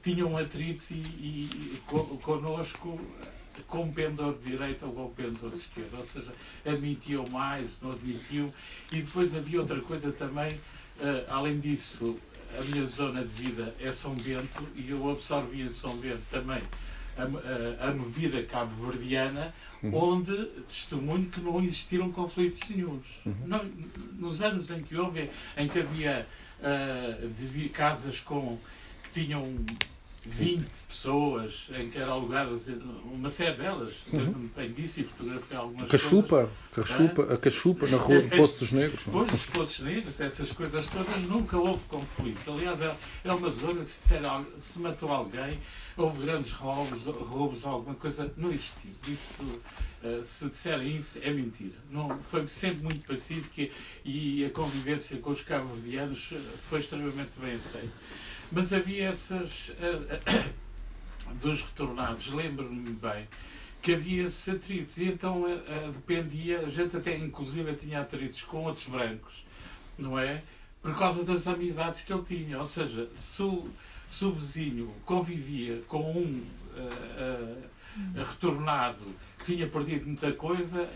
[0.03, 1.81] tinham atritos e, e
[2.21, 2.99] connosco
[3.67, 6.31] com pendor de direita ou com pendor de esquerda, ou seja,
[6.65, 8.53] admitiam mais, não admitiam,
[8.91, 10.59] e depois havia outra coisa também
[10.99, 12.17] Uh, além disso,
[12.57, 16.61] a minha zona de vida é São Bento e eu absorvi em São Bento também
[17.17, 19.95] a, a, a movida cabo-verdiana, uhum.
[19.95, 23.19] onde testemunho que não existiram conflitos nenhums.
[23.25, 23.35] Uhum.
[23.45, 23.65] Não,
[24.17, 26.27] nos anos em que houve, em que havia
[26.59, 28.57] uh, casas com,
[29.03, 29.43] que tinham
[30.25, 32.67] 20 pessoas em que eram alugadas,
[33.05, 34.49] uma série delas, uhum.
[34.55, 36.51] tenho disso e fotografei algumas cachupa, coisas.
[36.73, 39.03] Cachupa, a cachupa na rua do Poço dos Negros.
[39.09, 42.47] Pois, dos Poços Negros, essas coisas todas, nunca houve conflitos.
[42.47, 44.21] Aliás, é, é uma zona que se, disser,
[44.57, 45.59] se matou alguém,
[45.95, 48.91] houve grandes roubos, roubos alguma coisa, não existiu.
[49.07, 49.61] Isso,
[50.03, 51.75] eh, se disserem isso, é mentira.
[51.89, 53.71] Não, foi sempre muito pacífico
[54.03, 56.39] e a convivência com os cabo-verdianos eh,
[56.69, 57.93] foi extremamente bem aceita.
[58.51, 59.75] Mas havia essas.
[59.79, 60.65] Uh,
[61.41, 63.27] dos retornados, lembro-me bem
[63.81, 68.63] que havia esses atritos e então uh, dependia, a gente até inclusive tinha atritos com
[68.63, 69.45] outros brancos,
[69.97, 70.41] não é?
[70.81, 72.57] Por causa das amizades que ele tinha.
[72.57, 73.69] Ou seja, se o,
[74.07, 76.43] se o vizinho convivia com um
[76.75, 77.63] uh,
[78.15, 79.03] retornado
[79.37, 80.89] que tinha perdido muita coisa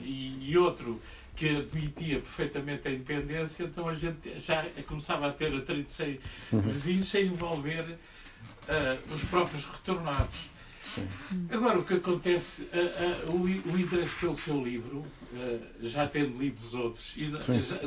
[0.00, 1.00] e, e outro
[1.34, 6.18] que admitia perfeitamente a independência, então a gente já começava a ter atritos sem
[6.52, 6.60] uhum.
[6.60, 10.50] vizinhos, sem envolver uh, os próprios retornados.
[11.50, 15.06] Agora, o que acontece, uh, uh, o, o, interesse pelo seu livro,
[15.80, 17.32] já tendo lido os outros, e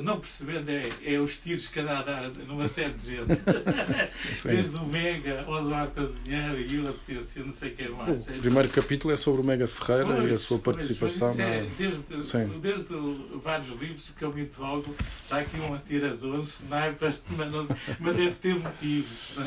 [0.02, 3.26] não percebendo, é, é, os tiros que anda a dar numa série de gente.
[4.44, 8.28] Desde o Mega, o Eduardo Azinheiro e o assim, assim, não sei quem mais.
[8.28, 11.28] O primeiro capítulo é sobre o Mega Ferreira pois, e a sua participação.
[11.28, 12.04] Pois, é, desde,
[12.60, 12.94] desde
[13.44, 17.68] vários livros que eu me interrogo, está aqui um atirador, um sniper, mas, não,
[18.00, 19.38] mas deve ter motivos.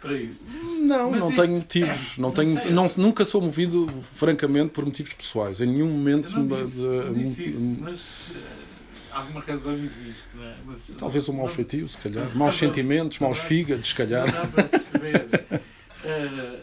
[0.00, 0.46] Para isso.
[0.80, 1.42] Não, Mas não isto...
[1.42, 2.18] tenho motivos.
[2.18, 5.60] Não tenho, não, nunca sou movido, francamente, por motivos pessoais.
[5.60, 6.32] Em nenhum momento.
[6.32, 8.32] Eu não disse, de, não disse isso, mas
[9.12, 10.56] alguma razão existe, não é?
[10.64, 12.34] Mas, Talvez um mau feitio, se calhar.
[12.34, 14.26] Maus sentimentos, maus fígados, se calhar.
[14.26, 15.26] Não dá para perceber.
[16.02, 16.60] Uh,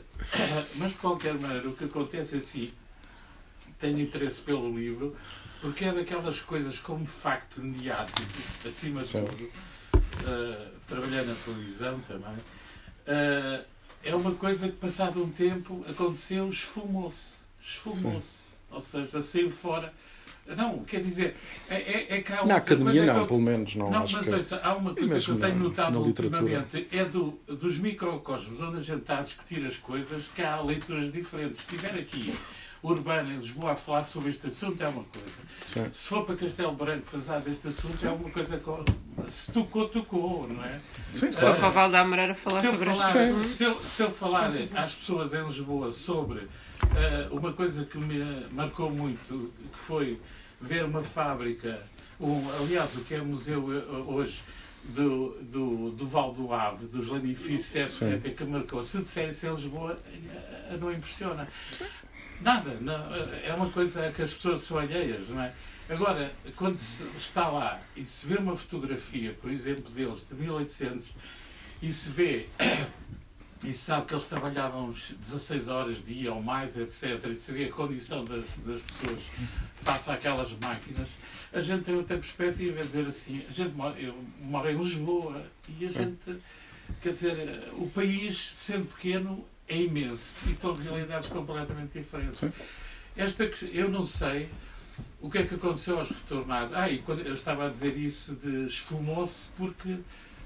[0.75, 2.71] mas de qualquer maneira, o que acontece é assim:
[3.79, 5.15] tenho interesse pelo livro,
[5.61, 8.21] porque é daquelas coisas como facto mediático,
[8.65, 9.49] acima de tudo.
[9.93, 12.35] Uh, trabalhei na televisão também.
[13.07, 13.63] Uh,
[14.03, 17.37] é uma coisa que, passado um tempo, aconteceu, esfumou-se.
[17.61, 18.47] Esfumou-se.
[18.71, 19.93] Ou seja, saiu fora.
[20.55, 21.35] Não, quer dizer,
[21.69, 24.29] é, é, é que há Na academia não, eu- pelo menos não, não, mas que
[24.33, 28.61] ouça, há uma coisa que eu tenho na- notado na ultimamente, é do, dos microcosmos,
[28.61, 31.61] onde a gente está a discutir as coisas, que há leituras diferentes.
[31.63, 32.33] Se estiver aqui,
[32.83, 35.47] Urbana, em Lisboa, a falar sobre este assunto, é uma coisa.
[35.67, 35.89] Sim.
[35.93, 40.47] Se for para Castelo Branco fazer deste assunto, é uma coisa que se tocou, tocou,
[40.47, 40.79] não é?
[41.13, 41.59] Sim, Só claro.
[41.59, 44.51] para o Val da Amoreira falar se sobre falar, este se, eu, se eu falar
[44.75, 46.47] às pessoas em Lisboa sobre
[46.95, 50.21] eh, uma coisa que me marcou muito, que foi
[50.61, 51.81] ver uma fábrica,
[52.19, 54.41] um, aliás, o que é o museu eh, hoje
[54.85, 58.81] do, do, do Val do Ave, dos Lamifícios, etc., que marcou.
[58.81, 59.97] Se disser isso em Lisboa,
[60.69, 61.47] eh, não impressiona.
[62.41, 65.53] Nada, não, é uma coisa que as pessoas são alheias, não é?
[65.89, 71.15] Agora, quando se está lá e se vê uma fotografia, por exemplo, deles de 1800
[71.81, 72.47] e se vê
[73.63, 77.65] e se sabe que eles trabalhavam 16 horas dia ou mais, etc., e se vê
[77.65, 79.31] a condição das, das pessoas
[79.75, 81.09] face àquelas máquinas,
[81.53, 85.43] a gente tem outra perspectiva, é dizer assim, a gente mora, eu moro em Lisboa
[85.69, 86.37] e a gente,
[87.01, 92.39] quer dizer, o país, sendo pequeno, é imenso e com realidades completamente diferentes.
[92.39, 92.51] Sim.
[93.15, 94.47] Esta, que- eu não sei
[95.21, 96.73] o que é que aconteceu aos retornados.
[96.73, 99.97] Ah, e quando eu estava a dizer isso de esfumou-se porque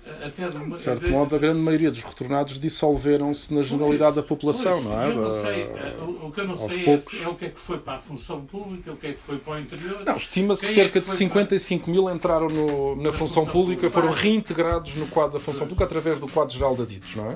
[0.03, 3.61] eh, até de uma, De certo de- modo, a grande maioria dos retornados dissolveram-se na
[3.61, 5.07] generalidade da população, Pois, não é?
[5.10, 7.22] Eu não Da- sei, eh, o, o que eu não sei é, poucos.
[7.22, 9.38] é o que é que foi para a função pública, o que é que foi
[9.38, 10.03] para o interior.
[10.03, 13.27] Não, estima-se que é cerca que de foi 55 mil entraram no- na Na função
[13.27, 13.89] função pública, pública.
[13.91, 15.69] foram reintegrados no quadro da função Pois.
[15.69, 17.35] pública através do quadro geral de aditos, não é?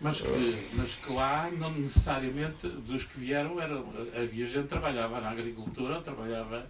[0.00, 3.74] Mas que, mas que lá, não necessariamente, dos que vieram, era,
[4.16, 6.64] havia gente que trabalhava na agricultura, ou trabalhava.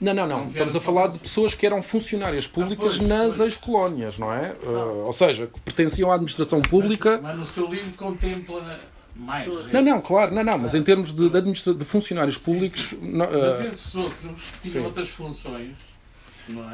[0.00, 0.48] Não, não, Não não.
[0.48, 4.56] Estamos a falar de pessoas que eram funcionárias públicas pois, nas ex-colónias, não é?
[4.64, 7.20] Uh, ou seja, que pertenciam à administração pública.
[7.22, 8.78] Mas, mas no seu livro contempla
[9.14, 9.46] mais.
[9.46, 9.72] gente.
[9.72, 13.26] Não, não, claro, não, não, mas em termos de, de, administra- de funcionários públicos, não,
[13.30, 14.84] Mas uh, esses outros tinham sim.
[14.86, 15.91] outras funções, não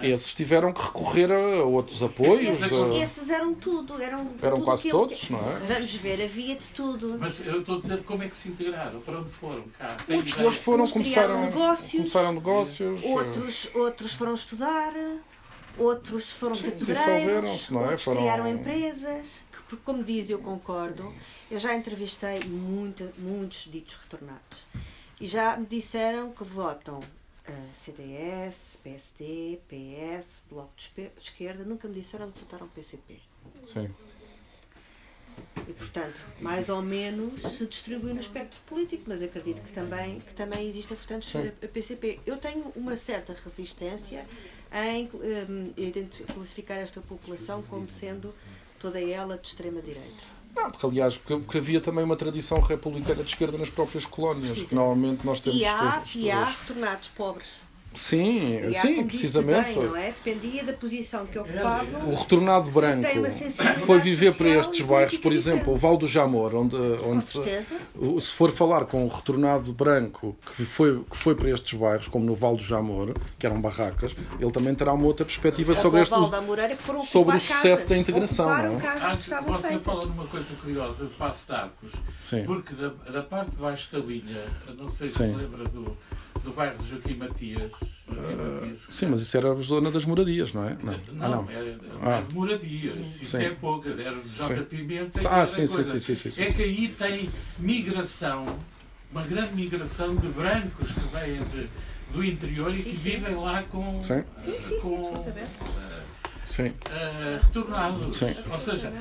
[0.03, 0.09] é?
[0.09, 2.61] esses tiveram que recorrer a outros apoios.
[2.61, 5.55] Esses, uh, esses eram tudo, eram, eram tudo quase todos, que- não é?
[5.74, 7.16] Vamos ver, havia de tudo.
[7.19, 9.97] Mas eu estou a dizer como é que se integraram, para onde foram cá.
[10.09, 11.93] Muitos deles foram, Uns começaram, negócios.
[11.93, 13.03] começaram negócios.
[13.03, 14.93] uh, Outros, outros foram estudar,
[15.77, 16.55] outros foram
[17.70, 17.82] não é?
[17.85, 19.47] outros Foram- criaram empresas.
[19.69, 21.12] Que, como diz, eu concordo.
[21.51, 24.59] Eu já entrevistei muita, muitos ditos retornados.
[25.20, 27.01] E já me disseram que votam
[27.47, 31.64] eh, CDS, PSD, PS, Bloco de Esquerda.
[31.64, 33.18] Nunca me disseram que votaram PCP.
[33.64, 33.88] Sim.
[35.68, 40.34] E, portanto, mais ou menos se distribui no espectro político, mas acredito que também, que
[40.34, 42.20] também existem votantes a, PCP.
[42.26, 44.26] Eu tenho uma certa resistência
[44.72, 45.09] em
[45.76, 48.34] identi- classificar esta população como sendo
[48.78, 50.38] toda ela de extrema-direita.
[50.55, 54.48] Não, porque aliás, porque, havia também uma tradição republicana de esquerda nas próprias colónias.
[54.48, 54.68] Precisa.
[54.70, 57.48] Que normalmente nós temos E há, e há retornados pobres.
[57.94, 59.78] Sim, E sim, precisamente.
[59.78, 60.12] Bem, não é?
[60.12, 62.10] Dependia da posição que ocupavam.
[62.10, 63.06] O retornado branco
[63.85, 65.77] foi viver para estes bairros, por exemplo, o.
[65.77, 71.16] Val do Jamor, onde, onde se for falar com o retornado branco que foi, que
[71.16, 74.93] foi para estes bairros, como no Val do Jamor, que eram barracas, ele também terá
[74.93, 76.39] uma outra perspectiva sobre Ou este.
[76.48, 78.81] Moreira que foram sobre o sucesso casas, da integração, não é?
[78.81, 82.44] que Acho, estavam você fala numa coisa curiosa de Passo de Arcos, Sim.
[82.44, 84.44] porque da, da parte de baixo da linha,
[84.77, 85.32] não sei se Sim.
[85.32, 85.97] se lembra do,
[86.44, 87.73] do bairro de Joaquim Matias.
[88.06, 88.86] Joaquim Matias.
[88.89, 90.77] Sim, mas isso era a zona das moradias, não é?
[90.82, 90.93] Não.
[90.93, 91.51] Não, Ah, não.
[91.51, 92.23] era, Ah.
[92.27, 93.20] de moradias.
[93.20, 93.44] Isso Sim.
[93.44, 93.89] é pouco.
[93.89, 94.55] Era do J.
[94.56, 94.65] Sim.
[94.65, 95.20] Pimenta.
[95.20, 95.93] e Ah, sim, sim, coisa.
[95.93, 96.56] sim, sim, sim, sim, É sim.
[96.56, 98.47] que aí tem migração,
[99.10, 101.69] uma grande migração de brancos que vêm de-
[102.12, 104.02] do interior e que vivem lá com.
[104.02, 104.24] Sim.
[104.44, 105.51] Sim, sim, sim, com absolutamente.
[105.51, 105.98] Sim.
[106.59, 108.16] Eh, retornados.
[108.19, 108.35] Sim.
[108.51, 108.93] Ou seja,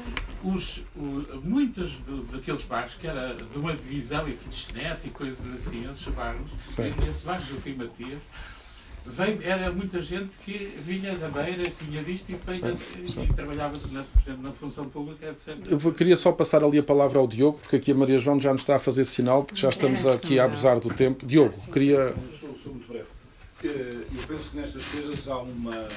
[0.44, 5.45] os, o- muitos do- daqueles bairros, que era de uma divisão e kitchenette e coisas
[5.53, 6.94] assim, esses bairros, Sim.
[7.07, 8.19] esses bairros do Rui Matias,
[9.06, 13.10] vem, era muita gente que vinha da beira, que tinha disto e, veio- Sim, e
[13.11, 13.28] sim.
[13.34, 15.56] trabalhava, na, por exemplo, na função pública, etc.
[15.65, 18.40] Eu vou- queria só passar ali a palavra ao Diogo, porque aqui a Maria João
[18.40, 21.26] já nos está a fazer sinal, porque já estamos É, aqui a abusar do tempo.
[21.26, 21.95] Diogo, queria.
[21.99, 23.06] Eu sou, sou muito breve.
[23.64, 23.68] Eh,
[24.15, 25.88] Eu penso que nestas coisas há uma.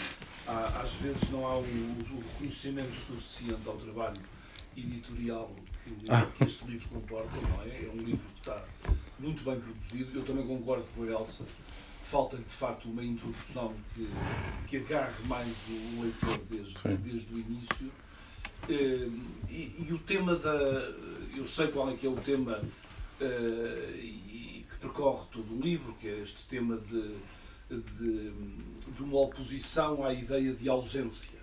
[0.51, 4.21] Há- às vezes não há o, o reconhecimento suficiente ao trabalho
[4.77, 5.51] editorial
[5.85, 6.27] que, Ah.
[6.37, 7.85] que este livro comporta, não é?
[7.85, 8.65] É um livro que está
[9.19, 10.19] muito bem produzido.
[10.19, 11.47] Eu também concordo com a Elsa
[12.05, 14.09] falta de facto uma introdução que,
[14.67, 17.93] que agarre mais o leitor desde, desde o início.
[18.69, 19.09] Eh,
[19.49, 20.53] e, e, o tema da.
[21.37, 25.95] Eu sei qual é que é o tema uh, e que percorre todo o livro,
[25.95, 27.17] que é este tema de,
[27.71, 28.33] de,
[28.95, 31.39] de uma oposição à ideia de ausência.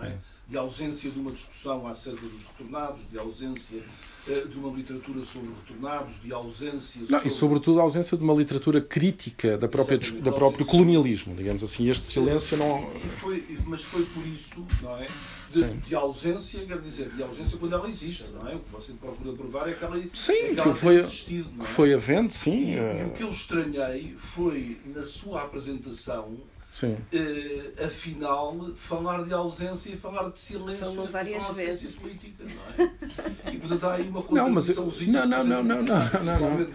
[0.00, 0.16] É?
[0.48, 3.82] De ausência de uma discussão acerca dos retornados, de ausência
[4.26, 7.02] eh, de uma literatura sobre retornados, de ausência.
[7.02, 7.28] Não, sobre...
[7.28, 11.90] E, sobretudo, a ausência de uma literatura crítica da própria, da próprio colonialismo, digamos assim.
[11.90, 12.90] Este silêncio não.
[13.18, 15.06] Foi, mas foi por isso, não é?
[15.52, 18.54] De, de, ausência, quer dizer, de ausência quando ela existe, não é?
[18.54, 21.50] O que você procura provar é que ela, sim, é que ela foi, existido.
[21.56, 21.68] Não é?
[21.68, 22.64] foi havendo, sim.
[22.64, 26.34] E, e o que eu estranhei foi, na sua apresentação,
[26.74, 26.96] Sim.
[27.12, 31.94] Uh, afinal, falar de ausência e falar de silêncio Falou é várias vezes.
[31.94, 33.52] política, não é?
[33.54, 36.40] E portanto há aí uma coisa não, mas, eu, não, não, não, não, não, não,
[36.40, 36.68] não.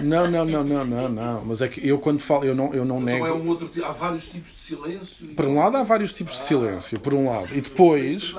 [0.00, 1.44] Não, não, não, não, não, não.
[1.44, 3.26] Mas é que eu quando falo, eu não, eu não então é nego.
[3.26, 5.26] É um outro, há vários tipos de silêncio.
[5.26, 5.34] E...
[5.34, 6.44] Por um lado há vários tipos de ah.
[6.46, 7.54] silêncio, por um lado.
[7.54, 8.34] E depois,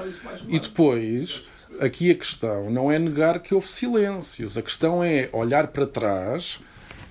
[0.49, 1.43] e depois,
[1.79, 4.57] aqui a questão não é negar que houve silêncios.
[4.57, 6.59] A questão é olhar para trás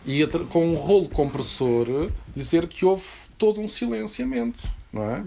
[0.06, 3.04] e com um rolo compressor dizer que houve
[3.38, 5.24] todo um silenciamento, não é?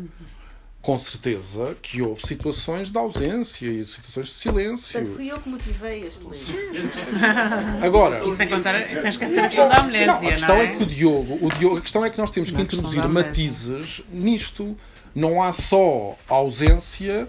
[0.82, 4.94] Com certeza que houve situações de ausência e situações de silêncio.
[4.94, 6.90] Portanto, fui eu que motivei este livro.
[7.84, 10.08] Agora, e sem, contar, sem esquecer a questão da amnésia.
[10.08, 10.66] Não, a questão não é?
[10.66, 10.68] é?
[10.68, 14.78] que o Diogo, o Diogo, a questão é que nós temos que introduzir matizes nisto.
[15.14, 17.28] Não há só ausência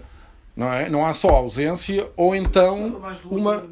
[0.59, 0.89] não é?
[0.89, 3.63] Não há só ausência ou então uma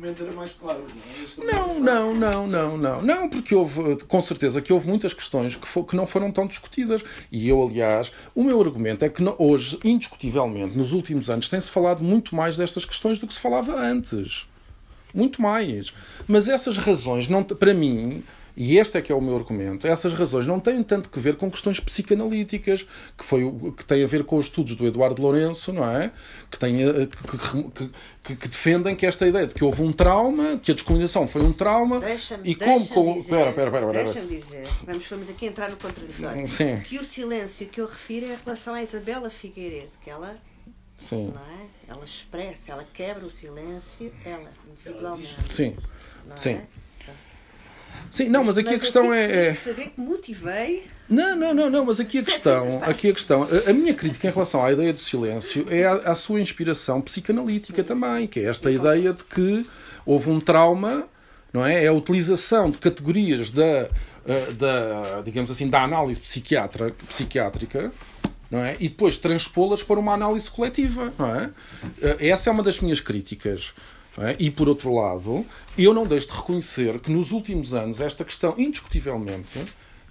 [1.38, 5.68] não, não, não, não, não, não, porque houve com certeza que houve muitas questões que,
[5.68, 7.04] for, que não foram tão discutidas.
[7.30, 12.02] E eu aliás o meu argumento é que hoje indiscutivelmente nos últimos anos tem-se falado
[12.02, 14.48] muito mais destas questões do que se falava antes,
[15.14, 15.94] muito mais,
[16.26, 18.24] mas essas razões não para mim
[18.60, 19.86] e este é que é o meu argumento.
[19.86, 23.44] Essas razões não têm tanto que ver com questões psicanalíticas, que, foi,
[23.78, 26.12] que tem a ver com os estudos do Eduardo Lourenço, não é?
[26.50, 27.88] Que, tem, eh, que,
[28.24, 31.44] que, que defendem que esta ideia de que houve um trauma, que a descolonização foi
[31.44, 32.00] um trauma.
[32.00, 32.88] Deixa-me e como.
[32.88, 36.48] como dizer, pera, pera, pera, deixa-me dizer, vamos, vamos aqui entrar no contraditório.
[36.48, 36.80] Sim.
[36.80, 40.36] Que o silêncio que eu refiro é em relação à Isabela Figueiredo, que ela
[40.98, 41.32] Sim.
[41.32, 41.68] Não é?
[41.88, 45.54] Ela expressa, ela quebra o silêncio, ela, individualmente.
[45.54, 45.78] Sim.
[46.26, 46.54] Não Sim.
[46.54, 46.87] É?
[48.10, 49.48] Sim, não, mas aqui a questão é.
[49.48, 49.56] é...
[49.56, 50.86] saber que motivei.
[51.10, 54.28] Não, não, não, não, mas aqui a questão, aqui a questão, a, a minha crítica
[54.28, 58.28] em relação à ideia do silêncio é a, a sua inspiração psicanalítica sim, também, sim.
[58.28, 59.66] que é esta ideia de que
[60.06, 61.08] houve um trauma,
[61.54, 61.86] não é?
[61.86, 63.90] É a utilização de categorias da,
[64.26, 67.92] eh, da digamos assim, da análise psiquiatra, psiquiátrica,
[68.52, 68.76] não é?
[68.80, 71.50] E depois transpô-las para uma análise coletiva, não é?
[72.02, 73.74] Eh, essa é uma das minhas críticas.
[74.20, 74.36] É?
[74.40, 75.46] E, por outro lado,
[75.84, 79.60] eu não deixo de reconhecer que nos últimos anos esta questão, indiscutivelmente,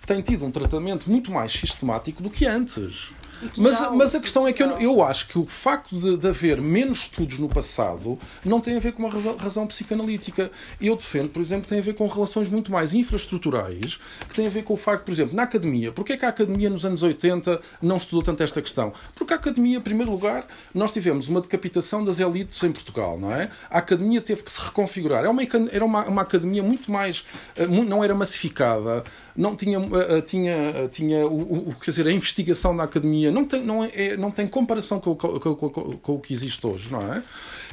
[0.07, 3.13] tem tido um tratamento muito mais sistemático do que antes.
[3.57, 6.61] Mas, mas a questão é que eu, eu acho que o facto de, de, haver
[6.61, 10.51] menos estudos no passado não tem a ver com uma razão, razão, psicanalítica.
[10.81, 13.99] Eu defendo, por exemplo, que tem a ver com relações muito mais infraestruturais,
[14.29, 15.93] que tem a ver com o facto, por exemplo, na academia.
[15.93, 18.93] Porquê é que a academia nos anos 80 não estudou tanto esta questão?
[19.15, 23.33] Porque a academia, em primeiro lugar, nós tivemos uma decapitação das elites em Portugal, não
[23.33, 23.51] é?
[23.71, 25.21] A academia teve que se reconfigurar.
[25.21, 25.43] Era uma,
[25.73, 27.25] era uma, uma academia muito mais.
[27.57, 29.05] Eh, não era massificada,
[29.37, 33.45] não tinha, eh, eh, tinha, tinha o, o, quer dizer, a investigação da academia não
[33.45, 37.13] tem, não é, não tem comparação com, com, com, com, o que existe hoje, não
[37.13, 37.23] é?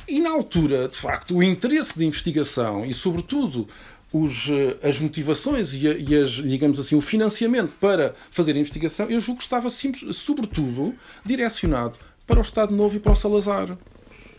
[0.08, 3.68] E na altura, de facto, o interesse de investigação e, sobretudo,
[4.12, 9.10] os, eh, as motivações e, e, as, digamos assim, o financiamento para fazer a investigação,
[9.10, 10.94] eu julgo que estava, simples, sobretudo,
[11.26, 11.98] direcionado
[12.28, 13.78] para o Estado Novo e para o Salazar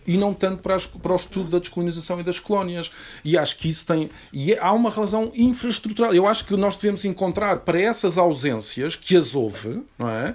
[0.07, 2.91] e não tanto para, as, para o estudo da descolonização e das colónias.
[3.25, 4.11] E acho que isso tem.
[4.33, 6.15] E é, há uma razão infraestrutural.
[6.15, 10.35] Eu acho que nós devemos encontrar para essas ausências, que as houve, não é?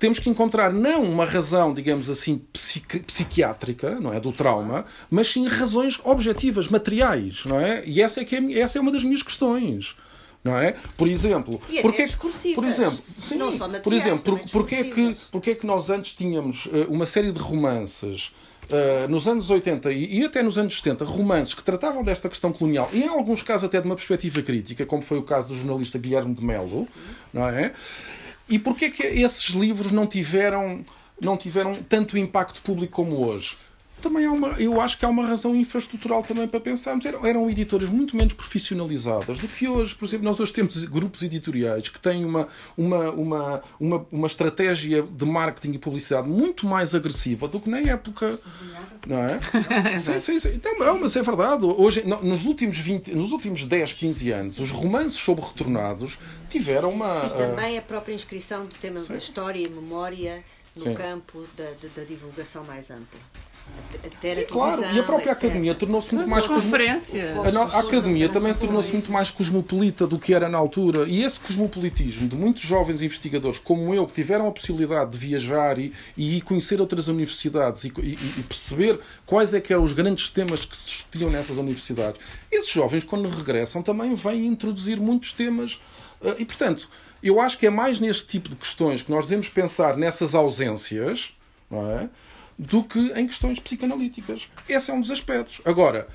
[0.00, 5.28] Temos que encontrar não uma razão, digamos assim, psiqui psiquiátrica, não é, do trauma, mas
[5.28, 7.84] sim razões objetivas, materiais, não é?
[7.86, 9.94] E essa é que é, essa é uma das minhas questões.
[10.42, 10.74] Não é?
[10.96, 12.06] Por exemplo, e porque,
[12.54, 13.38] por exemplo, sim,
[13.84, 17.30] por exemplo, por, porque é que porque é que nós antes tínhamos uh, uma série
[17.30, 18.32] de romances
[18.70, 22.52] Uh, nos anos 80 e, e, até nos anos 70, romances que tratavam desta questão
[22.52, 25.56] colonial, e em alguns casos até de uma perspectiva crítica, como foi o caso do
[25.56, 26.86] jornalista Guilherme de Melo,
[27.34, 27.72] não é?
[28.50, 30.82] E porquê que esses livros não tiveram,
[31.22, 33.56] não tiveram tanto impacto público como hoje?
[34.00, 37.04] Também há uma, eu acho que há uma razão infraestrutural também para pensarmos.
[37.04, 39.94] Eram, eram editoras muito menos profissionalizadas do que hoje.
[39.94, 45.02] Por exemplo, nós hoje temos grupos editoriais que têm uma, uma, uma, uma, uma estratégia
[45.02, 48.38] de marketing e publicidade muito mais agressiva do que na época.
[49.06, 49.38] Não é?
[49.98, 50.54] sim, sim, sim.
[50.54, 51.64] Então, não, mas é verdade.
[51.64, 56.18] Hoje, nos, últimos 20, nos últimos 10, 15 anos, os romances sobre retornados
[56.48, 57.26] tiveram uma.
[57.26, 60.42] E também a própria inscrição do tema da história e memória
[60.76, 60.94] no Sim.
[60.94, 63.20] campo da, da, divulgação mais ampla.
[64.20, 65.44] Sim, claro, e a própria etc.
[65.44, 67.36] academia tornou-se muito mais conferência.
[67.40, 71.06] A, a academia também tornou-se muito mais cosmopolita do que era na altura.
[71.08, 75.78] E esse cosmopolitismo de muitos jovens investigadores como eu, que tiveram a possibilidade de viajar
[75.78, 80.30] e, e conhecer outras universidades e, e, e, perceber quais é que eram os grandes
[80.30, 82.20] temas que se discutiam nessas universidades,
[82.50, 85.80] esses jovens, quando regressam, também vêm introduzir muitos temas.
[86.22, 86.88] Eh, e, portanto,
[87.22, 91.32] eu acho que é mais neste tipo de questões que nós devemos pensar nessas ausências,
[91.70, 92.08] não é?
[92.60, 94.50] Do que em questões psicanalíticas.
[94.68, 95.62] Esse é um dos aspectos.
[95.64, 96.06] Agora,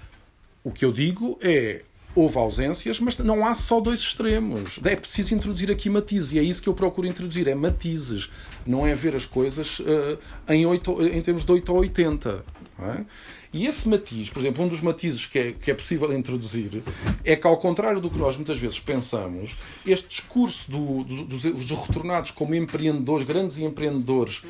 [0.63, 1.81] o que eu digo é
[2.13, 4.79] houve ausências, mas não há só dois extremos.
[4.85, 8.29] É preciso introduzir aqui matizes, e é isso que eu procuro introduzir, é matizes.
[8.65, 10.17] Não é ver as coisas uh,
[10.47, 12.45] em, 8, em termos de 8 ou 80.
[12.79, 13.05] É?
[13.51, 16.83] E esse matiz, por exemplo, um dos matizes que é, que é possível introduzir
[17.23, 21.43] é que, ao contrário do que nós muitas vezes pensamos, este discurso do, do, dos,
[21.43, 24.43] dos retornados como empreendedores, grandes empreendedores,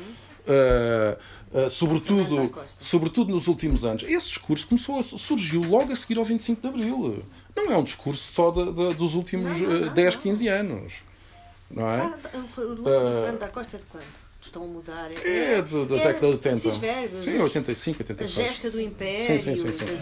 [0.46, 1.16] uh,
[1.56, 4.02] Uh, sobretudo, sobretudo nos últimos anos.
[4.02, 7.24] Esse discurso começou a, surgiu logo a seguir ao 25 de Abril.
[7.56, 10.94] Não é um discurso só de, de, dos últimos não, não, não, 10, 15 anos.
[11.70, 12.00] Não é?
[12.00, 14.26] Ah, o livro uh, do Fernando da Costa é de quando?
[14.40, 15.10] Estão a mudar.
[15.24, 16.70] É, é da década de 80.
[16.72, 18.46] Verbos, sim, 85, 86.
[18.46, 19.42] A gesta do Império.
[19.42, 19.98] Sim, sim, sim, sim.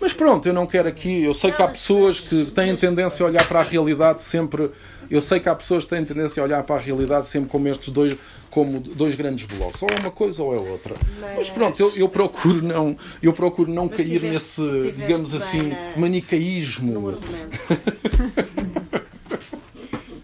[0.00, 1.24] Mas pronto, eu não quero aqui.
[1.24, 4.70] Eu sei que há pessoas que têm tendência a olhar para a realidade sempre.
[5.10, 7.66] Eu sei que há pessoas que têm tendência a olhar para a realidade sempre como
[7.66, 8.16] estes dois
[8.54, 10.94] como dois grandes blocos, ou é uma coisa ou é outra.
[11.20, 15.34] Mas, Mas pronto, eu, eu, procuro não, eu procuro não cair tiveste, nesse, tiveste digamos
[15.34, 15.96] assim, na...
[15.96, 17.18] manicaísmo.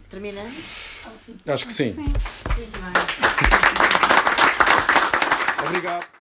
[0.09, 0.55] Terminando?
[1.44, 1.89] Acho que sim.
[1.89, 2.05] sim.
[5.66, 6.11] Obrigado.